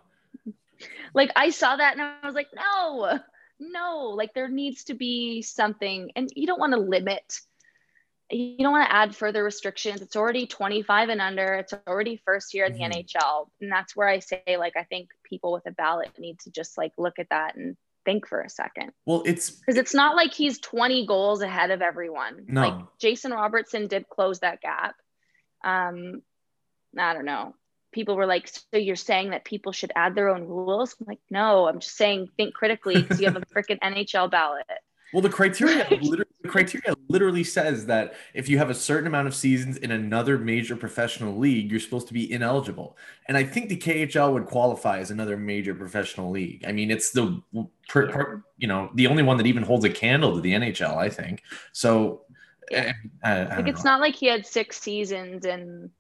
Like 1.15 1.31
I 1.35 1.49
saw 1.49 1.75
that 1.75 1.93
and 1.93 2.01
I 2.01 2.25
was 2.25 2.35
like, 2.35 2.49
no, 2.53 3.19
no, 3.59 4.13
like 4.15 4.33
there 4.33 4.49
needs 4.49 4.83
to 4.85 4.93
be 4.93 5.41
something. 5.41 6.11
And 6.15 6.29
you 6.35 6.45
don't 6.45 6.59
want 6.59 6.73
to 6.73 6.79
limit, 6.79 7.39
you 8.29 8.57
don't 8.59 8.73
want 8.73 8.89
to 8.89 8.95
add 8.95 9.15
further 9.15 9.43
restrictions. 9.43 10.01
It's 10.01 10.17
already 10.17 10.45
25 10.45 11.09
and 11.09 11.21
under, 11.21 11.53
it's 11.53 11.73
already 11.87 12.21
first 12.25 12.53
year 12.53 12.65
in 12.65 12.73
the 12.73 12.79
mm-hmm. 12.79 13.17
NHL. 13.17 13.47
And 13.61 13.71
that's 13.71 13.95
where 13.95 14.09
I 14.09 14.19
say, 14.19 14.43
like, 14.59 14.75
I 14.75 14.83
think 14.83 15.09
people 15.23 15.53
with 15.53 15.65
a 15.67 15.71
ballot 15.71 16.11
need 16.19 16.39
to 16.39 16.51
just 16.51 16.77
like 16.77 16.91
look 16.97 17.17
at 17.17 17.29
that 17.29 17.55
and 17.55 17.77
think 18.03 18.27
for 18.27 18.41
a 18.41 18.49
second. 18.49 18.91
Well, 19.05 19.23
it's 19.25 19.51
because 19.51 19.77
it's 19.77 19.93
not 19.93 20.17
like 20.17 20.33
he's 20.33 20.59
20 20.59 21.07
goals 21.07 21.41
ahead 21.41 21.71
of 21.71 21.81
everyone. 21.81 22.45
No. 22.47 22.61
Like 22.61 22.85
Jason 22.99 23.31
Robertson 23.31 23.87
did 23.87 24.09
close 24.09 24.39
that 24.39 24.59
gap. 24.59 24.95
Um, 25.63 26.21
I 26.97 27.13
don't 27.13 27.25
know 27.25 27.55
people 27.95 28.15
were 28.15 28.27
like, 28.27 28.47
so 28.47 28.77
you're 28.77 28.95
saying 28.95 29.31
that 29.31 29.45
people 29.45 29.71
should 29.71 29.91
add 29.95 30.13
their 30.13 30.29
own 30.29 30.43
rules? 30.43 30.95
I'm 30.99 31.07
like, 31.07 31.21
no, 31.31 31.67
I'm 31.67 31.79
just 31.79 31.95
saying 31.95 32.27
think 32.37 32.53
critically 32.53 33.01
because 33.01 33.19
you 33.19 33.25
have 33.25 33.37
a 33.37 33.41
freaking 33.55 33.79
NHL 33.79 34.29
ballot. 34.29 34.65
Well, 35.13 35.21
the 35.21 35.29
criteria 35.29 35.87
literally, 35.91 36.25
the 36.41 36.49
criteria 36.49 36.93
literally 37.07 37.45
says 37.45 37.85
that 37.85 38.15
if 38.33 38.49
you 38.49 38.57
have 38.57 38.69
a 38.69 38.73
certain 38.73 39.07
amount 39.07 39.29
of 39.29 39.35
seasons 39.35 39.77
in 39.77 39.91
another 39.91 40.37
major 40.37 40.75
professional 40.75 41.37
league, 41.37 41.71
you're 41.71 41.79
supposed 41.79 42.07
to 42.07 42.13
be 42.13 42.29
ineligible. 42.29 42.97
And 43.27 43.37
I 43.37 43.45
think 43.45 43.69
the 43.69 43.77
KHL 43.77 44.33
would 44.33 44.45
qualify 44.45 44.99
as 44.99 45.11
another 45.11 45.37
major 45.37 45.73
professional 45.73 46.31
league. 46.31 46.65
I 46.67 46.73
mean, 46.73 46.91
it's 46.91 47.11
the 47.11 47.41
per, 47.87 48.09
per, 48.11 48.43
you 48.57 48.67
know 48.67 48.89
the 48.93 49.07
only 49.07 49.23
one 49.23 49.37
that 49.37 49.47
even 49.47 49.63
holds 49.63 49.85
a 49.85 49.89
candle 49.89 50.35
to 50.35 50.41
the 50.41 50.51
NHL. 50.51 50.97
I 50.97 51.09
think 51.09 51.43
so. 51.71 52.23
Yeah. 52.69 52.79
Eh, 52.79 52.93
I, 53.23 53.31
I 53.31 53.55
like 53.57 53.67
it's 53.67 53.85
know. 53.85 53.91
not 53.91 54.01
like 54.01 54.15
he 54.15 54.25
had 54.25 54.45
six 54.45 54.81
seasons 54.81 55.45
and 55.45 55.91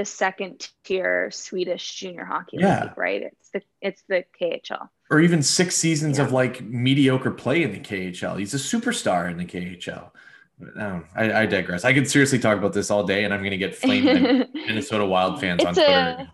the 0.00 0.04
second 0.06 0.70
tier 0.82 1.30
Swedish 1.30 1.96
junior 1.96 2.24
hockey 2.24 2.56
yeah. 2.58 2.84
league, 2.84 2.96
right? 2.96 3.22
It's 3.22 3.50
the 3.50 3.62
it's 3.82 4.02
the 4.08 4.24
KHL. 4.40 4.88
Or 5.10 5.20
even 5.20 5.42
six 5.42 5.76
seasons 5.76 6.16
yeah. 6.16 6.24
of 6.24 6.32
like 6.32 6.62
mediocre 6.62 7.30
play 7.30 7.62
in 7.62 7.72
the 7.72 7.80
KHL. 7.80 8.38
He's 8.38 8.54
a 8.54 8.56
superstar 8.56 9.30
in 9.30 9.36
the 9.36 9.44
KHL. 9.44 10.10
No, 10.58 10.86
um, 10.86 11.04
I, 11.14 11.42
I, 11.42 11.46
digress. 11.46 11.84
I 11.84 11.92
could 11.92 12.08
seriously 12.08 12.38
talk 12.38 12.56
about 12.56 12.72
this 12.72 12.90
all 12.90 13.02
day, 13.02 13.24
and 13.24 13.32
I'm 13.32 13.40
going 13.40 13.50
to 13.50 13.58
get 13.58 13.74
flamed 13.74 14.46
Minnesota 14.54 15.06
Wild 15.06 15.40
fans 15.40 15.60
it's 15.60 15.68
on 15.68 15.74
Twitter. 15.74 15.90
A, 15.90 16.32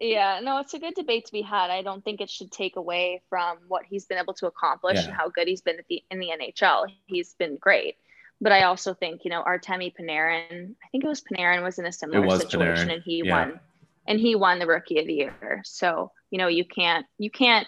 yeah, 0.00 0.40
no, 0.42 0.58
it's 0.58 0.72
a 0.72 0.78
good 0.78 0.94
debate 0.94 1.26
to 1.26 1.32
be 1.32 1.42
had. 1.42 1.70
I 1.70 1.82
don't 1.82 2.02
think 2.02 2.22
it 2.22 2.30
should 2.30 2.50
take 2.50 2.76
away 2.76 3.22
from 3.28 3.58
what 3.68 3.84
he's 3.84 4.06
been 4.06 4.18
able 4.18 4.34
to 4.34 4.46
accomplish 4.46 4.96
yeah. 4.96 5.04
and 5.04 5.12
how 5.12 5.28
good 5.28 5.48
he's 5.48 5.60
been 5.60 5.78
at 5.78 5.86
the 5.88 6.02
in 6.10 6.18
the 6.18 6.28
NHL. 6.28 6.86
He's 7.06 7.34
been 7.34 7.56
great. 7.56 7.96
But 8.40 8.52
I 8.52 8.64
also 8.64 8.94
think, 8.94 9.24
you 9.24 9.30
know, 9.30 9.42
Artemi 9.42 9.92
Panarin, 9.94 10.74
I 10.84 10.88
think 10.90 11.04
it 11.04 11.08
was 11.08 11.22
Panarin 11.22 11.62
was 11.62 11.78
in 11.78 11.86
a 11.86 11.92
similar 11.92 12.28
situation 12.38 12.88
Panarin. 12.88 12.94
and 12.94 13.02
he 13.02 13.22
yeah. 13.24 13.32
won 13.32 13.60
and 14.06 14.20
he 14.20 14.34
won 14.34 14.58
the 14.58 14.66
rookie 14.66 14.98
of 14.98 15.06
the 15.06 15.14
year. 15.14 15.62
So, 15.64 16.12
you 16.30 16.38
know, 16.38 16.48
you 16.48 16.64
can't 16.64 17.06
you 17.18 17.30
can't 17.30 17.66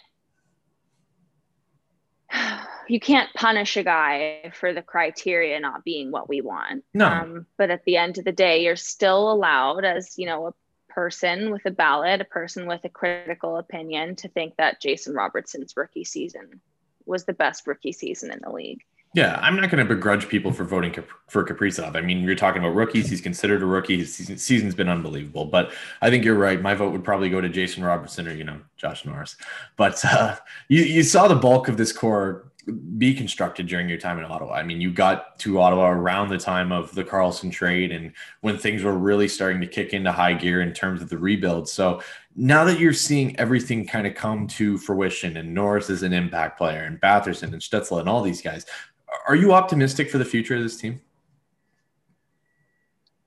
you 2.89 3.01
can't 3.01 3.33
punish 3.35 3.77
a 3.77 3.83
guy 3.83 4.53
for 4.55 4.73
the 4.73 4.83
criteria 4.83 5.59
not 5.61 5.85
being 5.85 6.11
what 6.11 6.29
we 6.29 6.41
want. 6.41 6.85
No. 6.95 7.07
Um, 7.07 7.47
but 7.57 7.71
at 7.71 7.85
the 7.85 7.97
end 7.97 8.19
of 8.19 8.25
the 8.25 8.33
day, 8.33 8.63
you're 8.63 8.77
still 8.77 9.31
allowed 9.31 9.85
as, 9.85 10.19
you 10.19 10.27
know, 10.27 10.49
a 10.49 10.55
person 10.89 11.51
with 11.51 11.65
a 11.67 11.71
ballot, 11.71 12.21
a 12.21 12.25
person 12.25 12.67
with 12.67 12.85
a 12.85 12.89
critical 12.89 13.57
opinion 13.57 14.17
to 14.17 14.29
think 14.29 14.57
that 14.57 14.81
Jason 14.81 15.15
Robertson's 15.15 15.77
rookie 15.77 16.05
season 16.05 16.61
was 17.05 17.25
the 17.25 17.33
best 17.33 17.67
rookie 17.67 17.93
season 17.93 18.33
in 18.33 18.41
the 18.43 18.51
league. 18.51 18.83
Yeah, 19.15 19.39
I'm 19.41 19.57
not 19.57 19.71
going 19.71 19.87
to 19.87 19.95
begrudge 19.95 20.29
people 20.29 20.53
for 20.53 20.65
voting 20.65 20.95
for 21.29 21.43
Kaprizov. 21.43 21.97
I 21.97 22.03
mean, 22.03 22.21
you're 22.21 22.35
talking 22.35 22.61
about 22.61 22.75
rookies. 22.75 23.09
He's 23.09 23.23
considered 23.23 23.63
a 23.63 23.67
rookie. 23.67 23.97
His 23.99 24.15
season's 24.15 24.75
been 24.75 24.91
unbelievable. 24.91 25.47
But 25.47 25.73
I 26.03 26.11
think 26.11 26.23
you're 26.23 26.35
right. 26.35 26.61
My 26.61 26.75
vote 26.75 26.93
would 26.93 27.05
probably 27.05 27.31
go 27.31 27.41
to 27.41 27.49
Jason 27.49 27.83
Robertson 27.83 28.29
or, 28.29 28.35
you 28.35 28.45
know, 28.45 28.61
Josh 28.77 29.07
Norris. 29.07 29.37
But 29.77 30.05
uh, 30.05 30.37
you, 30.69 30.83
you 30.83 31.03
saw 31.03 31.29
the 31.29 31.35
bulk 31.35 31.69
of 31.69 31.79
this 31.79 31.93
core 31.93 32.53
be 32.99 33.15
constructed 33.15 33.69
during 33.69 33.89
your 33.89 33.99
time 33.99 34.19
in 34.19 34.25
Ottawa. 34.25 34.55
I 34.55 34.65
mean, 34.65 34.81
you 34.81 34.93
got 34.93 35.39
to 35.41 35.61
Ottawa 35.61 35.91
around 35.91 36.29
the 36.29 36.39
time 36.39 36.73
of 36.73 36.95
the 36.95 37.05
Karlsson 37.05 37.51
trade 37.51 37.93
and 37.93 38.13
when 38.41 38.59
things 38.59 38.83
were 38.83 38.99
really 38.99 39.29
starting 39.29 39.61
to 39.61 39.67
kick 39.67 39.93
into 39.93 40.11
high 40.11 40.35
gear 40.35 40.61
in 40.61 40.73
terms 40.73 41.01
of 41.01 41.09
the 41.09 41.17
rebuild. 41.17 41.69
So 41.69 42.03
now 42.35 42.65
that 42.65 42.81
you're 42.81 42.93
seeing 42.93 43.39
everything 43.39 43.87
kind 43.87 44.07
of 44.07 44.15
come 44.15 44.49
to 44.49 44.79
fruition 44.79 45.37
and 45.37 45.55
Norris 45.55 45.91
is 45.91 46.03
an 46.03 46.13
impact 46.13 46.59
player 46.59 46.83
and 46.83 47.01
Batherson 47.01 47.53
and 47.53 47.63
Stützle 47.63 48.01
and 48.01 48.09
all 48.09 48.23
these 48.23 48.43
guys, 48.43 48.67
are 49.27 49.37
you 49.37 49.53
optimistic 49.53 50.11
for 50.11 50.19
the 50.19 50.25
future 50.25 50.57
of 50.57 50.63
this 50.63 50.77
team? 50.77 51.01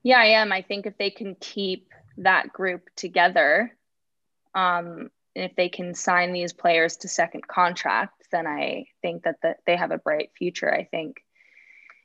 Yeah, 0.02 0.18
I 0.18 0.26
am. 0.26 0.52
I 0.52 0.62
think 0.62 0.86
if 0.86 0.96
they 0.96 1.10
can 1.10 1.36
keep 1.40 1.92
that 2.18 2.52
group 2.52 2.88
together, 2.96 3.76
um, 4.54 5.10
if 5.34 5.54
they 5.56 5.68
can 5.68 5.94
sign 5.94 6.32
these 6.32 6.52
players 6.52 6.96
to 6.98 7.08
second 7.08 7.46
contracts, 7.46 8.26
then 8.32 8.46
I 8.46 8.86
think 9.02 9.24
that 9.24 9.36
the, 9.42 9.56
they 9.66 9.76
have 9.76 9.90
a 9.90 9.98
bright 9.98 10.30
future. 10.36 10.72
I 10.72 10.84
think 10.84 11.22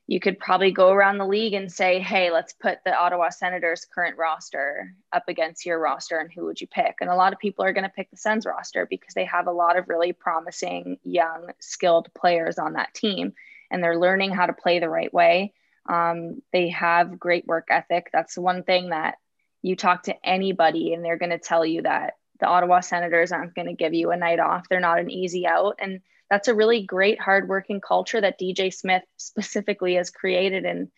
you 0.07 0.19
could 0.19 0.37
probably 0.37 0.71
go 0.71 0.91
around 0.91 1.17
the 1.17 1.25
league 1.25 1.53
and 1.53 1.71
say, 1.71 1.99
hey, 1.99 2.29
let's 2.29 2.53
put 2.53 2.77
the 2.85 2.95
Ottawa 2.95 3.29
Senators 3.29 3.85
current 3.85 4.17
roster 4.17 4.93
up 5.11 5.23
against 5.27 5.65
your 5.65 5.79
roster 5.79 6.19
and 6.19 6.31
who 6.31 6.45
would 6.45 6.61
you 6.61 6.67
pick? 6.67 6.97
And 7.01 7.09
a 7.09 7.15
lot 7.15 7.33
of 7.33 7.39
people 7.39 7.65
are 7.65 7.73
going 7.73 7.85
to 7.85 7.89
pick 7.89 8.11
the 8.11 8.17
Sens 8.17 8.45
roster 8.45 8.85
because 8.85 9.15
they 9.15 9.25
have 9.25 9.47
a 9.47 9.51
lot 9.51 9.77
of 9.77 9.89
really 9.89 10.13
promising, 10.13 10.99
young, 11.03 11.49
skilled 11.59 12.13
players 12.13 12.59
on 12.59 12.73
that 12.73 12.93
team 12.93 13.33
and 13.75 13.83
they're 13.83 13.99
learning 13.99 14.31
how 14.31 14.45
to 14.45 14.53
play 14.53 14.79
the 14.79 14.87
right 14.87 15.13
way. 15.13 15.53
Um, 15.87 16.41
they 16.53 16.69
have 16.69 17.19
great 17.19 17.45
work 17.45 17.67
ethic. 17.69 18.07
That's 18.13 18.37
one 18.37 18.63
thing 18.63 18.91
that 18.91 19.15
you 19.61 19.75
talk 19.75 20.03
to 20.03 20.15
anybody 20.25 20.93
and 20.93 21.03
they're 21.03 21.17
going 21.17 21.31
to 21.31 21.37
tell 21.37 21.65
you 21.65 21.81
that 21.81 22.13
the 22.39 22.45
Ottawa 22.45 22.79
Senators 22.79 23.33
aren't 23.33 23.53
going 23.53 23.67
to 23.67 23.73
give 23.73 23.93
you 23.93 24.11
a 24.11 24.17
night 24.17 24.39
off. 24.39 24.69
They're 24.69 24.79
not 24.79 24.99
an 24.99 25.11
easy 25.11 25.45
out. 25.45 25.75
And 25.79 25.99
that's 26.29 26.47
a 26.47 26.55
really 26.55 26.83
great, 26.83 27.19
hardworking 27.19 27.81
culture 27.81 28.21
that 28.21 28.39
DJ 28.39 28.73
Smith 28.73 29.03
specifically 29.17 29.95
has 29.95 30.09
created 30.09 30.63
in 30.63 30.89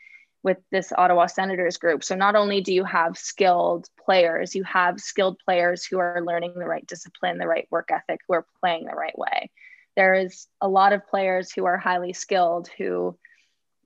with 0.44 0.58
this 0.70 0.94
Ottawa 0.96 1.26
Senators 1.26 1.78
group. 1.78 2.04
So 2.04 2.14
not 2.14 2.36
only 2.36 2.62
do 2.62 2.76
you 2.76 2.84
have 2.84 3.18
skilled 3.18 3.88
players, 4.06 4.54
you 4.54 4.64
have 4.66 5.00
skilled 5.00 5.40
players 5.44 5.84
who 5.84 5.98
are 5.98 6.22
learning 6.24 6.54
the 6.54 6.68
right 6.68 6.86
discipline, 6.86 7.40
the 7.40 7.48
right 7.48 7.68
work 7.72 7.90
ethic, 7.92 8.20
who 8.28 8.36
are 8.36 8.46
playing 8.62 8.86
the 8.86 8.96
right 8.96 9.18
way 9.18 9.50
there 9.98 10.14
is 10.14 10.48
a 10.62 10.70
lot 10.70 10.94
of 10.94 11.08
players 11.08 11.52
who 11.52 11.66
are 11.66 11.78
highly 11.78 12.14
skilled 12.14 12.70
who 12.78 13.18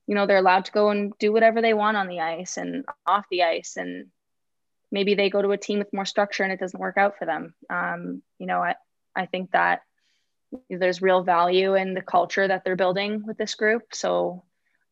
you 0.06 0.14
know 0.14 0.26
they're 0.26 0.36
allowed 0.36 0.66
to 0.66 0.72
go 0.72 0.90
and 0.90 1.12
do 1.18 1.32
whatever 1.32 1.60
they 1.60 1.74
want 1.74 1.96
on 1.96 2.06
the 2.06 2.20
ice 2.20 2.58
and 2.58 2.84
off 3.06 3.24
the 3.30 3.42
ice 3.42 3.76
and 3.76 4.06
maybe 4.92 5.14
they 5.14 5.30
go 5.30 5.40
to 5.40 5.52
a 5.52 5.56
team 5.56 5.78
with 5.78 5.92
more 5.92 6.04
structure 6.04 6.44
and 6.44 6.52
it 6.52 6.60
doesn't 6.60 6.78
work 6.78 6.98
out 6.98 7.16
for 7.18 7.24
them. 7.24 7.54
Um, 7.70 8.22
you 8.38 8.46
know 8.46 8.60
I, 8.60 8.76
I 9.16 9.26
think 9.26 9.50
that 9.52 9.80
there's 10.68 11.00
real 11.00 11.22
value 11.22 11.74
in 11.74 11.94
the 11.94 12.02
culture 12.02 12.46
that 12.46 12.62
they're 12.62 12.76
building 12.76 13.24
with 13.26 13.38
this 13.38 13.54
group. 13.54 13.82
So 13.94 14.44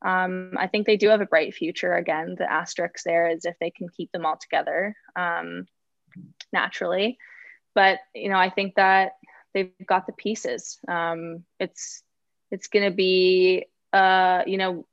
um, 0.02 0.54
i 0.56 0.66
think 0.66 0.86
they 0.86 0.96
do 0.96 1.10
have 1.10 1.20
a 1.20 1.26
bright 1.26 1.54
future. 1.54 1.92
Again 1.92 2.34
the 2.38 2.50
asterisk 2.50 3.04
there 3.04 3.28
is 3.28 3.44
if 3.44 3.56
they 3.60 3.70
can 3.70 3.88
keep 3.90 4.10
them 4.12 4.24
all 4.24 4.38
together 4.38 4.96
um, 5.14 5.66
naturally. 6.50 7.18
But 7.74 7.98
you 8.14 8.30
know 8.30 8.38
i 8.38 8.48
think 8.48 8.76
that 8.76 9.12
they've 9.55 9.72
got 9.86 10.07
the 10.07 10.12
pieces. 10.12 10.78
Um, 10.88 11.44
it's 11.59 12.03
it's 12.51 12.68
going 12.68 12.90
to 12.90 12.94
be 12.94 13.66
uh, 13.92 14.42
you 14.46 14.59
know 14.59 14.86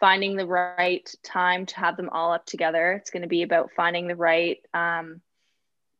finding 0.00 0.36
the 0.36 0.46
right 0.46 1.08
time 1.22 1.66
to 1.66 1.76
have 1.76 1.96
them 1.96 2.10
all 2.10 2.32
up 2.32 2.44
together. 2.46 2.92
It's 2.92 3.10
going 3.10 3.22
to 3.22 3.28
be 3.28 3.42
about 3.42 3.70
finding 3.76 4.08
the 4.08 4.16
right 4.16 4.58
um, 4.74 5.20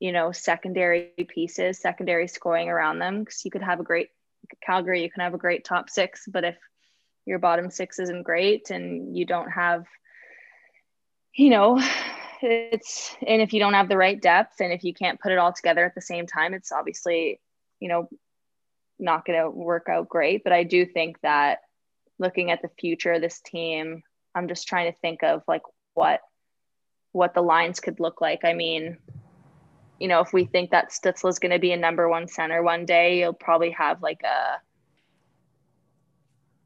you 0.01 0.12
know 0.12 0.33
secondary 0.33 1.12
pieces, 1.28 1.80
secondary 1.80 2.28
scoring 2.28 2.68
around 2.68 2.99
them 2.99 3.20
because 3.20 3.45
you 3.45 3.51
could 3.51 3.62
have 3.62 3.80
a 3.80 3.85
great 3.85 4.09
Calgary, 4.61 5.03
you 5.03 5.11
can 5.11 5.22
have 5.22 5.35
a 5.35 5.39
great 5.39 5.64
top 5.64 5.89
six, 5.89 6.24
but 6.26 6.45
if 6.45 6.57
your 7.24 7.39
bottom 7.39 7.70
six 7.70 8.01
isn't 8.01 8.24
great 8.24 8.70
and 8.70 9.16
you 9.16 9.24
don't 9.24 9.51
have 9.51 9.87
you 11.35 11.51
know, 11.51 11.80
it's 12.43 13.14
and 13.26 13.41
if 13.41 13.53
you 13.53 13.61
don't 13.61 13.74
have 13.74 13.89
the 13.89 13.97
right 13.97 14.20
depth 14.20 14.61
and 14.61 14.72
if 14.72 14.85
you 14.85 14.95
can't 14.95 15.20
put 15.20 15.33
it 15.33 15.39
all 15.39 15.53
together 15.53 15.85
at 15.85 15.95
the 15.95 16.01
same 16.01 16.26
time, 16.26 16.55
it's 16.55 16.72
obviously, 16.72 17.41
you 17.83 17.89
know, 17.89 18.09
not 19.01 19.24
going 19.24 19.41
to 19.41 19.51
work 19.51 19.89
out 19.89 20.09
great. 20.09 20.45
But 20.45 20.53
I 20.53 20.62
do 20.62 20.87
think 20.87 21.20
that 21.22 21.59
looking 22.18 22.53
at 22.53 22.62
the 22.62 22.70
future 22.78 23.12
of 23.12 23.20
this 23.20 23.41
team, 23.41 24.05
I'm 24.37 24.47
just 24.47 24.68
trying 24.68 24.91
to 24.91 24.99
think 25.01 25.24
of 25.24 25.43
like 25.49 25.62
what 25.95 26.20
what 27.11 27.35
the 27.35 27.43
lines 27.43 27.80
could 27.80 27.99
look 27.99 28.20
like. 28.20 28.45
I 28.45 28.55
mean, 28.55 28.97
you 29.99 30.09
know, 30.09 30.20
if 30.20 30.33
we 30.33 30.45
think 30.45 30.70
that 30.70 30.91
Stützle 30.91 31.28
is 31.28 31.41
going 31.41 31.51
to 31.51 31.59
be 31.59 31.72
a 31.72 31.76
number 31.76 32.09
one 32.09 32.28
center 32.28 32.62
one 32.62 32.87
day, 32.87 33.18
you'll 33.18 33.35
probably 33.35 33.70
have 33.70 34.01
like 34.01 34.22
a 34.22 34.61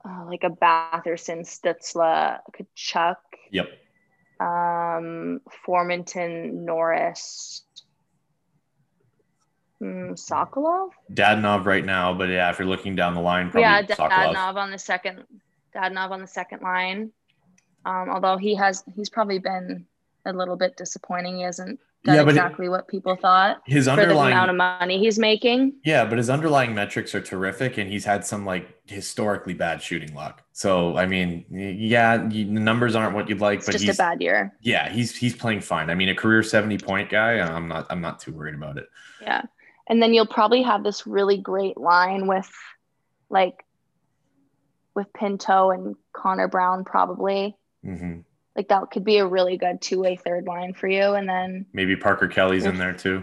uh, 0.09 0.27
like 0.27 0.45
a 0.45 0.51
Batherson, 0.51 1.41
Stützle, 1.45 2.39
Tkachuk. 2.53 3.17
Yep. 3.51 3.67
Um, 4.39 5.41
Formenton, 5.67 6.53
Norris, 6.53 7.63
mm, 9.83 10.13
Sokolov. 10.13 10.91
Dadonov 11.13 11.65
right 11.65 11.85
now, 11.85 12.15
but 12.15 12.29
yeah, 12.29 12.51
if 12.51 12.59
you're 12.59 12.69
looking 12.69 12.97
down 12.97 13.15
the 13.15 13.21
line, 13.21 13.51
probably 13.51 13.63
yeah, 13.63 13.83
Sokolov. 13.83 14.35
Dadonov 14.35 14.57
on 14.57 14.71
the 14.71 14.79
second. 14.79 15.25
Dadonov 15.75 16.11
on 16.11 16.21
the 16.21 16.27
second 16.27 16.63
line. 16.63 17.11
Um, 17.85 18.09
although 18.11 18.37
he 18.37 18.55
has, 18.57 18.83
he's 18.97 19.11
probably 19.11 19.39
been 19.39 19.87
a 20.25 20.33
little 20.33 20.57
bit 20.57 20.77
disappointing. 20.77 21.37
He 21.37 21.43
hasn't 21.43 21.79
done 22.05 22.17
Yeah, 22.17 22.23
but 22.25 22.31
it- 22.31 22.39
exactly 22.39 22.69
what 22.69 22.89
people 22.89 23.15
thought 23.15 23.63
His 23.67 23.85
for 23.87 23.95
the 23.95 24.03
underlying 24.03 24.33
amount 24.33 24.51
of 24.51 24.57
money 24.57 24.99
he's 24.99 25.19
making. 25.21 25.75
Yeah, 25.85 26.05
but 26.05 26.19
his 26.19 26.29
underlying 26.29 26.75
metrics 26.75 27.15
are 27.15 27.21
terrific, 27.21 27.79
and 27.79 27.89
he's 27.89 28.05
had 28.05 28.25
some 28.25 28.45
like 28.45 28.75
historically 28.87 29.55
bad 29.55 29.81
shooting 29.83 30.15
luck. 30.15 30.43
So 30.53 30.97
I 30.97 31.07
mean, 31.07 31.45
yeah, 31.51 32.17
the 32.27 32.45
numbers 32.45 32.97
aren't 32.97 33.15
what 33.15 33.29
you'd 33.29 33.41
like, 33.41 33.59
It's 33.59 33.67
but 33.67 33.73
just 33.73 33.85
he's 33.85 33.95
a 33.95 33.99
bad 33.99 34.21
year. 34.21 34.53
yeah, 34.63 34.89
he's 34.91 35.15
he's 35.15 35.37
playing 35.37 35.61
fine. 35.61 35.91
I 35.91 35.95
mean, 35.95 36.09
a 36.09 36.15
career 36.15 36.43
seventy 36.43 36.79
point 36.79 37.09
guy. 37.11 37.39
I'm 37.39 37.69
not 37.69 37.87
I'm 37.91 38.01
not 38.01 38.19
too 38.19 38.33
worried 38.33 38.55
about 38.57 38.79
it. 38.79 38.89
Yeah. 39.21 39.43
And 39.89 40.03
then 40.03 40.13
you'll 40.15 40.27
probably 40.27 40.63
have 40.63 40.83
this 40.83 41.07
really 41.07 41.37
great 41.39 41.77
line 41.77 42.27
with 42.27 42.51
like 43.31 43.65
with 44.95 45.13
Pinto 45.13 45.71
and 45.71 45.95
Connor 46.13 46.49
Brown 46.49 46.85
probably. 46.85 47.57
hmm 47.85 48.21
Like 48.57 48.69
that 48.69 48.91
could 48.91 49.05
be 49.05 49.19
a 49.19 49.27
really 49.27 49.57
good 49.59 49.81
two-way 49.81 50.17
third 50.17 50.47
line 50.47 50.75
for 50.75 50.89
you. 50.89 51.13
And 51.15 51.29
then 51.29 51.67
Maybe 51.73 51.97
Parker 51.97 52.29
Kelly's 52.29 52.65
in 52.67 52.79
there 52.79 52.95
too. 52.95 53.23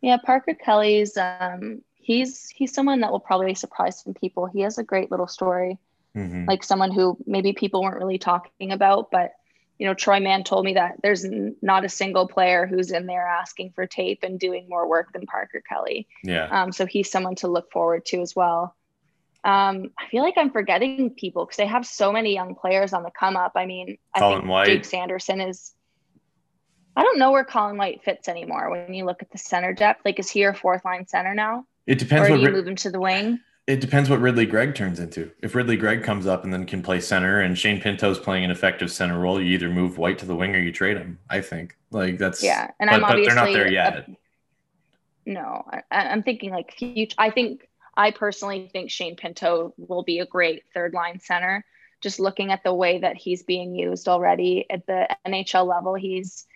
yeah, 0.00 0.16
Parker 0.24 0.54
Kelly's 0.54 1.16
um 1.16 1.82
he's 1.94 2.48
he's 2.50 2.72
someone 2.72 3.00
that 3.00 3.10
will 3.10 3.20
probably 3.20 3.54
surprise 3.54 4.00
some 4.02 4.14
people. 4.14 4.46
He 4.46 4.60
has 4.60 4.78
a 4.78 4.84
great 4.84 5.10
little 5.10 5.26
story. 5.28 5.78
hmm 6.14 6.46
like 6.46 6.62
someone 6.62 6.92
who 6.92 7.16
maybe 7.26 7.52
people 7.52 7.82
weren't 7.82 7.98
really 7.98 8.18
talking 8.18 8.70
about 8.72 9.10
but 9.10 9.32
you 9.78 9.86
know 9.86 9.94
troy 9.94 10.20
mann 10.20 10.42
told 10.44 10.64
me 10.64 10.74
that 10.74 10.94
there's 11.02 11.24
n- 11.24 11.56
not 11.62 11.84
a 11.84 11.88
single 11.88 12.26
player 12.28 12.66
who's 12.66 12.90
in 12.90 13.06
there 13.06 13.26
asking 13.26 13.72
for 13.74 13.86
tape 13.86 14.20
and 14.22 14.40
doing 14.40 14.66
more 14.68 14.88
work 14.88 15.12
than 15.12 15.26
parker 15.26 15.62
kelly. 15.68 16.08
Yeah, 16.24 16.46
um, 16.50 16.72
so 16.72 16.86
he's 16.86 17.10
someone 17.10 17.34
to 17.36 17.48
look 17.48 17.70
forward 17.70 18.04
to 18.06 18.20
as 18.20 18.34
well. 18.34 18.74
Um, 19.44 19.90
i 19.98 20.08
feel 20.08 20.22
like 20.24 20.34
i'm 20.36 20.50
forgetting 20.50 21.10
people 21.10 21.44
because 21.44 21.56
they 21.58 21.66
have 21.66 21.86
so 21.86 22.10
many 22.12 22.34
young 22.34 22.54
players 22.56 22.92
on 22.92 23.02
the 23.04 23.10
come 23.10 23.36
up. 23.36 23.52
I 23.54 23.66
mean 23.66 23.98
i 24.14 24.18
Colin 24.18 24.38
think 24.40 24.50
White. 24.50 24.66
jake 24.66 24.84
sanderson 24.84 25.40
is 25.40 25.72
i 26.96 27.02
don't 27.02 27.18
know 27.18 27.30
where 27.30 27.44
colin 27.44 27.76
white 27.76 28.02
fits 28.02 28.28
anymore 28.28 28.70
when 28.70 28.92
you 28.94 29.04
look 29.04 29.22
at 29.22 29.30
the 29.30 29.38
center 29.38 29.72
depth. 29.72 30.00
Like 30.04 30.18
is 30.18 30.30
he 30.30 30.40
your 30.40 30.54
fourth 30.54 30.84
line 30.84 31.06
center 31.06 31.34
now? 31.34 31.64
It 31.86 31.92
or 32.02 32.06
depends 32.06 32.26
do 32.26 32.32
what 32.32 32.40
you 32.40 32.46
Rid- 32.46 32.54
move 32.54 32.66
him 32.66 32.76
to 32.76 32.90
the 32.90 32.98
wing 33.00 33.38
it 33.66 33.80
depends 33.80 34.08
what 34.08 34.20
Ridly 34.20 34.46
Greig 34.46 34.74
turns 34.74 35.00
into. 35.00 35.30
If 35.42 35.54
Ridly 35.54 35.76
Greig 35.76 36.02
comes 36.04 36.26
up 36.26 36.44
and 36.44 36.52
then 36.52 36.66
can 36.66 36.82
play 36.82 37.00
center, 37.00 37.40
and 37.40 37.58
Shane 37.58 37.80
Pinto's 37.80 38.18
playing 38.18 38.44
an 38.44 38.50
effective 38.50 38.92
center 38.92 39.18
role, 39.18 39.40
you 39.40 39.52
either 39.54 39.68
move 39.68 39.98
White 39.98 40.18
to 40.20 40.26
the 40.26 40.36
wing 40.36 40.54
or 40.54 40.58
you 40.58 40.70
trade 40.72 40.96
him. 40.96 41.18
I 41.28 41.40
think 41.40 41.76
like 41.90 42.18
that's 42.18 42.42
yeah 42.42 42.70
and 42.80 42.88
But, 42.88 42.94
i'm 42.96 43.00
but 43.02 43.10
obviously 43.10 43.26
they're 43.34 43.44
not 43.44 43.52
there 43.52 43.66
a- 43.66 43.72
yet. 43.72 44.08
No, 45.24 45.64
I, 45.70 45.82
I'm 45.90 46.22
thinking 46.22 46.50
like 46.50 46.72
future. 46.72 47.14
I 47.18 47.30
think 47.30 47.68
I 47.96 48.10
personally 48.12 48.68
think 48.72 48.90
Shane 48.90 49.16
Pinto 49.16 49.74
will 49.76 50.04
be 50.04 50.20
a 50.20 50.26
great 50.26 50.62
third 50.72 50.94
line 50.94 51.18
center. 51.20 51.64
Just 52.02 52.20
looking 52.20 52.52
at 52.52 52.62
the 52.62 52.74
way 52.74 52.98
that 52.98 53.16
he's 53.16 53.42
being 53.42 53.74
used 53.74 54.06
already 54.06 54.66
at 54.70 54.86
the 54.86 55.08
NHL 55.26 55.66
level, 55.66 55.94
he's 55.94 56.46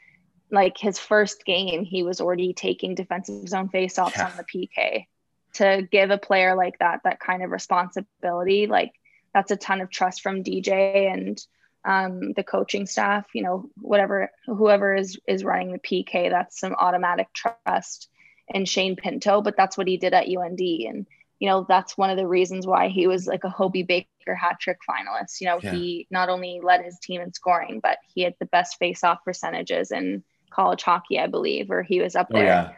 like 0.52 0.76
his 0.78 0.98
first 0.98 1.44
game, 1.44 1.84
he 1.84 2.02
was 2.02 2.20
already 2.20 2.52
taking 2.52 2.94
defensive 2.94 3.48
zone 3.48 3.68
faceoffs 3.68 4.16
Yeah. 4.16 4.26
on 4.26 4.32
the 4.36 4.44
PK. 4.44 5.06
To 5.54 5.86
give 5.90 6.10
a 6.10 6.18
player 6.18 6.54
like 6.54 6.78
that 6.78 7.00
that 7.04 7.20
kind 7.20 7.42
of 7.42 7.50
responsibility, 7.50 8.66
like 8.66 8.92
that's 9.34 9.50
a 9.50 9.56
ton 9.56 9.80
of 9.80 9.90
trust 9.90 10.22
from 10.22 10.44
DJ 10.44 11.12
and 11.12 11.40
um, 11.84 12.32
the 12.34 12.42
coaching 12.44 12.86
staff. 12.86 13.26
You 13.34 13.42
know, 13.42 13.70
whatever 13.80 14.30
whoever 14.46 14.94
is 14.94 15.18
is 15.26 15.44
running 15.44 15.72
the 15.72 15.78
PK, 15.78 16.30
that's 16.30 16.58
some 16.60 16.74
automatic 16.74 17.28
trust 17.32 18.08
and 18.52 18.68
Shane 18.68 18.96
Pinto, 18.96 19.42
but 19.42 19.56
that's 19.56 19.78
what 19.78 19.86
he 19.88 19.96
did 19.96 20.12
at 20.12 20.26
UND. 20.28 20.60
And, 20.60 21.06
you 21.38 21.48
know, 21.48 21.64
that's 21.68 21.96
one 21.96 22.10
of 22.10 22.16
the 22.16 22.26
reasons 22.26 22.66
why 22.66 22.88
he 22.88 23.06
was 23.06 23.26
like 23.26 23.44
a 23.44 23.48
Hobey 23.48 23.84
Baker 23.84 24.34
hat 24.34 24.58
trick 24.60 24.78
finalist. 24.88 25.40
You 25.40 25.46
know, 25.46 25.60
Yeah. 25.62 25.72
he 25.72 26.06
not 26.10 26.28
only 26.28 26.60
led 26.62 26.84
his 26.84 26.98
team 26.98 27.20
in 27.20 27.32
scoring, 27.32 27.78
but 27.80 27.98
he 28.12 28.22
had 28.22 28.34
the 28.40 28.46
best 28.46 28.76
face 28.78 29.04
off 29.04 29.24
percentages 29.24 29.92
in 29.92 30.24
college 30.50 30.82
hockey, 30.82 31.20
I 31.20 31.28
believe, 31.28 31.70
or 31.70 31.82
he 31.84 32.00
was 32.00 32.16
up 32.16 32.28
oh 32.32 32.38
there. 32.38 32.44
yeah, 32.44 32.72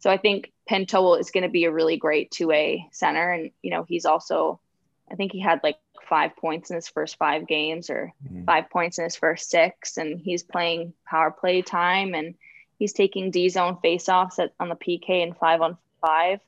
So 0.00 0.10
I 0.10 0.16
think 0.16 0.52
Pinto 0.68 1.14
is 1.14 1.30
going 1.30 1.42
to 1.42 1.48
be 1.48 1.64
a 1.64 1.72
really 1.72 1.96
great 1.96 2.30
two 2.30 2.46
way 2.46 2.88
center. 2.92 3.30
And, 3.32 3.50
you 3.62 3.70
know, 3.70 3.84
he's 3.88 4.04
also, 4.04 4.60
I 5.10 5.14
think 5.14 5.32
he 5.32 5.40
had 5.40 5.60
like 5.62 5.76
five 6.08 6.36
points 6.36 6.70
in 6.70 6.76
his 6.76 6.88
first 6.88 7.16
five 7.16 7.46
games 7.46 7.90
or 7.90 8.12
Mhm. 8.26 8.46
five 8.46 8.70
points 8.70 8.98
in 8.98 9.04
his 9.04 9.16
first 9.16 9.50
six. 9.50 9.96
And 9.96 10.20
he's 10.20 10.42
playing 10.42 10.92
power 11.06 11.30
play 11.30 11.62
time 11.62 12.14
and 12.14 12.34
he's 12.78 12.92
taking 12.92 13.30
D 13.30 13.48
zone 13.48 13.78
faceoffs 13.84 14.38
at, 14.38 14.52
on 14.60 14.68
the 14.68 14.76
PK 14.76 15.22
and 15.22 15.36
five 15.36 15.60
on 15.60 15.76
five. 16.00 16.40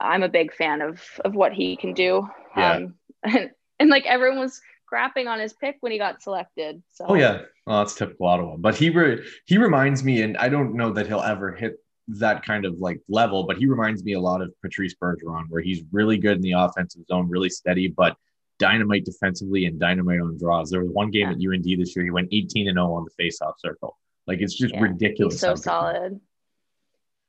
I'm 0.00 0.22
a 0.22 0.28
big 0.28 0.54
fan 0.54 0.80
of, 0.80 1.02
of 1.24 1.34
what 1.34 1.52
he 1.52 1.76
can 1.76 1.92
do. 1.92 2.28
Yeah. 2.56 2.72
Um, 2.72 2.94
and, 3.22 3.50
and 3.78 3.90
like 3.90 4.06
everyone 4.06 4.38
was 4.38 4.60
crapping 4.90 5.26
on 5.28 5.38
his 5.38 5.52
pick 5.52 5.76
when 5.80 5.92
he 5.92 5.98
got 5.98 6.22
selected. 6.22 6.82
So 6.92 7.06
Oh 7.08 7.14
yeah, 7.14 7.42
well, 7.66 7.78
that's 7.78 7.94
typical 7.94 8.26
Ottawa. 8.26 8.56
But 8.56 8.76
he 8.76 8.90
re- 8.90 9.24
he 9.44 9.58
reminds 9.58 10.02
me, 10.02 10.22
and 10.22 10.36
I 10.36 10.48
don't 10.48 10.74
know 10.74 10.92
that 10.92 11.06
he'll 11.06 11.20
ever 11.20 11.52
hit 11.52 11.78
that 12.18 12.44
kind 12.44 12.64
of 12.64 12.78
like 12.78 13.00
level, 13.08 13.44
but 13.44 13.56
he 13.58 13.66
reminds 13.66 14.02
me 14.04 14.14
a 14.14 14.20
lot 14.20 14.42
of 14.42 14.52
Patrice 14.62 14.94
Bergeron, 14.94 15.44
where 15.48 15.62
he's 15.62 15.82
really 15.92 16.18
good 16.18 16.36
in 16.36 16.42
the 16.42 16.52
offensive 16.52 17.02
zone, 17.06 17.28
really 17.28 17.50
steady, 17.50 17.88
but 17.88 18.16
dynamite 18.58 19.04
defensively 19.04 19.64
and 19.66 19.78
dynamite 19.80 20.20
on 20.20 20.36
draws. 20.38 20.70
There 20.70 20.82
was 20.82 20.90
one 20.92 21.10
game 21.10 21.28
Yeah. 21.28 21.34
at 21.34 21.54
UND 21.56 21.64
this 21.80 21.94
year; 21.96 22.04
he 22.04 22.10
went 22.10 22.28
18 22.32 22.68
and 22.68 22.76
0 22.76 22.92
on 22.94 23.04
the 23.04 23.22
faceoff 23.22 23.54
circle. 23.58 23.96
Like 24.26 24.40
it's 24.40 24.54
just 24.54 24.74
Yeah, 24.74 24.82
ridiculous. 24.82 25.34
He's 25.34 25.40
so 25.40 25.54
solid. 25.54 26.20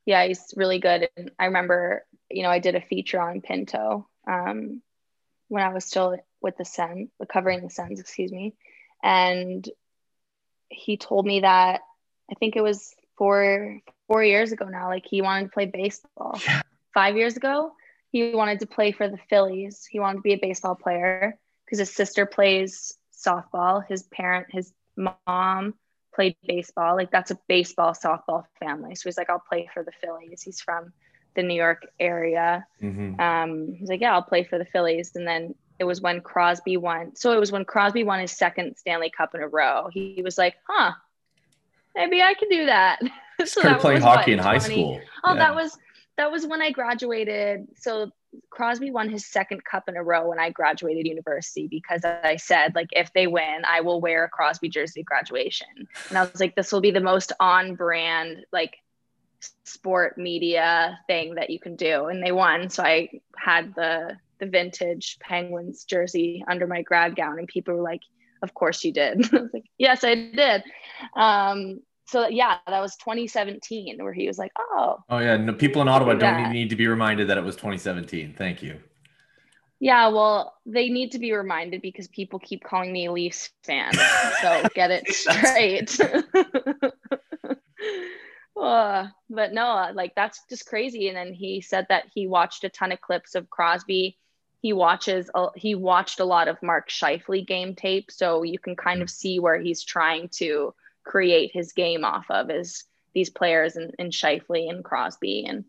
Yeah, 0.06 0.26
he's 0.26 0.54
really 0.58 0.80
good. 0.80 1.10
And 1.16 1.32
I 1.38 1.46
remember, 1.46 2.06
you 2.30 2.44
know, 2.44 2.50
I 2.50 2.60
did 2.60 2.76
a 2.76 2.82
feature 2.82 3.22
on 3.22 3.42
Pinto 3.42 4.08
um, 4.28 4.82
when 5.48 5.64
I 5.64 5.70
was 5.70 5.86
still 5.86 6.18
with 6.42 6.58
the 6.58 6.66
Sens, 6.66 7.10
covering 7.32 7.62
the 7.62 7.70
Sens, 7.70 8.00
excuse 8.00 8.32
me. 8.32 8.56
And 9.04 9.68
he 10.70 10.98
told 10.98 11.26
me 11.26 11.42
that 11.42 11.82
I 12.30 12.36
think 12.36 12.56
it 12.56 12.62
was 12.62 12.94
four 13.18 13.80
four 14.12 14.24
years 14.24 14.52
ago 14.52 14.66
now. 14.66 14.90
Like 14.90 15.06
he 15.06 15.22
wanted 15.22 15.46
to 15.46 15.52
play 15.52 15.66
baseball. 15.66 16.40
Yeah. 16.46 16.62
Five 16.94 17.16
years 17.16 17.38
ago, 17.38 17.72
he 18.12 18.36
wanted 18.36 18.60
to 18.60 18.66
play 18.66 18.92
for 18.92 19.08
the 19.08 19.18
Phillies. 19.30 19.88
He 19.90 20.00
wanted 20.00 20.18
to 20.18 20.22
be 20.22 20.34
a 20.34 20.38
baseball 20.38 20.76
player 20.76 21.38
because 21.66 21.80
his 21.80 21.96
sister 21.96 22.26
plays 22.26 22.98
softball. 23.14 23.86
His 23.88 24.04
parent, 24.04 24.48
his 24.50 24.74
mom 24.98 25.76
played 26.14 26.36
baseball. 26.46 26.98
Like 26.98 27.10
that's 27.12 27.32
a 27.32 27.40
baseball 27.48 27.94
softball 27.94 28.44
family. 28.60 28.96
So 28.96 29.04
he's 29.06 29.18
like, 29.18 29.30
I'll 29.30 29.40
play 29.48 29.70
for 29.74 29.82
the 29.84 29.94
Phillies. 30.02 30.42
He's 30.42 30.60
from 30.60 30.92
the 31.36 31.44
New 31.44 31.56
York 31.56 31.88
area. 31.98 32.68
Mhm. 32.82 33.18
Um, 33.18 33.74
he's 33.74 33.88
like, 33.88 34.02
yeah, 34.02 34.14
I'll 34.14 34.22
play 34.22 34.44
for 34.44 34.58
the 34.58 34.66
Phillies. 34.66 35.16
And 35.16 35.26
then 35.26 35.56
it 35.80 35.86
was 35.86 36.02
when 36.02 36.20
Crosby 36.20 36.76
won. 36.76 37.16
So 37.16 37.32
it 37.32 37.40
was 37.40 37.54
when 37.54 37.64
Crosby 37.64 38.04
won 38.04 38.20
his 38.20 38.34
second 38.34 38.76
Stanley 38.76 39.10
Cup 39.10 39.34
in 39.34 39.42
a 39.42 39.48
row. 39.48 39.88
He, 39.90 40.16
he 40.16 40.22
was 40.22 40.38
like, 40.38 40.56
huh, 40.68 40.92
maybe 41.96 42.22
I 42.22 42.34
can 42.34 42.50
do 42.50 42.66
that. 42.66 43.00
so 43.48 43.62
Started 43.62 43.80
playing 43.80 43.96
was 43.98 44.04
what, 44.04 44.18
hockey 44.20 44.34
in 44.34 44.40
high 44.40 44.58
school. 44.58 45.00
Oh, 45.24 45.34
Yeah. 45.34 45.40
that 45.40 45.56
was 45.56 45.78
that 46.18 46.32
was 46.32 46.46
when 46.46 46.62
I 46.62 46.72
graduated. 46.72 47.68
So 47.78 48.12
Crosby 48.50 48.92
won 48.92 49.10
his 49.10 49.26
second 49.26 49.64
cup 49.64 49.90
in 49.90 49.96
a 49.98 50.04
row 50.04 50.30
when 50.30 50.40
I 50.40 50.50
graduated 50.50 51.08
university 51.08 51.68
because 51.68 52.04
I 52.06 52.36
said 52.36 52.76
like 52.76 52.90
if 52.92 53.12
they 53.14 53.28
win, 53.28 53.64
I 53.68 53.82
will 53.82 54.02
wear 54.02 54.26
a 54.26 54.30
Crosby 54.30 54.70
jersey 54.70 55.04
graduation. 55.04 55.68
And 56.10 56.18
I 56.18 56.24
was 56.24 56.40
like, 56.40 56.56
this 56.56 56.72
will 56.72 56.82
be 56.82 56.92
the 56.92 57.02
most 57.02 57.32
on 57.40 57.76
brand 57.76 58.46
like 58.52 58.78
sport 59.66 60.18
media 60.18 61.00
thing 61.08 61.36
that 61.36 61.50
you 61.50 61.60
can 61.60 61.76
do. 61.76 62.06
And 62.06 62.24
they 62.24 62.32
won. 62.32 62.70
So 62.70 62.84
I 62.84 63.10
had 63.38 63.74
the 63.76 64.18
the 64.40 64.48
vintage 64.48 65.18
Penguins 65.20 65.84
jersey 65.84 66.44
under 66.48 66.66
my 66.68 66.82
grad 66.82 67.16
gown, 67.16 67.38
and 67.40 67.48
people 67.48 67.76
were 67.76 67.82
like, 67.84 68.02
"Of 68.42 68.54
course 68.54 68.84
you 68.84 68.92
did." 68.92 69.26
I 69.34 69.38
was 69.42 69.54
like, 69.54 69.66
"Yes, 69.78 70.04
I 70.04 70.16
did." 70.16 70.64
Um, 71.16 71.82
so 72.12 72.28
yeah, 72.28 72.58
that 72.68 72.82
was 72.82 72.98
2017 72.98 74.04
where 74.04 74.12
he 74.12 74.28
was 74.28 74.38
like, 74.38 74.52
"Oh, 74.60 74.98
Oh 75.10 75.20
yeah, 75.20 75.38
no, 75.38 75.54
people 75.54 75.82
in 75.82 75.88
Ottawa 75.88 76.14
do 76.14 76.20
don't 76.20 76.52
need 76.52 76.70
to 76.70 76.76
be 76.76 76.88
reminded 76.88 77.30
that 77.30 77.38
it 77.38 77.44
was 77.44 77.56
2017. 77.56 78.36
Thank 78.38 78.62
you. 78.62 78.80
Yeah, 79.80 80.10
well, 80.10 80.58
they 80.66 80.90
need 80.90 81.14
to 81.14 81.20
be 81.20 81.32
reminded 81.32 81.82
because 81.82 82.10
people 82.10 82.38
keep 82.38 82.64
calling 82.64 82.92
me 82.92 83.06
a 83.06 83.12
Leafs 83.12 83.50
fan. 83.64 83.94
So 84.42 84.68
get 84.76 84.92
it 84.92 85.08
straight. 85.08 85.98
uh, 88.62 89.08
but 89.30 89.54
no, 89.54 89.90
like 89.94 90.14
that's 90.14 90.42
just 90.50 90.68
crazy. 90.68 91.08
And 91.08 91.16
then 91.16 91.34
he 91.34 91.62
said 91.62 91.86
that 91.88 92.08
he 92.14 92.28
watched 92.28 92.66
a 92.66 92.70
ton 92.70 92.92
of 92.92 93.00
clips 93.00 93.36
of 93.36 93.50
Crosby. 93.50 94.18
He 94.62 94.74
watches, 94.74 95.32
he 95.56 95.76
watched 95.76 96.20
a 96.20 96.26
lot 96.26 96.50
of 96.50 96.62
Mark 96.62 96.90
Scheifele 96.90 97.48
game 97.48 97.74
tape. 97.74 98.12
So 98.12 98.44
you 98.44 98.60
can 98.60 98.76
kind 98.76 99.02
of 99.02 99.10
see 99.10 99.40
where 99.40 99.60
he's 99.60 99.84
trying 99.84 100.30
to 100.34 100.76
create 101.04 101.52
his 101.54 101.74
game 101.74 102.06
off 102.06 102.26
of 102.30 102.50
is 102.50 102.86
these 103.14 103.30
players 103.30 103.76
and, 103.76 103.94
in 104.00 104.10
Scheifele 104.10 104.70
and 104.70 104.84
Crosby. 104.84 105.46
And, 105.46 105.66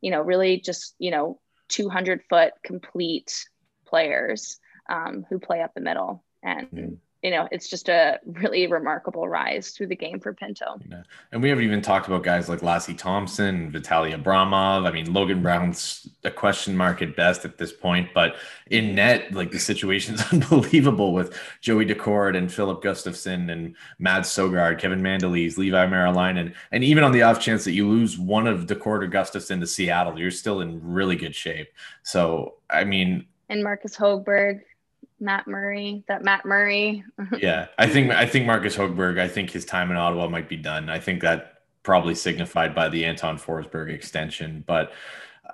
you 0.00 0.10
know, 0.10 0.20
really 0.20 0.60
just, 0.60 0.94
you 0.98 1.10
know, 1.10 1.40
200 1.68 2.22
foot 2.28 2.52
complete 2.62 3.46
players 3.86 4.58
um, 4.88 5.26
who 5.28 5.38
play 5.38 5.62
up 5.62 5.74
the 5.74 5.80
middle. 5.80 6.24
And, 6.42 6.70
mm. 6.70 6.96
You 7.22 7.30
know, 7.30 7.48
it's 7.50 7.68
just 7.68 7.88
a 7.88 8.20
really 8.24 8.66
remarkable 8.66 9.26
rise 9.28 9.70
through 9.70 9.88
the 9.88 9.96
game 9.96 10.20
for 10.20 10.32
Pinto. 10.32 10.78
Yeah. 10.88 11.02
And 11.32 11.42
we 11.42 11.48
haven't 11.48 11.64
even 11.64 11.82
talked 11.82 12.06
about 12.06 12.22
guys 12.22 12.48
like 12.48 12.60
Lassi 12.60 12.96
Thomson, 12.96 13.72
Vitaly 13.72 14.14
Abramov. 14.14 14.86
I 14.86 14.92
mean, 14.92 15.12
Logan 15.12 15.42
Brown's 15.42 16.08
a 16.24 16.30
question 16.30 16.76
mark 16.76 17.02
at 17.02 17.16
best 17.16 17.44
at 17.44 17.58
this 17.58 17.72
point, 17.72 18.10
but 18.14 18.36
in 18.70 18.94
net, 18.94 19.32
like 19.32 19.50
the 19.50 19.58
situation 19.58 20.14
is 20.14 20.24
unbelievable 20.32 21.12
with 21.12 21.38
Joey 21.60 21.86
Daccord 21.86 22.36
and 22.36 22.52
Filip 22.52 22.82
Gustavsson 22.82 23.50
and 23.50 23.74
Matt 23.98 24.22
Søgaard, 24.22 24.78
Kevin 24.78 25.00
Mandolese, 25.00 25.56
Leevi 25.56 25.88
Meriläinen. 25.88 26.38
And 26.38 26.54
and 26.70 26.84
even 26.84 27.02
on 27.02 27.12
the 27.12 27.22
off 27.22 27.40
chance 27.40 27.64
that 27.64 27.72
you 27.72 27.88
lose 27.88 28.18
one 28.18 28.46
of 28.46 28.66
Daccord 28.66 29.02
or 29.02 29.08
Gustavsson 29.08 29.60
to 29.60 29.66
Seattle, 29.66 30.18
you're 30.18 30.30
still 30.30 30.60
in 30.60 30.80
really 30.82 31.16
good 31.16 31.34
shape. 31.34 31.68
So, 32.02 32.54
I 32.70 32.84
mean, 32.84 33.26
and 33.48 33.62
Marcus 33.62 33.96
Hogberg, 33.96 34.60
Matt 35.20 35.46
Murray, 35.46 36.04
that 36.08 36.22
Matt 36.22 36.44
Murray. 36.44 37.04
yeah, 37.38 37.68
I 37.78 37.86
think 37.86 38.10
I 38.10 38.26
think 38.26 38.46
Marcus 38.46 38.76
Hogberg. 38.76 39.18
I 39.18 39.28
think 39.28 39.50
his 39.50 39.64
time 39.64 39.90
in 39.90 39.96
Ottawa 39.96 40.28
might 40.28 40.48
be 40.48 40.56
done. 40.56 40.90
I 40.90 40.98
think 40.98 41.22
that 41.22 41.62
probably 41.82 42.14
signified 42.14 42.74
by 42.74 42.88
the 42.88 43.04
Anton 43.04 43.38
Forsberg 43.38 43.90
extension. 43.90 44.64
But 44.66 44.92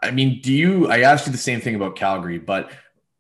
I 0.03 0.11
mean, 0.11 0.41
do 0.41 0.53
you? 0.53 0.89
I 0.89 1.01
asked 1.01 1.27
you 1.27 1.33
the 1.33 1.39
same 1.39 1.61
thing 1.61 1.75
about 1.75 1.97
Calgary, 1.97 2.39
but 2.39 2.73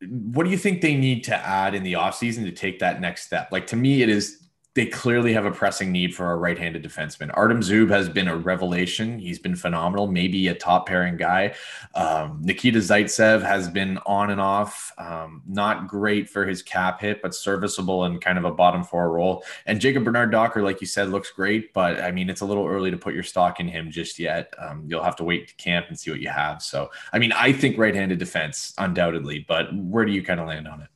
what 0.08 0.44
do 0.44 0.50
you 0.50 0.58
think 0.58 0.80
they 0.80 0.96
need 0.96 1.22
to 1.24 1.36
add 1.36 1.74
in 1.74 1.84
the 1.84 1.92
offseason 1.92 2.44
to 2.44 2.52
take 2.52 2.80
that 2.80 3.00
next 3.00 3.24
step? 3.24 3.52
Like 3.52 3.66
to 3.68 3.76
me, 3.76 4.02
it 4.02 4.08
is 4.08 4.41
they 4.74 4.86
clearly 4.86 5.34
have 5.34 5.44
a 5.44 5.50
pressing 5.50 5.92
need 5.92 6.14
for 6.14 6.30
a 6.30 6.36
right-handed 6.36 6.82
defenseman. 6.82 7.30
Artem 7.34 7.60
Zub 7.60 7.90
has 7.90 8.08
been 8.08 8.26
a 8.26 8.36
revelation. 8.36 9.18
He's 9.18 9.38
been 9.38 9.54
phenomenal, 9.54 10.06
maybe 10.06 10.48
a 10.48 10.54
top 10.54 10.86
pairing 10.86 11.18
guy. 11.18 11.54
Um, 11.94 12.40
Nikita 12.42 12.78
Zaitsev 12.78 13.42
has 13.42 13.68
been 13.68 13.98
on 14.06 14.30
and 14.30 14.40
off, 14.40 14.92
um, 14.96 15.42
not 15.46 15.88
great 15.88 16.30
for 16.30 16.46
his 16.46 16.62
cap 16.62 17.02
hit, 17.02 17.20
but 17.20 17.34
serviceable 17.34 18.04
and 18.04 18.20
kind 18.20 18.38
of 18.38 18.44
a 18.44 18.50
bottom 18.50 18.82
four 18.82 19.12
role. 19.12 19.44
And 19.66 19.78
Jacob 19.78 20.04
Bernard 20.04 20.30
Docker, 20.30 20.62
like 20.62 20.80
you 20.80 20.86
said, 20.86 21.10
looks 21.10 21.30
great, 21.30 21.74
but 21.74 22.00
I 22.00 22.10
mean, 22.10 22.30
it's 22.30 22.40
a 22.40 22.46
little 22.46 22.66
early 22.66 22.90
to 22.90 22.96
put 22.96 23.12
your 23.12 23.22
stock 23.22 23.60
in 23.60 23.68
him 23.68 23.90
just 23.90 24.18
yet. 24.18 24.54
Um, 24.58 24.84
you'll 24.86 25.04
have 25.04 25.16
to 25.16 25.24
wait 25.24 25.48
to 25.48 25.54
camp 25.56 25.86
and 25.88 25.98
see 25.98 26.10
what 26.10 26.20
you 26.20 26.30
have. 26.30 26.62
So, 26.62 26.90
I 27.12 27.18
mean, 27.18 27.32
I 27.32 27.52
think 27.52 27.76
right-handed 27.76 28.18
defense 28.18 28.72
undoubtedly, 28.78 29.44
but 29.46 29.74
where 29.74 30.06
do 30.06 30.12
you 30.12 30.22
kind 30.22 30.40
of 30.40 30.48
land 30.48 30.66
on 30.66 30.80
it? 30.80 30.88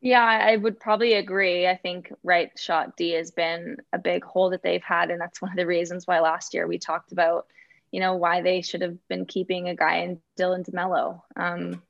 Yeah, 0.00 0.22
I 0.22 0.56
would 0.56 0.78
probably 0.78 1.14
agree. 1.14 1.66
I 1.66 1.76
think 1.76 2.12
right 2.22 2.56
shot 2.56 2.96
D 2.96 3.12
has 3.12 3.32
been 3.32 3.78
a 3.92 3.98
big 3.98 4.24
hole 4.24 4.50
that 4.50 4.62
they've 4.62 4.82
had. 4.82 5.10
And 5.10 5.20
that's 5.20 5.42
one 5.42 5.50
of 5.50 5.56
the 5.56 5.66
reasons 5.66 6.06
why 6.06 6.20
last 6.20 6.54
year 6.54 6.66
we 6.66 6.78
talked 6.78 7.12
about, 7.12 7.46
you 7.90 8.00
know, 8.00 8.14
why 8.16 8.42
they 8.42 8.60
should 8.60 8.82
have 8.82 8.96
been 9.08 9.26
keeping 9.26 9.68
a 9.68 9.74
guy 9.74 9.98
in 9.98 10.20
Dylan 10.38 10.68
DeMelo. 10.68 11.22
Um, 11.34 11.82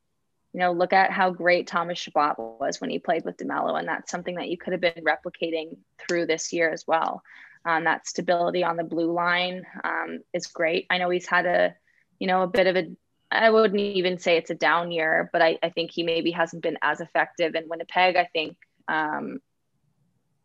you 0.54 0.60
know, 0.60 0.72
look 0.72 0.94
at 0.94 1.10
how 1.10 1.30
great 1.30 1.66
Thomas 1.66 1.98
Chabot 1.98 2.38
was 2.38 2.80
when 2.80 2.88
he 2.88 2.98
played 2.98 3.24
with 3.24 3.36
DeMelo. 3.36 3.78
And 3.78 3.86
that's 3.86 4.10
something 4.10 4.36
that 4.36 4.48
you 4.48 4.56
could 4.56 4.72
have 4.72 4.80
been 4.80 5.04
replicating 5.04 5.76
through 5.98 6.26
this 6.26 6.52
year 6.52 6.70
as 6.70 6.86
well. 6.86 7.22
Um, 7.66 7.84
that 7.84 8.06
stability 8.06 8.64
on 8.64 8.76
the 8.76 8.84
blue 8.84 9.12
line 9.12 9.66
um, 9.84 10.20
is 10.32 10.46
great. 10.46 10.86
I 10.88 10.96
know 10.96 11.10
he's 11.10 11.26
had 11.26 11.44
a, 11.44 11.74
you 12.18 12.26
know, 12.26 12.42
a 12.42 12.46
bit 12.46 12.66
of 12.66 12.76
a 12.76 12.88
I 13.30 13.50
wouldn't 13.50 13.80
even 13.80 14.18
say 14.18 14.36
it's 14.36 14.50
a 14.50 14.54
down 14.54 14.90
year, 14.90 15.28
but 15.32 15.42
I, 15.42 15.58
I 15.62 15.68
think 15.68 15.90
he 15.90 16.02
maybe 16.02 16.30
hasn't 16.30 16.62
been 16.62 16.78
as 16.80 17.00
effective 17.00 17.54
in 17.54 17.68
Winnipeg. 17.68 18.16
I 18.16 18.28
think 18.32 18.56
um, 18.88 19.40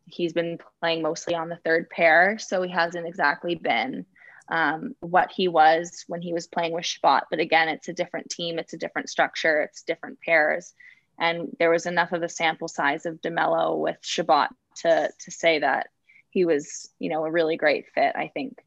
he's 0.06 0.32
been 0.32 0.58
playing 0.80 1.02
mostly 1.02 1.34
on 1.34 1.48
the 1.48 1.58
third 1.64 1.88
pair, 1.88 2.38
so 2.38 2.62
he 2.62 2.70
hasn't 2.70 3.06
exactly 3.06 3.54
been 3.54 4.04
um, 4.48 4.94
what 5.00 5.32
he 5.34 5.48
was 5.48 6.04
when 6.08 6.20
he 6.20 6.34
was 6.34 6.46
playing 6.46 6.72
with 6.72 6.84
Chabot. 6.84 7.24
But 7.30 7.40
again, 7.40 7.68
it's 7.68 7.88
a 7.88 7.94
different 7.94 8.30
team, 8.30 8.58
it's 8.58 8.74
a 8.74 8.78
different 8.78 9.08
structure, 9.08 9.62
it's 9.62 9.82
different 9.82 10.20
pairs, 10.20 10.74
and 11.18 11.48
there 11.58 11.70
was 11.70 11.86
enough 11.86 12.12
of 12.12 12.22
a 12.22 12.28
sample 12.28 12.68
size 12.68 13.06
of 13.06 13.20
Demelo 13.22 13.78
with 13.78 13.98
Chabot 14.02 14.48
to 14.82 15.10
to 15.20 15.30
say 15.30 15.60
that 15.60 15.88
he 16.30 16.44
was, 16.44 16.90
you 16.98 17.08
know, 17.08 17.24
a 17.24 17.30
really 17.30 17.56
great 17.56 17.86
fit. 17.94 18.14
I 18.14 18.28
think 18.34 18.58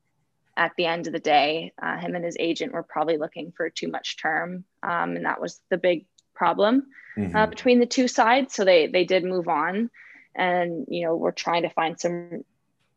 at 0.58 0.74
the 0.76 0.88
end 0.88 1.06
of 1.06 1.14
the 1.14 1.20
day, 1.20 1.72
uh, 1.82 1.98
him 1.98 2.16
and 2.16 2.26
his 2.26 2.36
agent 2.40 2.74
were 2.74 2.84
probably 2.84 3.18
looking 3.18 3.54
for 3.56 3.70
too 3.70 3.88
much 3.88 4.18
term, 4.18 4.66
um, 4.82 5.16
and 5.16 5.26
that 5.26 5.40
was 5.40 5.62
the 5.70 5.78
big 5.78 6.08
problem 6.34 6.88
uh, 7.16 7.20
mm-hmm. 7.22 7.36
uh, 7.36 7.46
between 7.46 7.80
the 7.80 7.86
two 7.86 8.08
sides. 8.08 8.56
So 8.56 8.66
they 8.66 8.88
they 8.88 9.06
did 9.06 9.24
move 9.24 9.48
on, 9.48 9.92
and 10.36 10.86
you 10.90 11.06
know 11.06 11.16
we're 11.16 11.32
trying 11.32 11.62
to 11.62 11.70
find 11.70 12.00
some 12.00 12.44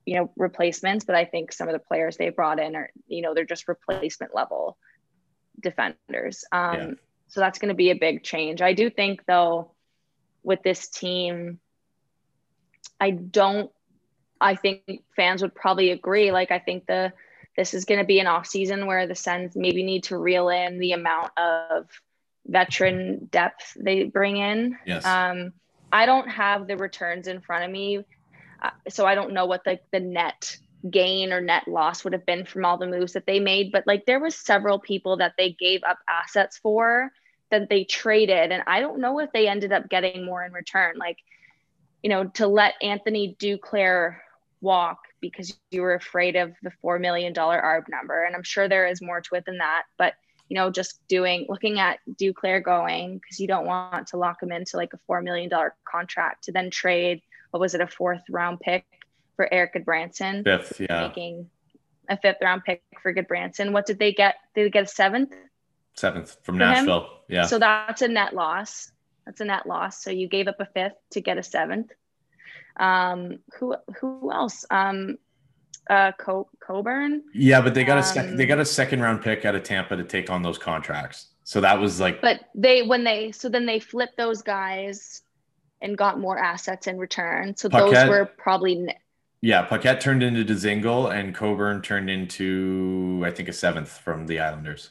you 0.07 0.17
know 0.17 0.33
replacements. 0.37 1.05
But 1.05 1.17
I 1.17 1.27
think 1.27 1.53
some 1.53 1.69
of 1.69 1.75
the 1.75 1.79
players 1.79 2.17
they 2.17 2.31
brought 2.31 2.59
in 2.59 2.75
are 2.75 2.91
you 3.07 3.21
know 3.21 3.35
they're 3.35 3.45
just 3.45 3.69
replacement 3.69 4.35
level 4.35 4.79
defenders. 5.61 6.45
Um, 6.51 6.75
yeah. 6.75 6.91
So 7.29 7.41
that's 7.41 7.59
going 7.59 7.69
to 7.69 7.75
be 7.75 7.91
a 7.91 7.95
big 7.95 8.25
change. 8.25 8.63
I 8.63 8.73
do 8.73 8.89
think 8.89 9.25
though, 9.27 9.73
with 10.43 10.63
this 10.63 10.89
team, 10.89 11.61
I 12.99 13.11
don't. 13.11 13.71
I 14.41 14.57
think 14.57 14.83
fans 15.15 15.43
would 15.43 15.55
probably 15.55 15.91
agree. 15.91 16.33
Like 16.33 16.51
I 16.51 16.59
think 16.59 16.87
the 16.87 17.13
this 17.61 17.75
is 17.75 17.85
going 17.85 18.01
to 18.01 18.07
be 18.07 18.21
an 18.21 18.27
off 18.27 18.47
season 18.47 18.87
where 18.87 19.07
the 19.07 19.15
Sens 19.15 19.55
maybe 19.55 19.83
need 19.83 20.05
to 20.05 20.17
reel 20.17 20.49
in 20.49 20.79
the 20.79 20.93
amount 20.93 21.31
of 21.37 21.87
veteran 22.47 23.29
depth 23.31 23.77
they 23.79 24.05
bring 24.05 24.39
in. 24.39 24.79
Yes. 24.87 25.05
Um, 25.05 25.53
I 25.93 26.07
don't 26.07 26.27
have 26.27 26.67
the 26.67 26.79
returns 26.79 27.29
in 27.29 27.43
front 27.43 27.65
of 27.65 27.71
me, 27.71 28.03
uh, 28.63 28.71
so 28.89 29.05
I 29.05 29.15
don't 29.15 29.35
know 29.35 29.45
what 29.45 29.63
the, 29.65 29.79
the 29.93 30.01
net 30.01 30.57
gain 30.89 31.35
or 31.35 31.43
net 31.43 31.69
loss 31.69 32.03
would 32.03 32.15
have 32.15 32.25
been 32.25 32.47
from 32.47 32.65
all 32.65 32.79
the 32.79 32.87
moves 32.87 33.13
that 33.13 33.27
they 33.27 33.41
made. 33.41 33.73
But 33.73 33.87
like 33.87 34.07
there 34.07 34.21
was 34.21 34.35
several 34.35 34.79
people 34.79 35.19
that 35.19 35.35
they 35.37 35.51
gave 35.53 35.83
up 35.85 35.99
assets 36.09 36.57
for 36.57 37.13
that 37.51 37.69
they 37.69 37.85
traded, 37.85 38.53
and 38.53 38.63
I 38.67 38.81
don't 38.81 39.01
know 39.01 39.19
if 39.19 39.33
they 39.33 39.49
ended 39.49 39.71
up 39.71 39.91
getting 39.91 40.25
more 40.25 40.43
in 40.47 40.55
return. 40.55 40.97
Like, 40.97 41.19
you 42.03 42.09
know, 42.09 42.25
to 42.25 42.47
let 42.47 42.77
Anthony 42.81 43.37
Duclair 43.39 44.17
walk 44.61 44.99
because 45.21 45.57
you 45.71 45.83
were 45.83 45.95
afraid 45.95 46.37
of 46.37 46.55
the 46.63 46.73
$4 46.85 47.01
million 47.01 47.35
ARB 47.35 47.85
number. 47.89 48.25
And 48.25 48.35
I'm 48.35 48.43
sure 48.43 48.69
there 48.69 48.87
is 48.87 49.03
more 49.03 49.21
to 49.21 49.35
it 49.35 49.45
than 49.45 49.59
that. 49.59 49.85
But, 49.99 50.15
you 50.49 50.57
know, 50.57 50.71
just 50.71 51.01
doing, 51.09 51.47
looking 51.49 51.79
at 51.79 51.99
Duclair 52.21 52.63
going, 52.63 53.19
because 53.19 53.41
you 53.41 53.47
don't 53.47 53.67
want 53.67 54.09
to 54.09 54.17
lock 54.17 54.43
him 54.43 54.53
into 54.53 54.77
like 54.77 54.93
a 54.93 55.13
$4 55.13 55.23
million 55.23 55.51
contract 55.85 56.45
to 56.45 56.53
then 56.53 56.71
trade, 56.71 57.23
what 57.51 57.61
was 57.61 57.75
it, 57.75 57.81
a 57.81 57.87
fourth 57.87 58.23
round 58.31 58.61
pick 58.61 58.85
for 59.37 59.53
Erik 59.53 59.75
Gudbranson? 59.75 60.45
Fifth, 60.45 60.81
yeah. 60.81 61.09
Making 61.09 61.51
a 62.09 62.17
fifth 62.17 62.39
round 62.43 62.65
pick 62.65 62.83
for 63.03 63.15
Gudbranson. 63.15 63.73
What 63.73 63.87
did 63.87 63.99
they 63.99 64.13
get? 64.13 64.37
Did 64.55 64.67
they 64.67 64.71
get 64.71 64.85
a 64.85 64.89
seventh? 64.89 65.35
Seventh 65.95 66.37
from 66.43 66.59
Nashville. 66.59 67.03
Him? 67.03 67.07
Yeah. 67.29 67.47
So 67.47 67.59
that's 67.59 68.03
a 68.03 68.09
net 68.09 68.35
loss. 68.35 68.91
That's 69.27 69.41
a 69.41 69.45
net 69.45 69.67
loss. 69.67 70.03
So 70.03 70.11
you 70.11 70.29
gave 70.29 70.49
up 70.49 70.61
a 70.61 70.67
fifth 70.67 70.97
to 71.11 71.21
get 71.21 71.39
a 71.39 71.43
seventh. 71.43 71.93
Um, 72.81 73.39
who 73.59 73.77
who 74.01 74.33
else? 74.33 74.65
Um, 74.71 75.19
uh, 75.89 76.13
Co- 76.13 76.49
Coburn. 76.61 77.23
Yeah, 77.35 77.61
but 77.61 77.75
they 77.75 77.85
got 77.85 77.99
a 77.99 78.03
sec- 78.03 78.37
they 78.37 78.47
got 78.47 78.59
a 78.59 78.65
second 78.65 79.03
round 79.03 79.23
pick 79.23 79.45
out 79.45 79.55
of 79.55 79.63
Tampa 79.63 79.97
to 79.97 80.05
take 80.05 80.31
on 80.31 80.43
those 80.43 80.57
contracts. 80.57 81.27
So 81.45 81.61
that 81.61 81.79
was 81.79 82.01
like. 82.01 82.21
But 82.21 82.41
they 82.55 82.83
when 82.83 83.05
they 83.05 83.33
so 83.33 83.49
then 83.49 83.67
they 83.67 83.81
flipped 83.81 84.17
those 84.17 84.41
guys 84.41 85.23
and 85.83 85.99
got 85.99 86.19
more 86.19 86.39
assets 86.39 86.87
in 86.87 86.99
return. 86.99 87.57
So 87.57 87.69
Paquette, 87.69 87.93
those 87.93 88.09
were 88.09 88.25
probably. 88.25 88.89
Yeah, 89.43 89.63
Paquette 89.63 90.01
turned 90.01 90.23
into 90.23 90.45
Dzingel 90.45 91.15
and 91.15 91.35
Coburn 91.35 91.83
turned 91.83 92.09
into 92.09 93.23
I 93.25 93.31
think 93.31 93.49
a 93.49 93.53
seventh 93.53 93.91
from 93.91 94.27
the 94.27 94.39
Islanders. 94.39 94.91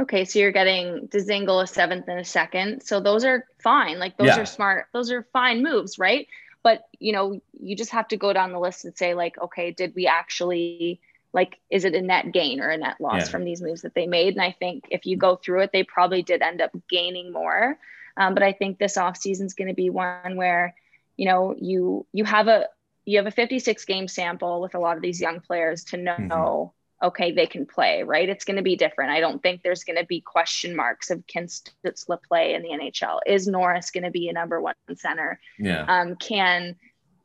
Okay, 0.00 0.24
so 0.24 0.38
you're 0.38 0.52
getting 0.52 1.08
Dzingel 1.08 1.62
a 1.62 1.66
seventh 1.66 2.06
and 2.08 2.20
a 2.20 2.24
second. 2.24 2.82
So 2.82 3.00
those 3.00 3.24
are 3.24 3.46
fine. 3.58 3.98
Like 3.98 4.16
those 4.16 4.28
yeah. 4.28 4.40
are 4.40 4.46
smart. 4.46 4.86
Those 4.92 5.10
are 5.10 5.26
fine 5.32 5.62
moves, 5.62 5.98
right? 5.98 6.28
But 6.62 6.84
you 6.98 7.12
know, 7.12 7.40
you 7.60 7.76
just 7.76 7.92
have 7.92 8.08
to 8.08 8.16
go 8.16 8.32
down 8.32 8.52
the 8.52 8.58
list 8.58 8.84
and 8.84 8.96
say, 8.96 9.14
like, 9.14 9.38
okay, 9.38 9.70
did 9.70 9.94
we 9.94 10.06
actually 10.06 11.00
like 11.32 11.58
is 11.70 11.84
it 11.84 11.94
a 11.94 12.00
net 12.00 12.32
gain 12.32 12.60
or 12.60 12.70
a 12.70 12.78
net 12.78 12.96
loss 13.00 13.26
yeah. 13.26 13.28
from 13.28 13.44
these 13.44 13.62
moves 13.62 13.82
that 13.82 13.94
they 13.94 14.06
made? 14.06 14.34
And 14.34 14.42
I 14.42 14.52
think 14.52 14.84
if 14.90 15.06
you 15.06 15.16
go 15.16 15.36
through 15.36 15.62
it, 15.62 15.70
they 15.72 15.84
probably 15.84 16.22
did 16.22 16.42
end 16.42 16.60
up 16.60 16.70
gaining 16.88 17.32
more. 17.32 17.78
Um, 18.16 18.34
but 18.34 18.42
I 18.42 18.52
think 18.52 18.78
this 18.78 18.96
offseason 18.96 19.46
is 19.46 19.54
going 19.54 19.68
to 19.68 19.74
be 19.74 19.90
one 19.90 20.36
where, 20.36 20.74
you 21.16 21.26
know, 21.26 21.54
you 21.58 22.06
you 22.12 22.24
have 22.24 22.48
a 22.48 22.66
you 23.04 23.16
have 23.16 23.26
a 23.26 23.30
56 23.30 23.84
game 23.86 24.08
sample 24.08 24.60
with 24.60 24.74
a 24.74 24.78
lot 24.78 24.96
of 24.96 25.02
these 25.02 25.20
young 25.20 25.40
players 25.40 25.84
to 25.84 25.96
know 25.96 26.12
mm-hmm 26.12 26.77
okay, 27.02 27.32
they 27.32 27.46
can 27.46 27.64
play, 27.64 28.02
right? 28.02 28.28
It's 28.28 28.44
going 28.44 28.56
to 28.56 28.62
be 28.62 28.76
different. 28.76 29.12
I 29.12 29.20
don't 29.20 29.42
think 29.42 29.62
there's 29.62 29.84
going 29.84 29.98
to 29.98 30.04
be 30.04 30.20
question 30.20 30.74
marks 30.74 31.10
of 31.10 31.26
can 31.26 31.46
Stützle 31.46 32.18
play 32.26 32.54
in 32.54 32.62
the 32.62 32.70
NHL? 32.70 33.20
Is 33.26 33.46
Norris 33.46 33.90
going 33.90 34.04
to 34.04 34.10
be 34.10 34.28
a 34.28 34.32
number 34.32 34.60
one 34.60 34.74
center? 34.96 35.40
Yeah. 35.58 35.84
Um, 35.88 36.16
can 36.16 36.76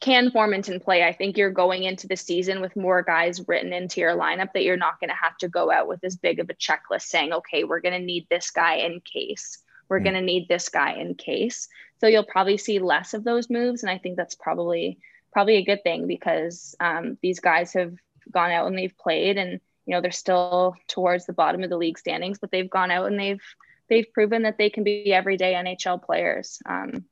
can 0.01 0.31
Formenton 0.31 0.83
play? 0.83 1.03
I 1.03 1.13
think 1.13 1.37
you're 1.37 1.49
going 1.49 1.83
into 1.83 2.07
the 2.07 2.17
season 2.17 2.59
with 2.59 2.75
more 2.75 3.01
guys 3.03 3.47
written 3.47 3.71
into 3.71 4.01
your 4.01 4.17
lineup 4.17 4.51
that 4.53 4.63
you're 4.63 4.75
not 4.75 4.99
going 4.99 5.09
to 5.09 5.15
have 5.15 5.37
to 5.37 5.47
go 5.47 5.71
out 5.71 5.87
with 5.87 6.03
as 6.03 6.17
big 6.17 6.39
of 6.39 6.49
a 6.49 6.53
checklist 6.55 7.03
saying, 7.03 7.31
okay, 7.31 7.63
we're 7.63 7.79
going 7.79 7.97
to 7.97 8.05
need 8.05 8.27
this 8.29 8.51
guy 8.51 8.75
in 8.75 8.99
case. 9.01 9.59
We're 9.87 10.01
mm. 10.01 10.03
going 10.03 10.15
to 10.15 10.21
need 10.21 10.49
this 10.49 10.67
guy 10.67 10.95
in 10.95 11.15
case. 11.15 11.69
So 11.99 12.07
you'll 12.07 12.25
probably 12.25 12.57
see 12.57 12.79
less 12.79 13.13
of 13.13 13.23
those 13.23 13.49
moves, 13.49 13.81
and 13.81 13.89
I 13.89 13.97
think 13.97 14.17
that's 14.17 14.35
probably 14.35 14.99
probably 15.31 15.55
a 15.55 15.65
good 15.65 15.83
thing 15.83 16.05
because 16.05 16.75
um, 16.79 17.17
these 17.21 17.39
guys 17.39 17.73
have 17.73 17.93
gone 18.31 18.51
out 18.51 18.67
and 18.67 18.77
they've 18.77 18.97
played, 18.97 19.37
and 19.37 19.59
you 19.85 19.93
know 19.93 20.01
they're 20.01 20.11
still 20.11 20.75
towards 20.87 21.25
the 21.25 21.33
bottom 21.33 21.63
of 21.63 21.69
the 21.69 21.77
league 21.77 21.97
standings, 21.97 22.39
but 22.39 22.51
they've 22.51 22.69
gone 22.69 22.91
out 22.91 23.07
and 23.07 23.19
they've 23.19 23.41
they've 23.89 24.11
proven 24.13 24.43
that 24.43 24.57
they 24.57 24.69
can 24.69 24.83
be 24.83 25.13
everyday 25.13 25.53
NHL 25.53 26.01
players. 26.01 26.59
Um, 26.65 27.05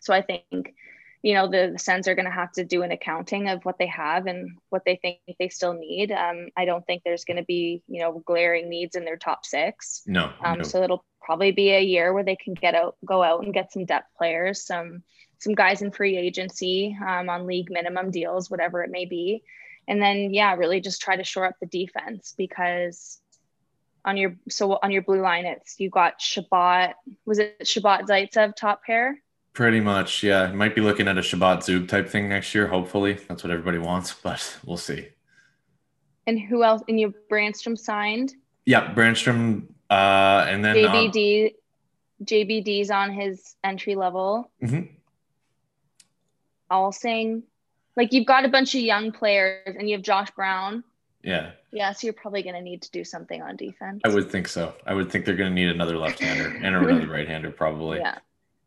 so 0.00 0.12
I 0.14 0.22
think 0.22 0.74
you 1.22 1.34
know 1.34 1.48
the, 1.48 1.70
the 1.72 1.78
Sens 1.78 2.08
are 2.08 2.14
going 2.14 2.26
to 2.26 2.30
have 2.30 2.52
to 2.52 2.64
do 2.64 2.82
an 2.82 2.90
accounting 2.90 3.48
of 3.48 3.64
what 3.64 3.78
they 3.78 3.86
have 3.86 4.26
and 4.26 4.58
what 4.70 4.84
they 4.84 4.96
think 4.96 5.18
they 5.38 5.48
still 5.48 5.74
need. 5.74 6.10
Um, 6.10 6.48
I 6.56 6.64
don't 6.64 6.84
think 6.86 7.02
there's 7.04 7.24
going 7.24 7.36
to 7.36 7.44
be 7.44 7.82
you 7.86 8.00
know 8.00 8.22
glaring 8.24 8.68
needs 8.68 8.96
in 8.96 9.04
their 9.04 9.16
top 9.16 9.44
six. 9.44 10.02
No, 10.06 10.32
um, 10.44 10.58
no. 10.58 10.64
So 10.64 10.82
it'll 10.82 11.04
probably 11.20 11.52
be 11.52 11.70
a 11.70 11.80
year 11.80 12.12
where 12.12 12.24
they 12.24 12.36
can 12.36 12.54
get 12.54 12.74
out, 12.74 12.96
go 13.04 13.22
out 13.22 13.44
and 13.44 13.54
get 13.54 13.72
some 13.72 13.84
depth 13.84 14.08
players, 14.16 14.64
some 14.66 15.02
some 15.38 15.54
guys 15.54 15.82
in 15.82 15.90
free 15.90 16.16
agency 16.16 16.96
um, 17.06 17.28
on 17.28 17.46
league 17.46 17.70
minimum 17.70 18.10
deals, 18.10 18.48
whatever 18.48 18.84
it 18.84 18.90
may 18.90 19.06
be, 19.06 19.42
and 19.92 20.00
then 20.00 20.32
yeah, 20.32 20.54
really 20.54 20.80
just 20.80 21.02
try 21.02 21.16
to 21.16 21.24
shore 21.24 21.44
up 21.44 21.54
the 21.60 21.66
defense 21.66 22.34
because 22.36 23.20
on 24.04 24.16
your 24.16 24.34
so 24.48 24.78
on 24.82 24.90
your 24.90 25.02
blue 25.02 25.20
line 25.20 25.44
it's 25.44 25.78
you 25.78 25.88
got 25.88 26.20
Chabot 26.20 26.94
was 27.24 27.38
it 27.38 27.56
Chabot 27.64 28.08
Zaitsev 28.08 28.56
top 28.56 28.82
pair 28.82 29.22
Pretty 29.52 29.80
much, 29.80 30.22
yeah. 30.22 30.50
Might 30.50 30.74
be 30.74 30.80
looking 30.80 31.08
at 31.08 31.18
a 31.18 31.22
Chabot 31.22 31.58
Zub 31.58 31.86
type 31.86 32.08
thing 32.08 32.26
next 32.26 32.54
year. 32.54 32.66
Hopefully, 32.66 33.18
that's 33.28 33.44
what 33.44 33.50
everybody 33.50 33.76
wants, 33.76 34.14
but 34.22 34.58
we'll 34.64 34.78
see. 34.78 35.08
And 36.26 36.40
who 36.40 36.64
else? 36.64 36.82
And 36.88 36.98
you 36.98 37.12
Brannstrom 37.30 37.78
signed. 37.78 38.32
Yeah, 38.64 38.94
Brannstrom, 38.94 39.64
uh, 39.90 40.46
and 40.48 40.64
then 40.64 40.76
JBD. 40.76 41.44
Um, 41.44 41.50
JBD's 42.24 42.90
on 42.90 43.12
his 43.12 43.56
entry 43.62 43.94
level. 43.94 44.50
Mm-hmm. 44.62 44.94
Alsing, 46.70 47.42
like 47.96 48.12
you've 48.12 48.26
got 48.26 48.44
a 48.44 48.48
bunch 48.48 48.74
of 48.74 48.80
young 48.80 49.12
players, 49.12 49.76
and 49.78 49.88
you 49.88 49.96
have 49.96 50.02
Josh 50.02 50.30
Brown. 50.30 50.84
Yeah. 51.22 51.52
Yeah, 51.72 51.92
so 51.92 52.06
you're 52.06 52.14
probably 52.14 52.42
going 52.42 52.56
to 52.56 52.60
need 52.60 52.82
to 52.82 52.90
do 52.90 53.04
something 53.04 53.40
on 53.40 53.56
defense. 53.56 54.02
I 54.04 54.08
would 54.08 54.30
think 54.30 54.48
so. 54.48 54.74
I 54.86 54.92
would 54.92 55.10
think 55.10 55.24
they're 55.24 55.36
going 55.36 55.50
to 55.50 55.54
need 55.54 55.68
another 55.68 55.96
left-hander 55.96 56.56
and 56.62 56.76
another 56.76 57.06
right-hander, 57.06 57.50
probably. 57.50 57.98
Yeah. 57.98 58.18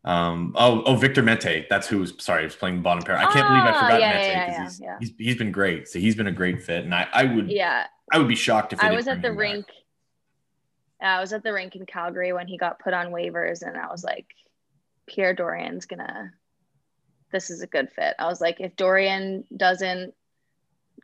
Um, 0.06 0.54
oh, 0.56 0.82
oh, 0.86 0.94
Victor 0.94 1.20
Mete. 1.20 1.68
That's 1.68 1.88
who's 1.88 2.14
sorry, 2.22 2.42
I 2.42 2.44
was 2.44 2.54
playing 2.54 2.80
bottom 2.80 3.02
pair. 3.02 3.18
I 3.18 3.24
can't 3.32 3.44
ah, 3.44 3.48
believe 3.48 3.62
I 3.62 3.72
forgot 3.72 4.00
yeah, 4.00 4.12
Mete 4.12 4.28
yeah, 4.28 4.62
he's, 4.62 4.80
yeah, 4.80 4.96
he's, 5.00 5.12
he's 5.18 5.36
been 5.36 5.50
great. 5.50 5.88
So 5.88 5.98
he's 5.98 6.14
been 6.14 6.28
a 6.28 6.32
great 6.32 6.62
fit, 6.62 6.84
and 6.84 6.94
I, 6.94 7.08
I 7.12 7.24
would 7.24 7.50
yeah 7.50 7.86
I 8.12 8.18
would 8.18 8.28
be 8.28 8.36
shocked 8.36 8.72
if 8.72 8.80
I 8.80 8.92
was 8.92 9.08
at 9.08 9.20
the 9.20 9.32
rink. 9.32 9.66
I 11.02 11.20
was 11.20 11.32
at 11.32 11.42
the 11.42 11.52
rink 11.52 11.74
in 11.74 11.86
Calgary 11.86 12.32
when 12.32 12.46
he 12.46 12.56
got 12.56 12.78
put 12.78 12.94
on 12.94 13.08
waivers, 13.08 13.62
and 13.62 13.76
I 13.76 13.90
was 13.90 14.04
like, 14.04 14.26
Pierre 15.06 15.34
Dorion's 15.34 15.86
gonna. 15.86 16.32
This 17.36 17.50
is 17.50 17.60
a 17.60 17.66
good 17.66 17.92
fit. 17.92 18.14
I 18.18 18.28
was 18.28 18.40
like, 18.40 18.60
if 18.60 18.74
Dorion 18.76 19.44
doesn't 19.54 20.14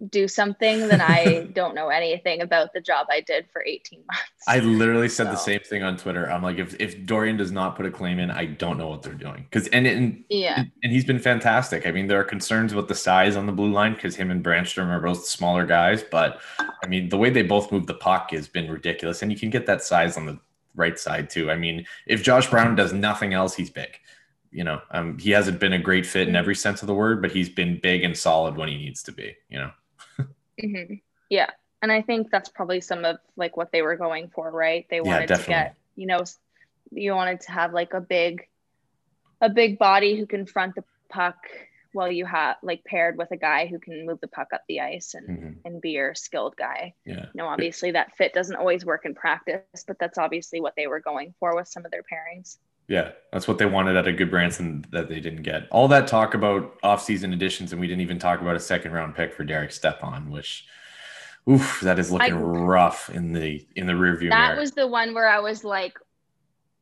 do 0.09 0.27
something, 0.27 0.89
then 0.89 1.03
I 1.03 1.47
don't 1.53 1.75
know 1.75 1.91
anything 1.91 2.41
about 2.41 2.73
the 2.73 2.81
job 2.81 3.09
I 3.11 3.21
did 3.21 3.51
for 3.53 3.63
18 3.63 3.99
months. 4.07 4.23
I 4.49 4.61
literally 4.61 5.11
said 5.11 5.27
so. 5.27 5.33
the 5.33 5.37
same 5.37 5.61
thing 5.61 5.83
on 5.83 5.99
Twitter. 5.99 6.25
I'm 6.33 6.43
like, 6.43 6.57
if, 6.57 6.75
if 6.81 6.97
Dorion 7.05 7.37
does 7.37 7.53
not 7.53 7.77
put 7.77 7.85
a 7.85 7.91
claim 7.91 8.19
in, 8.19 8.31
I 8.31 8.47
don't 8.47 8.79
know 8.79 8.89
what 8.89 9.03
they're 9.03 9.13
doing. 9.13 9.47
Cause 9.51 9.69
and, 9.69 9.87
and 9.87 10.25
yeah, 10.31 10.65
and 10.83 10.91
he's 10.91 11.05
been 11.05 11.19
fantastic. 11.19 11.87
I 11.87 11.91
mean, 11.91 12.07
there 12.07 12.19
are 12.19 12.25
concerns 12.25 12.73
about 12.73 12.89
the 12.89 12.95
size 12.95 13.37
on 13.37 13.45
the 13.45 13.53
blue 13.53 13.71
line 13.71 13.93
because 13.93 14.17
him 14.17 14.31
and 14.31 14.43
Brannstrom 14.43 14.89
are 14.89 15.01
both 15.01 15.27
smaller 15.27 15.67
guys, 15.67 16.03
but 16.03 16.41
I 16.83 16.87
mean, 16.87 17.11
the 17.11 17.19
way 17.19 17.29
they 17.29 17.43
both 17.43 17.71
move 17.71 17.87
the 17.87 17.93
puck 17.93 18.31
has 18.31 18.49
been 18.49 18.71
ridiculous. 18.71 19.21
And 19.21 19.31
you 19.31 19.39
can 19.39 19.51
get 19.51 19.67
that 19.67 19.85
size 19.85 20.17
on 20.17 20.25
the 20.25 20.39
right 20.75 20.99
side 20.99 21.29
too. 21.29 21.51
I 21.51 21.57
mean, 21.57 21.85
if 22.07 22.23
Josh 22.23 22.49
Brown 22.49 22.75
does 22.75 22.95
nothing 22.95 23.35
else, 23.35 23.55
he's 23.55 23.71
big. 23.71 23.99
You 24.53 24.65
know, 24.65 24.81
um, 24.91 25.19
he 25.19 25.31
hasn't 25.31 25.59
been 25.59 25.73
a 25.73 25.79
great 25.79 26.05
fit 26.05 26.23
in 26.23 26.29
mm-hmm. 26.29 26.37
every 26.37 26.55
sense 26.55 26.83
of 26.83 26.87
the 26.87 26.95
word, 26.95 27.23
but 27.23 27.33
he's 27.33 27.49
been 27.49 27.81
big 27.81 28.05
and 28.05 28.17
solid 28.17 28.57
when 28.57 28.69
he 28.69 28.77
needs 28.77 29.03
to 29.05 29.13
be, 29.13 29.35
you 29.49 29.59
know. 29.59 29.71
Mm-hmm. 30.63 30.95
Yeah. 31.31 31.51
And 31.81 31.91
I 31.91 32.03
think 32.03 32.31
that's 32.31 32.49
probably 32.49 32.81
some 32.81 33.05
of 33.05 33.17
like 33.37 33.57
what 33.57 33.73
they 33.73 33.83
were 33.83 33.97
going 33.97 34.29
for, 34.29 34.51
right? 34.51 34.87
They 34.91 35.01
wanted 35.01 35.31
yeah, 35.31 35.37
to 35.37 35.47
get, 35.49 35.75
you 35.97 36.07
know, 36.07 36.21
you 36.93 37.15
wanted 37.15 37.41
to 37.41 37.53
have 37.53 37.73
like 37.73 37.95
a 37.95 38.01
big, 38.01 38.47
a 39.41 39.49
big 39.49 39.79
body 39.79 40.17
who 40.17 40.27
can 40.27 40.47
front 40.47 40.75
the 40.75 40.85
puck 41.09 41.37
while 41.93 42.11
you 42.11 42.25
have 42.25 42.57
like 42.63 42.85
paired 42.85 43.19
with 43.19 43.31
a 43.33 43.37
guy 43.37 43.67
who 43.67 43.79
can 43.79 44.07
move 44.07 44.21
the 44.21 44.29
puck 44.29 44.49
up 44.53 44.63
the 44.69 44.81
ice 44.81 45.15
and 45.15 45.29
mm-hmm. 45.29 45.51
and 45.65 45.81
be 45.81 45.91
your 45.91 46.15
skilled 46.15 46.57
guy. 46.57 46.95
Yeah. 47.05 47.27
You 47.27 47.31
know, 47.35 47.47
obviously 47.47 47.91
that 47.93 48.17
fit 48.17 48.33
doesn't 48.33 48.57
always 48.57 48.85
work 48.85 49.05
in 49.05 49.15
practice, 49.15 49.85
but 49.87 49.99
that's 49.99 50.19
obviously 50.19 50.61
what 50.61 50.75
they 50.77 50.87
were 50.87 51.01
going 51.01 51.35
for 51.41 51.55
with 51.57 51.69
some 51.69 51.85
of 51.85 51.91
their 51.91 52.03
pairings. 52.03 52.59
Yeah, 52.93 53.13
that's 53.33 53.49
what 53.49 53.57
they 53.57 53.65
wanted 53.65 53.97
at 53.97 54.07
a 54.07 54.13
Gudbranson 54.13 54.85
that 54.91 55.09
they 55.09 55.19
didn't 55.19 55.45
get. 55.45 55.67
All 55.71 55.89
that 55.89 56.07
talk 56.07 56.35
about 56.35 56.79
offseason 56.83 57.33
additions, 57.33 57.73
and 57.73 57.81
we 57.81 57.87
didn't 57.87 58.03
even 58.03 58.19
talk 58.19 58.43
about 58.43 58.55
a 58.55 58.61
second 58.61 58.93
round 58.93 59.15
pick 59.15 59.33
for 59.33 59.45
Derek 59.45 59.73
Stepan, 59.73 60.31
which 60.31 60.67
oof, 61.49 61.81
that 61.81 61.99
is 61.99 62.13
looking 62.13 62.35
I, 62.35 62.37
rough 62.37 63.09
in 63.09 63.33
the 63.33 63.67
in 63.77 63.87
the 63.87 63.95
rearview 63.95 64.29
that 64.29 64.49
mirror. 64.49 64.57
That 64.57 64.61
was 64.61 64.73
the 64.73 64.87
one 64.87 65.15
where 65.15 65.27
I 65.27 65.41
was 65.41 65.65
like, 65.65 65.99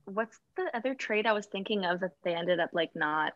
what's 0.04 0.40
the 0.56 0.68
other 0.74 0.96
trade 0.96 1.26
I 1.26 1.32
was 1.32 1.46
thinking 1.46 1.84
of 1.84 2.00
that 2.00 2.14
they 2.24 2.34
ended 2.34 2.58
up 2.58 2.70
like 2.72 2.90
not 2.96 3.34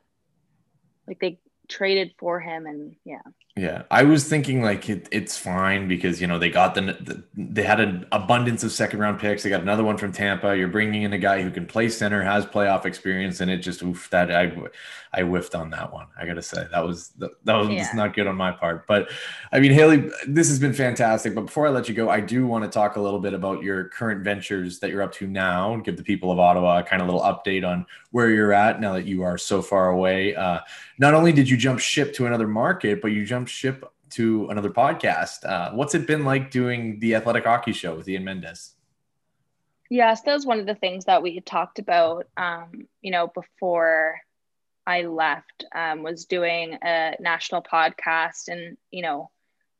like 1.07 1.21
they 1.21 1.39
traded 1.69 2.13
for 2.19 2.41
him 2.41 2.67
and 2.67 2.97
yeah 3.05 3.23
yeah 3.57 3.83
i 3.91 4.03
was 4.03 4.29
thinking 4.29 4.63
like 4.63 4.89
it, 4.89 5.09
it's 5.13 5.39
fine 5.39 5.87
because 5.87 6.21
you 6.21 6.27
know 6.27 6.39
they 6.39 6.51
got 6.51 6.75
the, 6.75 6.81
the, 6.81 7.23
they 7.55 7.63
had 7.63 7.81
an 7.81 8.07
abundance 8.13 8.63
of 8.63 8.71
second 8.71 9.01
round 9.01 9.19
picks. 9.19 9.43
They 9.43 9.51
got 9.51 9.63
another 9.63 9.83
one 9.83 9.97
from 9.97 10.13
tampa. 10.13 10.57
You're 10.57 10.69
bringing 10.69 11.03
in 11.03 11.13
a 11.13 11.19
guy 11.19 11.43
who 11.43 11.51
can 11.51 11.67
play 11.67 11.89
center 11.89 12.23
has 12.23 12.47
playoff 12.47 12.85
experience 12.85 13.41
and 13.41 13.51
it 13.51 13.59
just 13.59 13.83
oof 13.83 14.09
that 14.11 14.31
i 14.31 14.53
i 15.13 15.23
whiffed 15.23 15.55
on 15.55 15.71
that 15.71 15.93
one 15.93 16.07
i 16.19 16.27
gotta 16.27 16.43
say. 16.43 16.67
That 16.71 16.85
was 16.85 17.11
that 17.19 17.55
was 17.55 17.69
yeah. 17.71 17.91
not 17.95 18.15
good 18.15 18.27
on 18.27 18.37
my 18.37 18.53
part. 18.53 18.87
But 18.87 19.11
i 19.53 19.59
mean 19.59 19.73
Hailey 19.73 20.11
this 20.27 20.49
has 20.49 20.59
been 20.59 20.73
fantastic. 20.73 21.35
But 21.35 21.47
before 21.47 21.67
i 21.67 21.71
let 21.71 21.89
you 21.89 21.95
go 21.95 22.09
i 22.09 22.21
do 22.21 22.47
want 22.47 22.65
to 22.65 22.71
talk 22.71 22.97
a 22.97 23.01
little 23.01 23.21
bit 23.21 23.35
about 23.35 23.63
your 23.63 23.85
current 23.85 24.23
ventures 24.23 24.79
that 24.79 24.91
you're 24.91 25.03
up 25.03 25.13
to 25.15 25.27
now 25.27 25.77
give 25.77 25.97
the 25.97 26.05
people 26.05 26.31
of 26.31 26.39
ottawa 26.39 26.79
a 26.79 26.83
kind 26.83 27.03
of 27.03 27.09
little 27.09 27.23
update 27.23 27.67
on 27.67 27.85
where 28.13 28.31
you're 28.31 28.53
at 28.53 28.81
now 28.81 28.93
that 28.93 29.07
you 29.07 29.23
are 29.25 29.37
so 29.37 29.61
far 29.61 29.89
away. 29.89 30.37
Uh, 30.37 30.61
not 30.99 31.15
only 31.15 31.33
did 31.33 31.49
you 31.49 31.57
jump 31.57 31.81
ship 31.81 32.15
to 32.15 32.27
another 32.27 32.47
market 32.47 33.03
but 33.03 33.09
you 33.09 33.25
jumped 33.25 33.44
ship 33.49 33.91
to 34.11 34.49
another 34.51 34.71
podcast 34.71 35.45
uh, 35.45 35.73
what's 35.73 35.95
it 35.95 36.07
been 36.07 36.25
like 36.25 36.51
doing 36.51 36.99
the 37.01 37.15
athletic 37.15 37.45
hockey 37.45 37.73
show 37.73 37.95
with 37.95 38.09
ian 38.09 38.25
mendes 38.25 38.75
yes 39.91 40.23
that 40.23 40.35
was 40.35 40.47
one 40.47 40.61
of 40.61 40.67
the 40.67 40.75
things 40.75 41.05
that 41.07 41.23
we 41.23 41.35
had 41.35 41.47
talked 41.47 41.79
about 41.79 42.27
um, 42.37 42.87
you 43.03 43.11
know 43.11 43.29
before 43.29 44.21
I 44.87 45.03
left 45.03 45.65
um, 45.75 46.03
was 46.03 46.27
doing 46.27 46.79
a 46.83 47.17
national 47.21 47.63
podcast, 47.63 48.49
and 48.49 48.77
you 48.91 49.03
know, 49.03 49.31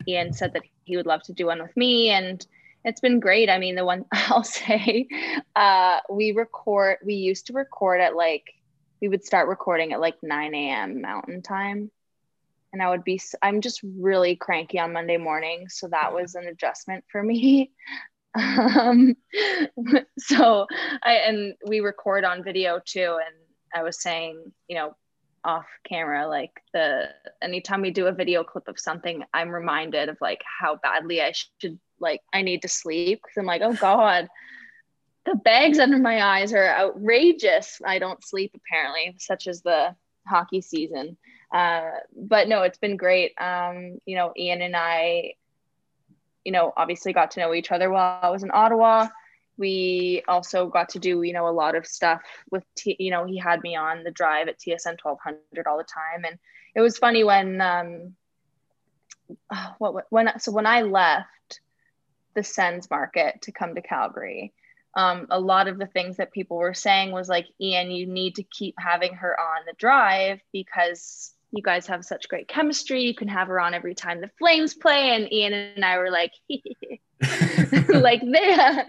Ian 0.09 0.33
said 0.33 0.55
that 0.55 0.63
he 0.85 0.97
would 0.97 1.07
love 1.07 1.23
to 1.25 1.33
do 1.33 1.47
one 1.47 1.63
with 1.63 1.77
me, 1.77 2.11
and 2.11 2.45
it's 2.85 3.01
been 3.01 3.21
great. 3.21 3.51
I 3.51 3.59
mean, 3.59 3.75
the 3.75 3.85
one 3.85 4.05
I'll 4.13 4.45
say, 4.45 5.09
uh, 5.55 6.01
we 6.11 6.33
record. 6.33 6.99
We 7.05 7.15
used 7.15 7.47
to 7.47 7.53
record 7.53 8.01
at 8.01 8.17
like 8.17 8.55
we 9.01 9.09
would 9.09 9.25
start 9.25 9.49
recording 9.49 9.93
at 9.93 10.01
like 10.01 10.17
9 10.23 10.55
a.m. 10.55 11.03
Mountain 11.03 11.43
Time, 11.43 11.91
and 12.75 12.83
I 12.83 12.91
would 12.91 13.05
be. 13.05 13.21
I'm 13.41 13.61
just 13.61 13.81
really 13.97 14.35
cranky 14.35 14.81
on 14.81 14.93
Monday 14.93 15.17
morning, 15.17 15.69
so 15.69 15.89
that 15.89 16.13
was 16.13 16.35
an 16.35 16.49
adjustment 16.49 17.05
for 17.11 17.23
me. 17.23 17.71
um, 18.35 19.15
so 20.19 20.67
I 21.03 21.15
and 21.27 21.55
we 21.67 21.81
record 21.81 22.25
on 22.25 22.43
video 22.43 22.81
too, 22.85 23.19
and 23.25 23.37
I 23.73 23.85
was 23.85 24.03
saying, 24.03 24.53
you 24.69 24.77
know, 24.77 24.97
off 25.45 25.67
camera, 25.89 26.27
like 26.27 26.51
the 26.73 27.11
anytime 27.41 27.81
we 27.81 27.93
do 27.93 28.09
a 28.09 28.13
video 28.13 28.43
clip 28.43 28.67
of 28.67 28.79
something, 28.79 29.23
I'm 29.33 29.51
reminded 29.51 30.09
of 30.09 30.19
like 30.21 30.43
how 30.61 30.77
badly 30.83 31.23
I 31.23 31.33
should 31.61 31.79
like 32.01 32.23
I 32.33 32.43
need 32.43 32.63
to 32.63 32.69
sleep 32.69 33.21
because 33.23 33.37
I'm 33.39 33.47
like, 33.47 33.63
oh 33.63 33.75
God, 33.75 34.27
the 35.27 35.37
bags 35.37 35.79
under 35.79 35.99
my 35.99 36.25
eyes 36.25 36.53
are 36.53 36.67
outrageous. 36.67 37.81
I 37.87 38.01
don't 38.01 38.25
sleep 38.27 38.51
apparently, 38.57 39.15
such 39.21 39.47
as 39.47 39.63
the 39.63 39.95
hockey 40.27 40.61
season. 40.61 41.17
Uh, 41.55 41.93
but 42.15 42.49
no, 42.49 42.63
it's 42.63 42.79
been 42.79 42.97
great. 42.97 43.33
Um, 43.41 43.99
you 44.05 44.17
know, 44.17 44.33
Ian 44.37 44.61
and 44.61 44.77
I, 44.77 45.35
you 46.45 46.53
know, 46.53 46.73
obviously 46.77 47.13
got 47.13 47.31
to 47.33 47.41
know 47.41 47.55
each 47.55 47.71
other 47.71 47.91
while 47.91 48.19
I 48.23 48.31
was 48.31 48.43
in 48.43 48.51
Ottawa 48.53 49.09
we 49.57 50.21
also 50.27 50.67
got 50.67 50.89
to 50.89 50.99
do 50.99 51.23
you 51.23 51.33
know 51.33 51.47
a 51.47 51.55
lot 51.55 51.77
of 51.77 51.87
stuff 51.87 52.21
with 52.51 52.65
T, 52.75 52.97
you 52.99 53.13
know 53.13 53.25
he 53.25 53.39
had 53.39 53.63
me 53.63 53.77
on 53.77 54.03
the 54.03 54.11
drive 54.11 54.49
at 54.49 54.59
tsn 54.59 54.99
1200 55.01 55.69
all 55.69 55.79
the 55.79 55.85
time 55.85 56.25
and 56.25 56.41
it 56.75 56.81
was 56.81 56.99
funny 56.99 57.23
when 57.23 57.61
um 57.61 58.17
what 59.79 60.07
when 60.11 60.41
so 60.41 60.51
when 60.51 60.67
i 60.67 60.83
left 60.83 61.29
the 62.35 62.43
Sens 62.43 62.91
market 62.91 63.43
to 63.43 63.53
come 63.53 63.75
to 63.75 63.83
Calgary. 63.83 64.53
Um, 64.97 65.27
a 65.31 65.41
lot 65.41 65.67
of 65.67 65.79
the 65.79 65.87
things 65.87 66.19
that 66.19 66.33
people 66.33 66.57
were 66.57 66.75
saying 66.75 67.11
was 67.11 67.29
like, 67.29 67.47
Ian, 67.61 67.91
you 67.91 68.07
need 68.07 68.37
to 68.37 68.45
keep 68.45 68.75
having 68.79 69.15
her 69.15 69.39
on 69.39 69.65
the 69.67 69.73
drive 69.77 70.41
because 70.53 71.33
you 71.55 71.63
guys 71.63 71.87
have 71.87 72.05
such 72.05 72.29
great 72.29 72.49
chemistry. 72.49 73.03
You 73.03 73.15
can 73.15 73.29
have 73.29 73.49
her 73.49 73.61
on 73.61 73.75
every 73.75 73.95
time 73.95 74.21
the 74.21 74.31
Flames 74.39 74.75
play. 74.75 75.15
And 75.15 75.33
Ian 75.33 75.53
and 75.53 75.85
I 75.85 75.99
were 75.99 76.11
like, 76.11 76.33
like 77.89 78.21
they, 78.33 78.57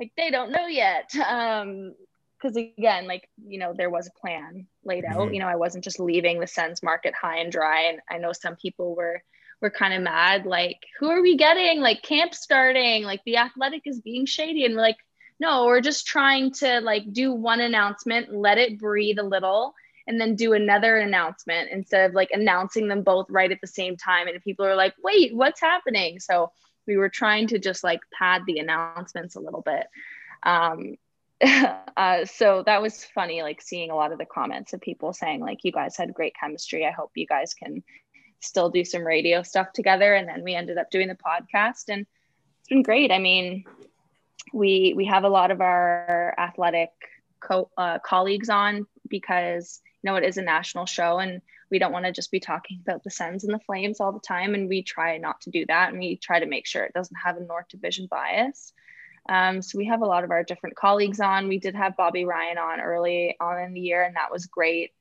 like 0.00 0.12
they 0.16 0.30
don't 0.30 0.52
know 0.52 0.66
yet. 0.66 1.14
Um, 1.16 1.94
because 2.40 2.56
again, 2.56 3.06
like 3.06 3.28
you 3.48 3.58
know, 3.58 3.72
there 3.74 3.88
was 3.88 4.08
a 4.08 4.20
plan 4.20 4.66
laid 4.84 5.04
out. 5.04 5.16
Mm-hmm. 5.16 5.34
You 5.34 5.40
know, 5.40 5.48
I 5.48 5.56
wasn't 5.56 5.84
just 5.84 5.98
leaving 5.98 6.38
the 6.38 6.46
Sens 6.46 6.82
market 6.82 7.14
high 7.14 7.38
and 7.38 7.50
dry. 7.50 7.84
And 7.84 8.00
I 8.10 8.18
know 8.18 8.32
some 8.32 8.56
people 8.56 8.94
were 8.94 9.22
were 9.60 9.70
kind 9.70 9.94
of 9.94 10.02
mad, 10.02 10.44
like, 10.44 10.78
who 10.98 11.08
are 11.08 11.22
we 11.22 11.36
getting? 11.36 11.80
Like 11.80 12.02
camp 12.02 12.34
starting, 12.34 13.04
like 13.04 13.22
the 13.24 13.38
athletic 13.38 13.82
is 13.86 14.00
being 14.00 14.26
shady. 14.26 14.64
And 14.64 14.74
we're 14.74 14.82
like, 14.82 14.98
no, 15.40 15.64
we're 15.64 15.80
just 15.80 16.06
trying 16.06 16.52
to 16.54 16.80
like 16.80 17.10
do 17.12 17.32
one 17.32 17.60
announcement, 17.60 18.34
let 18.34 18.58
it 18.58 18.78
breathe 18.78 19.18
a 19.18 19.22
little, 19.22 19.74
and 20.06 20.20
then 20.20 20.36
do 20.36 20.52
another 20.52 20.96
announcement 20.96 21.70
instead 21.70 22.08
of 22.08 22.14
like 22.14 22.30
announcing 22.30 22.88
them 22.88 23.02
both 23.02 23.26
right 23.28 23.50
at 23.50 23.60
the 23.60 23.66
same 23.66 23.96
time. 23.96 24.28
And 24.28 24.42
people 24.42 24.64
are 24.64 24.76
like, 24.76 24.94
wait, 25.02 25.34
what's 25.34 25.60
happening? 25.60 26.20
So 26.20 26.52
we 26.86 26.96
were 26.96 27.08
trying 27.08 27.48
to 27.48 27.58
just 27.58 27.82
like 27.82 28.00
pad 28.16 28.42
the 28.46 28.58
announcements 28.58 29.34
a 29.34 29.40
little 29.40 29.62
bit. 29.62 29.86
Um, 30.42 30.96
uh, 31.96 32.24
so 32.24 32.62
that 32.64 32.80
was 32.80 33.04
funny, 33.04 33.42
like 33.42 33.60
seeing 33.60 33.90
a 33.90 33.96
lot 33.96 34.12
of 34.12 34.18
the 34.18 34.26
comments 34.26 34.72
of 34.72 34.80
people 34.80 35.12
saying, 35.12 35.40
like, 35.40 35.64
you 35.64 35.72
guys 35.72 35.96
had 35.96 36.14
great 36.14 36.34
chemistry. 36.38 36.86
I 36.86 36.92
hope 36.92 37.10
you 37.14 37.26
guys 37.26 37.52
can 37.54 37.82
still 38.40 38.70
do 38.70 38.84
some 38.84 39.06
radio 39.06 39.42
stuff 39.42 39.72
together. 39.72 40.14
And 40.14 40.28
then 40.28 40.44
we 40.44 40.54
ended 40.54 40.78
up 40.78 40.90
doing 40.90 41.08
the 41.08 41.14
podcast, 41.14 41.88
and 41.88 42.06
it's 42.60 42.68
been 42.68 42.82
great. 42.82 43.12
I 43.12 43.18
mean, 43.18 43.64
we 44.52 44.94
we 44.96 45.04
have 45.06 45.24
a 45.24 45.28
lot 45.28 45.50
of 45.50 45.60
our 45.60 46.34
athletic 46.38 46.90
co- 47.40 47.70
uh, 47.76 47.98
colleagues 47.98 48.48
on 48.48 48.86
because 49.08 49.80
know 50.06 50.16
it 50.16 50.24
is 50.24 50.38
a 50.38 50.42
national 50.42 50.86
show, 50.86 51.18
and 51.18 51.42
we 51.70 51.78
don't 51.78 51.92
want 51.92 52.06
to 52.06 52.12
just 52.12 52.30
be 52.30 52.40
talking 52.40 52.80
about 52.80 53.04
the 53.04 53.10
Sens 53.10 53.44
and 53.44 53.52
the 53.52 53.58
Flames 53.58 54.00
all 54.00 54.12
the 54.12 54.20
time. 54.20 54.54
And 54.54 54.68
we 54.68 54.82
try 54.82 55.18
not 55.18 55.42
to 55.42 55.50
do 55.50 55.66
that, 55.66 55.90
and 55.90 55.98
we 55.98 56.16
try 56.16 56.40
to 56.40 56.46
make 56.46 56.66
sure 56.66 56.84
it 56.84 56.94
doesn't 56.94 57.16
have 57.22 57.36
a 57.36 57.40
North 57.40 57.68
Division 57.68 58.06
bias. 58.10 58.72
Um, 59.28 59.60
so 59.60 59.76
we 59.76 59.86
have 59.86 60.02
a 60.02 60.06
lot 60.06 60.24
of 60.24 60.30
our 60.30 60.44
different 60.44 60.76
colleagues 60.76 61.20
on. 61.20 61.48
We 61.48 61.58
did 61.58 61.74
have 61.74 61.96
Bobby 61.96 62.24
Ryan 62.24 62.58
on 62.58 62.80
early 62.80 63.36
on 63.40 63.60
in 63.60 63.74
the 63.74 63.80
year, 63.80 64.02
and 64.02 64.16
that 64.16 64.30
was 64.30 64.46
great 64.46 64.92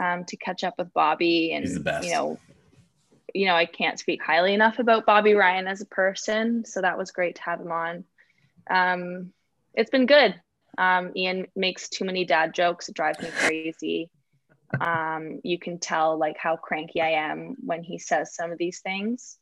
um, 0.00 0.24
to 0.26 0.36
catch 0.36 0.64
up 0.64 0.74
with 0.78 0.92
Bobby. 0.94 1.52
And 1.52 1.66
you 2.04 2.12
know, 2.12 2.38
you 3.34 3.46
know, 3.46 3.54
I 3.54 3.66
can't 3.66 3.98
speak 3.98 4.22
highly 4.22 4.54
enough 4.54 4.78
about 4.78 5.06
Bobby 5.06 5.34
Ryan 5.34 5.66
as 5.66 5.80
a 5.80 5.86
person. 5.86 6.64
So 6.64 6.80
that 6.80 6.98
was 6.98 7.10
great 7.10 7.36
to 7.36 7.42
have 7.42 7.60
him 7.60 7.72
on. 7.72 8.04
Um, 8.70 9.32
it's 9.74 9.90
been 9.90 10.06
good. 10.06 10.40
Um, 10.78 11.12
Ian 11.16 11.46
makes 11.56 11.88
too 11.88 12.04
many 12.04 12.24
dad 12.24 12.54
jokes. 12.54 12.88
It 12.88 12.94
drives 12.94 13.20
me 13.20 13.28
crazy. 13.34 14.10
Um, 14.80 15.40
you 15.44 15.58
can 15.58 15.78
tell 15.78 16.18
like 16.18 16.36
how 16.38 16.56
cranky 16.56 17.00
I 17.00 17.10
am 17.10 17.56
when 17.64 17.82
he 17.82 17.98
says 17.98 18.34
some 18.34 18.52
of 18.52 18.58
these 18.58 18.80
things. 18.80 19.38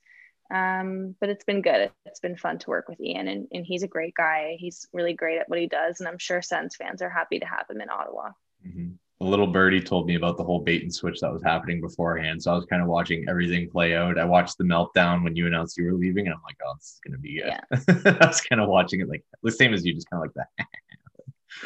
Um, 0.52 1.14
but 1.20 1.28
it's 1.28 1.44
been 1.44 1.62
good. 1.62 1.92
It's 2.06 2.20
been 2.20 2.36
fun 2.36 2.58
to 2.58 2.70
work 2.70 2.88
with 2.88 3.00
Ian, 3.00 3.28
and, 3.28 3.46
and 3.52 3.64
he's 3.64 3.84
a 3.84 3.88
great 3.88 4.14
guy. 4.14 4.56
He's 4.58 4.86
really 4.92 5.12
great 5.12 5.38
at 5.38 5.48
what 5.48 5.60
he 5.60 5.68
does, 5.68 6.00
and 6.00 6.08
I'm 6.08 6.18
sure 6.18 6.42
Sens 6.42 6.74
fans 6.76 7.02
are 7.02 7.10
happy 7.10 7.38
to 7.38 7.46
have 7.46 7.66
him 7.70 7.80
in 7.80 7.88
Ottawa. 7.88 8.30
Mm-hmm. 8.66 8.90
A 9.22 9.24
little 9.24 9.46
birdie 9.46 9.82
told 9.82 10.06
me 10.06 10.14
about 10.14 10.38
the 10.38 10.44
whole 10.44 10.60
bait 10.60 10.82
and 10.82 10.92
switch 10.92 11.20
that 11.20 11.32
was 11.32 11.42
happening 11.42 11.80
beforehand, 11.80 12.42
so 12.42 12.52
I 12.52 12.56
was 12.56 12.64
kind 12.64 12.82
of 12.82 12.88
watching 12.88 13.26
everything 13.28 13.70
play 13.70 13.94
out. 13.94 14.18
I 14.18 14.24
watched 14.24 14.58
the 14.58 14.64
meltdown 14.64 15.22
when 15.22 15.36
you 15.36 15.46
announced 15.46 15.76
you 15.76 15.84
were 15.84 15.92
leaving, 15.92 16.26
and 16.26 16.34
I'm 16.34 16.42
like, 16.42 16.56
"Oh, 16.66 16.74
this 16.76 16.94
is 16.94 17.00
gonna 17.06 17.18
be 17.18 17.34
good." 17.34 17.46
Yeah. 17.46 18.16
I 18.20 18.26
was 18.26 18.40
kind 18.40 18.60
of 18.60 18.68
watching 18.68 19.00
it 19.00 19.08
like 19.08 19.24
the 19.42 19.52
same 19.52 19.72
as 19.72 19.84
you, 19.84 19.94
just 19.94 20.10
kind 20.10 20.24
of 20.24 20.30
like 20.34 20.48
that. 20.56 20.66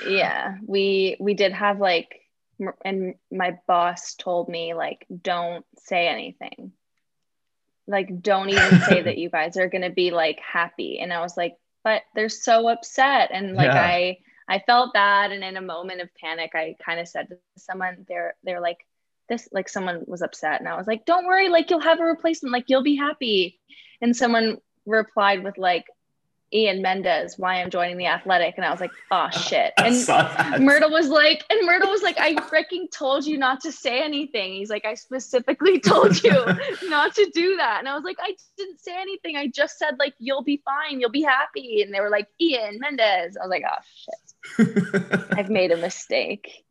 yeah, 0.07 0.57
we 0.67 1.17
we 1.21 1.33
did 1.33 1.53
have 1.53 1.79
like, 1.79 2.21
and 2.85 3.15
my 3.31 3.59
boss 3.67 4.15
told 4.15 4.49
me 4.49 4.75
like, 4.75 5.07
"Don't 5.23 5.65
say 5.77 6.09
anything." 6.09 6.73
like 7.87 8.23
don't 8.23 8.51
even 8.51 8.81
say 8.81 9.03
that 9.03 9.19
you 9.19 9.29
guys 9.29 9.57
are 9.57 9.69
going 9.69 9.83
to 9.83 9.91
be 9.91 10.11
like 10.11 10.41
happy. 10.41 10.99
And 10.99 11.13
i 11.13 11.21
was 11.21 11.37
like 11.37 11.57
but 11.83 12.03
they're 12.15 12.31
so 12.31 12.69
upset. 12.69 13.31
And 13.33 13.55
like 13.55 13.67
yeah. 13.67 13.83
i 13.83 14.19
i 14.49 14.59
felt 14.61 14.93
bad. 14.93 15.33
And 15.33 15.45
in 15.45 15.57
a 15.57 15.63
moment 15.63 16.01
of 16.01 16.09
panic 16.15 16.53
i 16.55 16.77
kind 16.85 17.01
of 17.01 17.09
said 17.09 17.29
to 17.29 17.39
someone 17.57 18.05
they're 18.09 18.35
they're 18.43 18.61
like 18.61 18.79
this 19.29 19.49
like 19.53 19.69
someone 19.69 20.05
was 20.07 20.23
upset. 20.23 20.61
And 20.61 20.69
i 20.69 20.77
was 20.77 20.87
like 20.87 21.05
don't 21.05 21.27
worry. 21.27 21.49
Like 21.49 21.71
you'll 21.71 21.81
have 21.81 22.01
a 22.01 22.05
replacement. 22.05 22.53
Like 22.53 22.65
you'll 22.69 22.83
be 22.83 22.97
happy. 22.97 23.59
And 24.01 24.17
someone 24.17 24.59
replied 24.87 25.43
with 25.43 25.59
like 25.59 25.87
Ian 26.53 26.83
Mendes 26.83 27.39
why 27.39 27.61
I'm 27.61 27.71
joining 27.71 27.97
the 27.97 28.07
athletic. 28.07 28.55
And 28.57 28.65
I 28.65 28.71
was 28.71 28.81
like, 28.81 28.93
oh 29.11 29.29
shit. 29.33 29.73
And 29.77 30.65
Myrtle 30.65 30.91
was 30.91 31.09
like, 31.09 31.45
and 31.51 31.67
Myrtle 31.67 31.91
was 31.91 32.03
like, 32.03 32.19
I 32.19 32.35
freaking 32.35 32.91
told 32.91 33.25
you 33.27 33.39
not 33.39 33.61
to 33.63 33.73
say 33.73 34.03
anything. 34.03 34.53
He's 34.53 34.71
like, 34.71 34.85
I 34.85 34.95
specifically 34.95 35.81
told 35.81 36.23
you 36.23 36.33
not 36.85 37.15
to 37.15 37.31
do 37.35 37.57
that. 37.57 37.81
And 37.81 37.89
I 37.89 37.95
was 37.95 38.05
like, 38.05 38.19
I 38.21 38.37
didn't 38.57 38.81
say 38.81 38.95
anything. 38.97 39.37
I 39.37 39.49
just 39.49 39.79
said 39.79 39.97
like 39.99 40.15
you'll 40.19 40.45
be 40.45 40.63
fine, 40.65 41.01
you'll 41.01 41.11
be 41.11 41.23
happy. 41.23 41.83
And 41.83 41.93
they 41.93 42.01
were 42.01 42.11
like, 42.11 42.29
Ian 42.41 42.79
Mendes. 42.79 43.37
I 43.37 43.47
was 43.47 43.51
like, 43.51 43.65
oh 43.69 43.83
shit. 43.95 45.33
I've 45.39 45.51
made 45.51 45.73
a 45.73 45.77
mistake. 45.77 46.65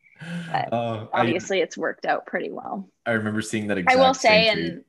But 0.51 0.71
uh, 0.71 1.07
obviously 1.11 1.59
I, 1.59 1.63
it's 1.63 1.77
worked 1.77 2.05
out 2.05 2.25
pretty 2.25 2.51
well. 2.51 2.89
I 3.05 3.11
remember 3.11 3.41
seeing 3.41 3.67
that 3.67 3.77
exact 3.77 3.97
I 3.97 4.01
will 4.01 4.13
say, 4.13 4.47
and 4.47 4.83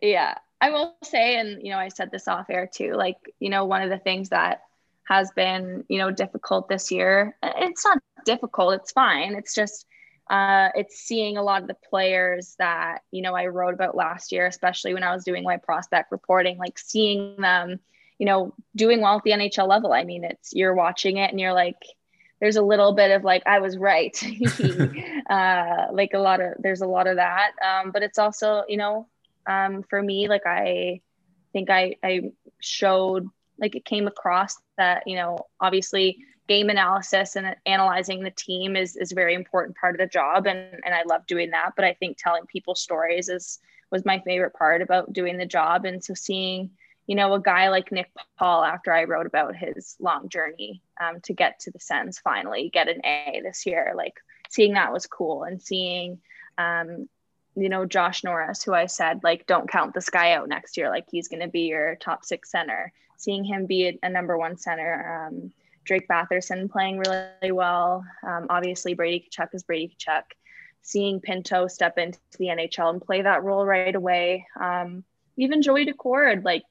yeah, 0.00 0.36
I 0.64 0.70
will 0.70 0.96
say, 1.04 1.36
and 1.36 1.62
you 1.62 1.70
know, 1.70 1.78
I 1.78 1.88
said 1.88 2.10
this 2.10 2.26
off 2.26 2.48
air 2.48 2.66
too, 2.66 2.94
like, 2.94 3.18
you 3.38 3.50
know, 3.50 3.66
one 3.66 3.82
of 3.82 3.90
the 3.90 3.98
things 3.98 4.30
that 4.30 4.62
has 5.06 5.30
been, 5.32 5.84
you 5.90 5.98
know, 5.98 6.10
difficult 6.10 6.70
this 6.70 6.90
year, 6.90 7.36
it's 7.42 7.84
not 7.84 7.98
difficult, 8.24 8.72
it's 8.72 8.90
fine. 8.90 9.34
It's 9.34 9.54
just, 9.54 9.84
uh, 10.30 10.70
it's 10.74 10.96
seeing 10.96 11.36
a 11.36 11.42
lot 11.42 11.60
of 11.60 11.68
the 11.68 11.76
players 11.90 12.54
that, 12.58 13.00
you 13.10 13.20
know, 13.20 13.34
I 13.34 13.48
wrote 13.48 13.74
about 13.74 13.94
last 13.94 14.32
year, 14.32 14.46
especially 14.46 14.94
when 14.94 15.02
I 15.02 15.14
was 15.14 15.22
doing 15.22 15.44
my 15.44 15.58
prospect 15.58 16.10
reporting, 16.10 16.56
like 16.56 16.78
seeing 16.78 17.36
them, 17.42 17.78
you 18.18 18.24
know, 18.24 18.54
doing 18.74 19.02
well 19.02 19.18
at 19.18 19.22
the 19.22 19.32
NHL 19.32 19.68
level. 19.68 19.92
I 19.92 20.04
mean, 20.04 20.24
it's, 20.24 20.54
you're 20.54 20.72
watching 20.72 21.18
it 21.18 21.30
and 21.30 21.38
you're 21.38 21.52
like, 21.52 21.82
there's 22.40 22.56
a 22.56 22.62
little 22.62 22.94
bit 22.94 23.10
of 23.10 23.22
like 23.22 23.42
I 23.44 23.58
was 23.58 23.76
right, 23.76 24.16
uh, 25.28 25.88
like 25.92 26.14
a 26.14 26.18
lot 26.18 26.40
of 26.40 26.54
there's 26.58 26.80
a 26.80 26.86
lot 26.86 27.06
of 27.06 27.16
that, 27.16 27.50
um, 27.62 27.90
but 27.90 28.02
it's 28.02 28.18
also 28.18 28.64
you 28.66 28.78
know 28.78 29.08
um, 29.46 29.82
for 29.82 30.02
me. 30.02 30.28
Like 30.28 30.46
I 30.46 31.00
think 31.52 31.70
I, 31.70 31.96
I 32.02 32.32
showed 32.60 33.28
like 33.58 33.74
it 33.76 33.84
came 33.84 34.06
across 34.06 34.56
that, 34.76 35.04
you 35.06 35.16
know, 35.16 35.46
obviously 35.60 36.18
game 36.48 36.68
analysis 36.68 37.36
and 37.36 37.56
analyzing 37.64 38.22
the 38.22 38.30
team 38.30 38.76
is, 38.76 38.96
is 38.96 39.12
a 39.12 39.14
very 39.14 39.34
important 39.34 39.76
part 39.76 39.94
of 39.94 39.98
the 39.98 40.06
job. 40.06 40.46
And, 40.46 40.58
and 40.84 40.94
I 40.94 41.02
love 41.04 41.26
doing 41.26 41.50
that. 41.50 41.72
But 41.76 41.84
I 41.84 41.94
think 41.94 42.18
telling 42.18 42.46
people 42.46 42.74
stories 42.74 43.28
is, 43.28 43.60
was 43.90 44.04
my 44.04 44.18
favorite 44.20 44.54
part 44.54 44.82
about 44.82 45.12
doing 45.12 45.38
the 45.38 45.46
job. 45.46 45.84
And 45.84 46.04
so 46.04 46.14
seeing, 46.14 46.70
you 47.06 47.14
know, 47.14 47.32
a 47.34 47.40
guy 47.40 47.68
like 47.68 47.92
Nick 47.92 48.10
Paul, 48.38 48.64
after 48.64 48.92
I 48.92 49.04
wrote 49.04 49.26
about 49.26 49.56
his 49.56 49.96
long 50.00 50.28
journey 50.28 50.82
um, 51.00 51.20
to 51.22 51.32
get 51.32 51.60
to 51.60 51.70
the 51.70 51.80
Sens 51.80 52.18
finally 52.18 52.70
get 52.70 52.88
an 52.88 53.00
A 53.04 53.40
this 53.42 53.64
year, 53.64 53.94
like 53.96 54.14
seeing 54.50 54.74
that 54.74 54.92
was 54.92 55.06
cool 55.06 55.44
and 55.44 55.62
seeing, 55.62 56.18
um, 56.58 57.08
you 57.56 57.68
know, 57.68 57.86
Josh 57.86 58.24
Norris, 58.24 58.62
who 58.62 58.72
I 58.72 58.86
said, 58.86 59.20
like, 59.22 59.46
don't 59.46 59.70
count 59.70 59.94
this 59.94 60.10
guy 60.10 60.32
out 60.32 60.48
next 60.48 60.76
year. 60.76 60.90
Like, 60.90 61.06
he's 61.10 61.28
going 61.28 61.42
to 61.42 61.48
be 61.48 61.62
your 61.62 61.96
top 61.96 62.24
six 62.24 62.50
center. 62.50 62.92
Seeing 63.16 63.44
him 63.44 63.66
be 63.66 63.88
a, 63.88 63.98
a 64.02 64.08
number 64.08 64.36
one 64.36 64.56
center. 64.56 65.28
Um, 65.28 65.52
Drake 65.84 66.08
Batherson 66.08 66.70
playing 66.70 66.98
really 66.98 67.52
well. 67.52 68.04
Um, 68.26 68.46
obviously, 68.50 68.94
Brady 68.94 69.28
Tkachuk 69.30 69.54
is 69.54 69.62
Brady 69.62 69.96
Tkachuk. 69.98 70.24
Seeing 70.82 71.20
Pinto 71.20 71.68
step 71.68 71.96
into 71.96 72.18
the 72.38 72.46
NHL 72.46 72.90
and 72.90 73.00
play 73.00 73.22
that 73.22 73.44
role 73.44 73.64
right 73.64 73.94
away. 73.94 74.46
Um, 74.60 75.04
even 75.36 75.62
Joey 75.62 75.86
Decord, 75.86 76.44
like, 76.44 76.64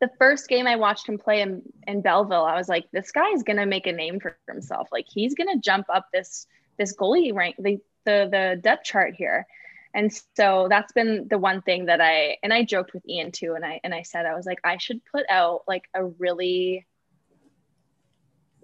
the 0.00 0.10
first 0.18 0.48
game 0.48 0.66
I 0.66 0.76
watched 0.76 1.08
him 1.08 1.18
play 1.18 1.40
in, 1.40 1.62
in 1.86 2.02
Belleville, 2.02 2.44
I 2.44 2.56
was 2.56 2.68
like, 2.68 2.84
this 2.92 3.12
guy 3.12 3.30
is 3.30 3.44
going 3.44 3.56
to 3.56 3.64
make 3.64 3.86
a 3.86 3.92
name 3.92 4.20
for 4.20 4.36
himself. 4.48 4.88
Like, 4.90 5.06
he's 5.08 5.34
going 5.34 5.48
to 5.54 5.60
jump 5.60 5.86
up 5.88 6.08
this 6.12 6.46
this 6.76 6.96
goalie 6.96 7.32
rank, 7.32 7.54
the, 7.56 7.78
the, 8.04 8.28
the 8.28 8.60
depth 8.60 8.84
chart 8.84 9.14
here 9.14 9.46
and 9.94 10.12
so 10.36 10.66
that's 10.68 10.92
been 10.92 11.26
the 11.28 11.38
one 11.38 11.62
thing 11.62 11.86
that 11.86 12.00
i 12.00 12.36
and 12.42 12.52
i 12.52 12.62
joked 12.64 12.92
with 12.92 13.08
ian 13.08 13.32
too 13.32 13.54
and 13.54 13.64
i 13.64 13.80
and 13.84 13.94
i 13.94 14.02
said 14.02 14.26
i 14.26 14.34
was 14.34 14.44
like 14.44 14.60
i 14.64 14.76
should 14.76 15.00
put 15.06 15.24
out 15.30 15.62
like 15.66 15.84
a 15.94 16.04
really 16.04 16.84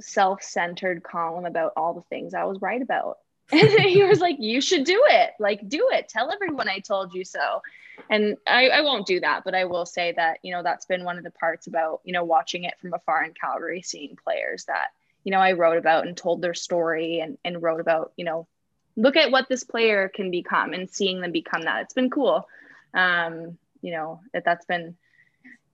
self-centered 0.01 1.03
column 1.03 1.47
about 1.47 1.73
all 1.77 1.95
the 1.95 2.03
things 2.03 2.35
i 2.35 2.45
was 2.45 2.61
right 2.61 2.83
about. 2.83 3.19
And 3.53 3.69
he 3.69 4.05
was 4.05 4.21
like 4.21 4.37
you 4.39 4.61
should 4.61 4.85
do 4.85 5.05
it. 5.09 5.33
Like 5.41 5.69
do 5.69 5.89
it. 5.93 6.09
Tell 6.09 6.31
everyone 6.31 6.69
i 6.69 6.79
told 6.79 7.13
you 7.13 7.25
so. 7.25 7.63
And 8.09 8.37
I, 8.47 8.69
I 8.69 8.81
won't 8.81 9.07
do 9.07 9.21
that 9.21 9.43
but 9.45 9.55
i 9.55 9.67
will 9.67 9.85
say 9.85 10.15
that 10.17 10.39
you 10.43 10.55
know 10.55 10.63
that's 10.63 10.87
been 10.87 11.05
one 11.05 11.19
of 11.19 11.25
the 11.25 11.31
parts 11.33 11.67
about 11.67 12.01
you 12.05 12.15
know 12.15 12.25
watching 12.25 12.65
it 12.65 12.79
from 12.81 12.95
afar 12.95 13.25
in 13.25 13.35
calgary 13.35 13.83
seeing 13.83 14.17
players 14.25 14.65
that 14.67 14.89
you 15.23 15.31
know 15.33 15.39
i 15.39 15.53
wrote 15.53 15.77
about 15.77 16.07
and 16.07 16.17
told 16.17 16.41
their 16.41 16.55
story 16.55 17.21
and, 17.21 17.37
and 17.45 17.63
wrote 17.63 17.81
about 17.81 18.13
you 18.17 18.25
know 18.25 18.49
look 18.97 19.17
at 19.17 19.31
what 19.31 19.49
this 19.49 19.65
player 19.65 20.09
can 20.09 20.31
become 20.31 20.73
and 20.73 20.91
seeing 20.91 21.21
them 21.21 21.33
become 21.33 21.63
that. 21.63 21.83
It's 21.83 21.95
been 21.95 22.11
cool. 22.11 22.49
Um, 22.95 23.59
you 23.83 23.93
know, 23.93 24.21
that 24.33 24.45
that's 24.45 24.67
been 24.67 24.97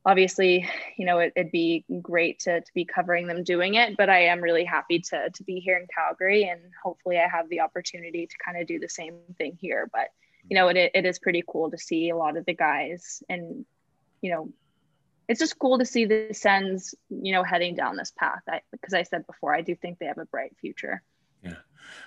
obviously, 0.07 0.69
you 0.97 1.05
know, 1.05 1.19
it, 1.19 1.33
would 1.37 1.51
be 1.51 1.85
great 2.01 2.39
to, 2.39 2.61
to 2.61 2.75
be 2.75 2.85
covering 2.85 3.27
them 3.27 3.43
doing 3.43 3.75
it, 3.75 3.97
but 3.97 4.09
I 4.09 4.27
am 4.27 4.41
really 4.41 4.65
happy 4.65 5.01
to, 5.01 5.31
to 5.31 5.43
be 5.43 5.59
here 5.59 5.77
in 5.77 5.89
Calgary 5.93 6.45
and 6.45 6.61
hopefully 6.83 7.19
I 7.19 7.27
have 7.27 7.49
the 7.49 7.61
opportunity 7.61 8.27
to 8.27 8.35
kind 8.45 8.61
of 8.61 8.69
do 8.69 8.79
the 8.79 8.89
same 8.89 9.19
thing 9.37 9.59
here. 9.61 9.91
But, 9.93 10.09
you 10.49 10.55
know, 10.55 10.69
it, 10.69 10.93
it 10.95 11.05
is 11.05 11.19
pretty 11.19 11.43
cool 11.47 11.73
to 11.73 11.79
see 11.79 12.11
a 12.11 12.17
lot 12.17 12.37
of 12.37 12.47
the 12.47 12.55
guys 12.55 13.23
and, 13.29 13.67
you 14.23 14.31
know, 14.31 14.53
it's 15.29 15.41
just 15.41 15.59
cool 15.59 15.79
to 15.79 15.85
see 15.85 16.05
the 16.05 16.29
Sens, 16.33 16.95
you 17.11 17.33
know, 17.33 17.43
heading 17.43 17.75
down 17.75 17.97
this 17.97 18.13
path. 18.17 18.43
I, 18.49 18.61
because 18.71 18.95
I 18.95 19.03
said 19.03 19.27
before, 19.27 19.53
I 19.53 19.63
do 19.63 19.75
think 19.75 19.99
they 19.99 20.07
have 20.07 20.19
a 20.19 20.25
bright 20.25 20.57
future. 20.61 21.03
Yeah. 21.43 21.55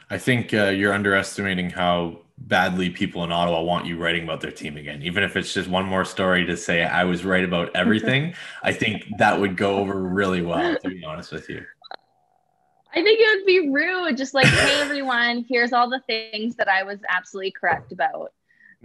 I 0.10 0.18
think 0.18 0.54
uh, 0.54 0.66
you're 0.66 0.94
underestimating 0.94 1.70
how 1.70 2.22
badly 2.38 2.90
people 2.90 3.24
in 3.24 3.32
Ottawa 3.32 3.62
want 3.62 3.86
you 3.86 3.98
writing 3.98 4.24
about 4.24 4.42
their 4.42 4.52
team 4.52 4.78
again. 4.78 5.02
Even 5.02 5.24
if 5.24 5.36
it's 5.36 5.54
just 5.54 5.70
one 5.70 5.86
more 5.86 6.06
story 6.06 6.46
to 6.46 6.56
say 6.56 6.84
I 6.84 7.04
was 7.04 7.26
right 7.26 7.44
about 7.44 7.72
everything, 7.76 8.34
I 8.64 8.72
think 8.72 9.06
that 9.18 9.40
would 9.40 9.58
go 9.58 9.78
over 9.78 10.02
really 10.02 10.42
well, 10.42 10.78
to 10.78 10.90
be 10.90 11.04
honest 11.04 11.32
with 11.32 11.50
you. 11.50 11.66
I 12.92 13.04
think 13.04 13.20
it 13.20 13.38
would 13.38 13.46
be 13.46 13.70
rude, 13.70 14.18
just 14.18 14.34
like, 14.34 14.48
hey 14.48 14.82
everyone, 14.82 15.46
here's 15.48 15.74
all 15.74 15.90
the 15.90 16.02
things 16.08 16.56
that 16.56 16.68
I 16.68 16.84
was 16.84 17.00
absolutely 17.08 17.52
correct 17.52 17.92
about. 17.92 18.32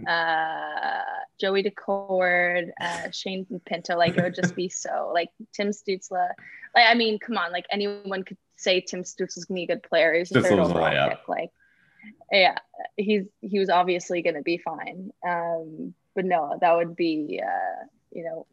Uh, 0.07 1.01
Joey 1.39 1.63
Daccord, 1.63 2.69
uh, 2.79 3.09
Shane 3.11 3.47
Pinto, 3.65 3.97
like 3.97 4.15
it 4.17 4.21
would 4.21 4.35
just 4.35 4.55
be 4.55 4.69
so 4.69 5.09
like 5.13 5.29
Tim 5.53 5.69
Stützle. 5.69 6.29
Like, 6.75 6.85
I 6.87 6.93
mean, 6.93 7.17
come 7.17 7.37
on, 7.37 7.51
like 7.51 7.65
anyone 7.71 8.23
could 8.23 8.37
say 8.55 8.81
Tim 8.81 9.03
Stützle 9.03 9.37
is 9.37 9.45
gonna 9.45 9.55
be 9.55 9.63
a 9.63 9.67
good 9.67 9.83
player. 9.83 10.13
He's 10.13 10.31
a 10.31 10.41
third 10.41 10.59
overall 10.59 11.09
pick. 11.09 11.27
Like, 11.27 11.51
yeah, 12.31 12.57
he's 12.97 13.25
he 13.41 13.59
was 13.59 13.69
obviously 13.69 14.21
gonna 14.21 14.41
be 14.41 14.57
fine. 14.57 15.11
Um, 15.27 15.93
but 16.15 16.25
no, 16.25 16.57
that 16.61 16.75
would 16.75 16.95
be 16.95 17.41
uh, 17.43 17.85
you 18.11 18.23
know, 18.23 18.47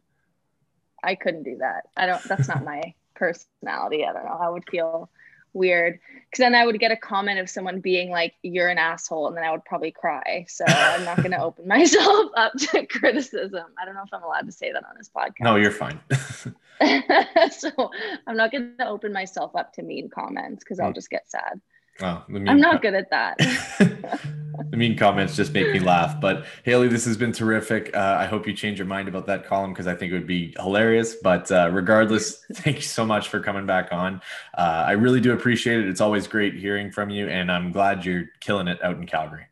I 1.03 1.15
couldn't 1.15 1.43
do 1.43 1.57
that. 1.57 1.87
I 1.95 2.05
don't. 2.05 2.23
That's 2.23 2.47
not 2.47 2.63
my 2.63 2.93
personality. 3.15 4.05
I 4.05 4.13
don't 4.13 4.25
know. 4.25 4.39
I 4.39 4.49
would 4.49 4.69
feel 4.69 5.09
weird 5.53 5.99
because 6.29 6.43
then 6.43 6.55
I 6.55 6.65
would 6.65 6.79
get 6.79 6.91
a 6.91 6.97
comment 6.97 7.39
of 7.39 7.49
someone 7.49 7.79
being 7.79 8.09
like, 8.09 8.33
"You're 8.41 8.69
an 8.69 8.77
asshole," 8.77 9.27
and 9.27 9.37
then 9.37 9.43
I 9.43 9.51
would 9.51 9.63
probably 9.65 9.91
cry. 9.91 10.45
So 10.49 10.65
I'm 10.67 11.05
not 11.05 11.17
going 11.17 11.31
to 11.37 11.41
open 11.41 11.67
myself 11.67 12.31
up 12.35 12.53
to 12.53 12.85
criticism. 12.87 13.65
I 13.79 13.85
don't 13.85 13.93
know 13.95 14.03
if 14.03 14.13
I'm 14.13 14.23
allowed 14.23 14.47
to 14.47 14.51
say 14.51 14.71
that 14.71 14.83
on 14.83 14.95
this 14.97 15.09
podcast. 15.15 15.41
No, 15.41 15.55
you're 15.55 15.71
fine. 15.71 15.99
so 17.51 17.91
I'm 18.27 18.35
not 18.35 18.51
going 18.51 18.73
to 18.79 18.87
open 18.87 19.13
myself 19.13 19.55
up 19.55 19.73
to 19.73 19.83
mean 19.83 20.09
comments 20.09 20.63
because 20.63 20.79
I'll 20.79 20.93
just 20.93 21.09
get 21.09 21.29
sad. 21.29 21.61
Oh, 22.01 22.23
I'm 22.27 22.59
not 22.59 22.81
good 22.81 22.95
at 22.95 23.09
that. 23.11 23.37
the 24.69 24.77
mean 24.77 24.97
comments 24.97 25.35
just 25.35 25.53
make 25.53 25.71
me 25.71 25.79
laugh. 25.79 26.19
But 26.19 26.45
Hailey, 26.63 26.87
this 26.87 27.05
has 27.05 27.17
been 27.17 27.31
terrific. 27.31 27.95
Uh, 27.95 28.17
I 28.19 28.25
hope 28.25 28.47
you 28.47 28.53
change 28.53 28.79
your 28.79 28.87
mind 28.87 29.07
about 29.07 29.27
that 29.27 29.45
column 29.45 29.73
because 29.73 29.85
I 29.85 29.93
think 29.93 30.11
it 30.11 30.15
would 30.15 30.27
be 30.27 30.55
hilarious. 30.57 31.15
But 31.15 31.51
uh, 31.51 31.69
regardless, 31.71 32.43
thank 32.53 32.77
you 32.77 32.81
so 32.83 33.05
much 33.05 33.29
for 33.29 33.39
coming 33.39 33.65
back 33.65 33.89
on. 33.91 34.21
Uh, 34.57 34.85
I 34.87 34.93
really 34.93 35.21
do 35.21 35.33
appreciate 35.33 35.79
it. 35.79 35.87
It's 35.87 36.01
always 36.01 36.27
great 36.27 36.55
hearing 36.55 36.91
from 36.91 37.11
you, 37.11 37.27
and 37.27 37.51
I'm 37.51 37.71
glad 37.71 38.05
you're 38.05 38.25
killing 38.39 38.67
it 38.67 38.83
out 38.83 38.97
in 38.97 39.05
Calgary. 39.05 39.45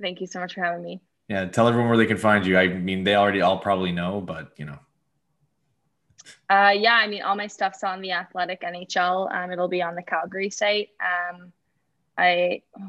Thank 0.00 0.20
you 0.20 0.26
so 0.26 0.40
much 0.40 0.54
for 0.54 0.64
having 0.64 0.82
me. 0.82 1.00
Yeah, 1.28 1.44
tell 1.44 1.68
everyone 1.68 1.88
where 1.88 1.98
they 1.98 2.06
can 2.06 2.16
find 2.16 2.44
you. 2.44 2.58
I 2.58 2.66
mean, 2.66 3.04
they 3.04 3.14
already 3.14 3.40
all 3.42 3.58
probably 3.58 3.92
know, 3.92 4.20
but 4.20 4.52
you 4.56 4.64
know. 4.64 4.78
Uh, 6.48 6.72
yeah, 6.76 6.94
I 6.94 7.06
mean, 7.06 7.22
all 7.22 7.36
my 7.36 7.46
stuff's 7.46 7.84
on 7.84 8.00
the 8.00 8.12
Athletic 8.12 8.62
NHL. 8.62 9.32
Um, 9.32 9.52
it'll 9.52 9.68
be 9.68 9.82
on 9.82 9.94
the 9.94 10.02
Calgary 10.02 10.50
site. 10.50 10.88
Um, 11.00 11.52
I, 12.16 12.62
I 12.76 12.82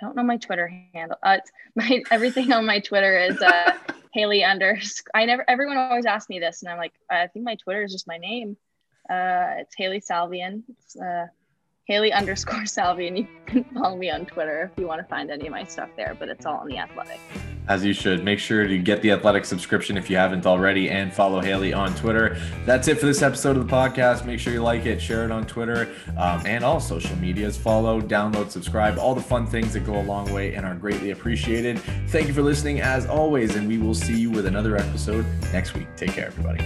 don't 0.00 0.16
know 0.16 0.22
my 0.22 0.36
Twitter 0.36 0.68
handle. 0.94 1.18
Uh, 1.22 1.38
my 1.74 2.02
everything 2.10 2.52
on 2.52 2.66
my 2.66 2.80
Twitter 2.80 3.18
is 3.18 3.40
uh, 3.40 3.72
Hailey 4.14 4.44
under. 4.44 4.78
I 5.14 5.24
never. 5.24 5.44
Everyone 5.48 5.76
always 5.76 6.06
asks 6.06 6.28
me 6.28 6.38
this, 6.38 6.62
and 6.62 6.70
I'm 6.70 6.78
like, 6.78 6.92
I 7.10 7.26
think 7.28 7.44
my 7.44 7.56
Twitter 7.56 7.82
is 7.82 7.92
just 7.92 8.06
my 8.06 8.18
name. 8.18 8.56
Uh, 9.08 9.58
it's 9.58 9.74
Hailey 9.76 10.00
Salvian. 10.00 10.62
It's 10.68 10.96
uh, 10.96 11.26
Hailey 11.86 12.12
underscore 12.12 12.60
Salvian. 12.60 13.16
You 13.16 13.28
can 13.46 13.64
follow 13.64 13.96
me 13.96 14.10
on 14.10 14.26
Twitter 14.26 14.70
if 14.72 14.80
you 14.80 14.86
want 14.86 15.00
to 15.00 15.06
find 15.06 15.30
any 15.30 15.46
of 15.46 15.52
my 15.52 15.64
stuff 15.64 15.90
there, 15.96 16.16
but 16.18 16.28
it's 16.28 16.46
all 16.46 16.58
on 16.58 16.68
the 16.68 16.78
Athletic 16.78 17.20
as 17.68 17.84
you 17.84 17.92
should. 17.92 18.24
Make 18.24 18.38
sure 18.38 18.66
to 18.66 18.78
get 18.78 19.02
the 19.02 19.12
athletic 19.12 19.44
subscription 19.44 19.96
if 19.96 20.10
you 20.10 20.16
haven't 20.16 20.46
already 20.46 20.90
and 20.90 21.12
follow 21.12 21.40
Hailey 21.40 21.72
on 21.72 21.94
Twitter. 21.94 22.36
That's 22.64 22.88
it 22.88 22.98
for 22.98 23.06
this 23.06 23.22
episode 23.22 23.56
of 23.56 23.66
the 23.66 23.72
podcast. 23.72 24.24
Make 24.24 24.40
sure 24.40 24.52
you 24.52 24.62
like 24.62 24.86
it, 24.86 25.00
share 25.00 25.24
it 25.24 25.30
on 25.30 25.46
Twitter, 25.46 25.94
um, 26.16 26.42
and 26.46 26.64
all 26.64 26.80
social 26.80 27.16
medias. 27.16 27.56
Follow, 27.56 28.00
download, 28.00 28.50
subscribe, 28.50 28.98
all 28.98 29.14
the 29.14 29.22
fun 29.22 29.46
things 29.46 29.72
that 29.74 29.86
go 29.86 30.00
a 30.00 30.02
long 30.02 30.32
way 30.32 30.54
and 30.54 30.66
are 30.66 30.74
greatly 30.74 31.10
appreciated. 31.10 31.78
Thank 32.08 32.28
you 32.28 32.34
for 32.34 32.42
listening 32.42 32.80
as 32.80 33.06
always, 33.06 33.56
and 33.56 33.68
we 33.68 33.78
will 33.78 33.94
see 33.94 34.18
you 34.18 34.30
with 34.30 34.46
another 34.46 34.76
episode 34.76 35.24
next 35.52 35.74
week. 35.74 35.86
Take 35.96 36.12
care, 36.12 36.26
everybody. 36.26 36.62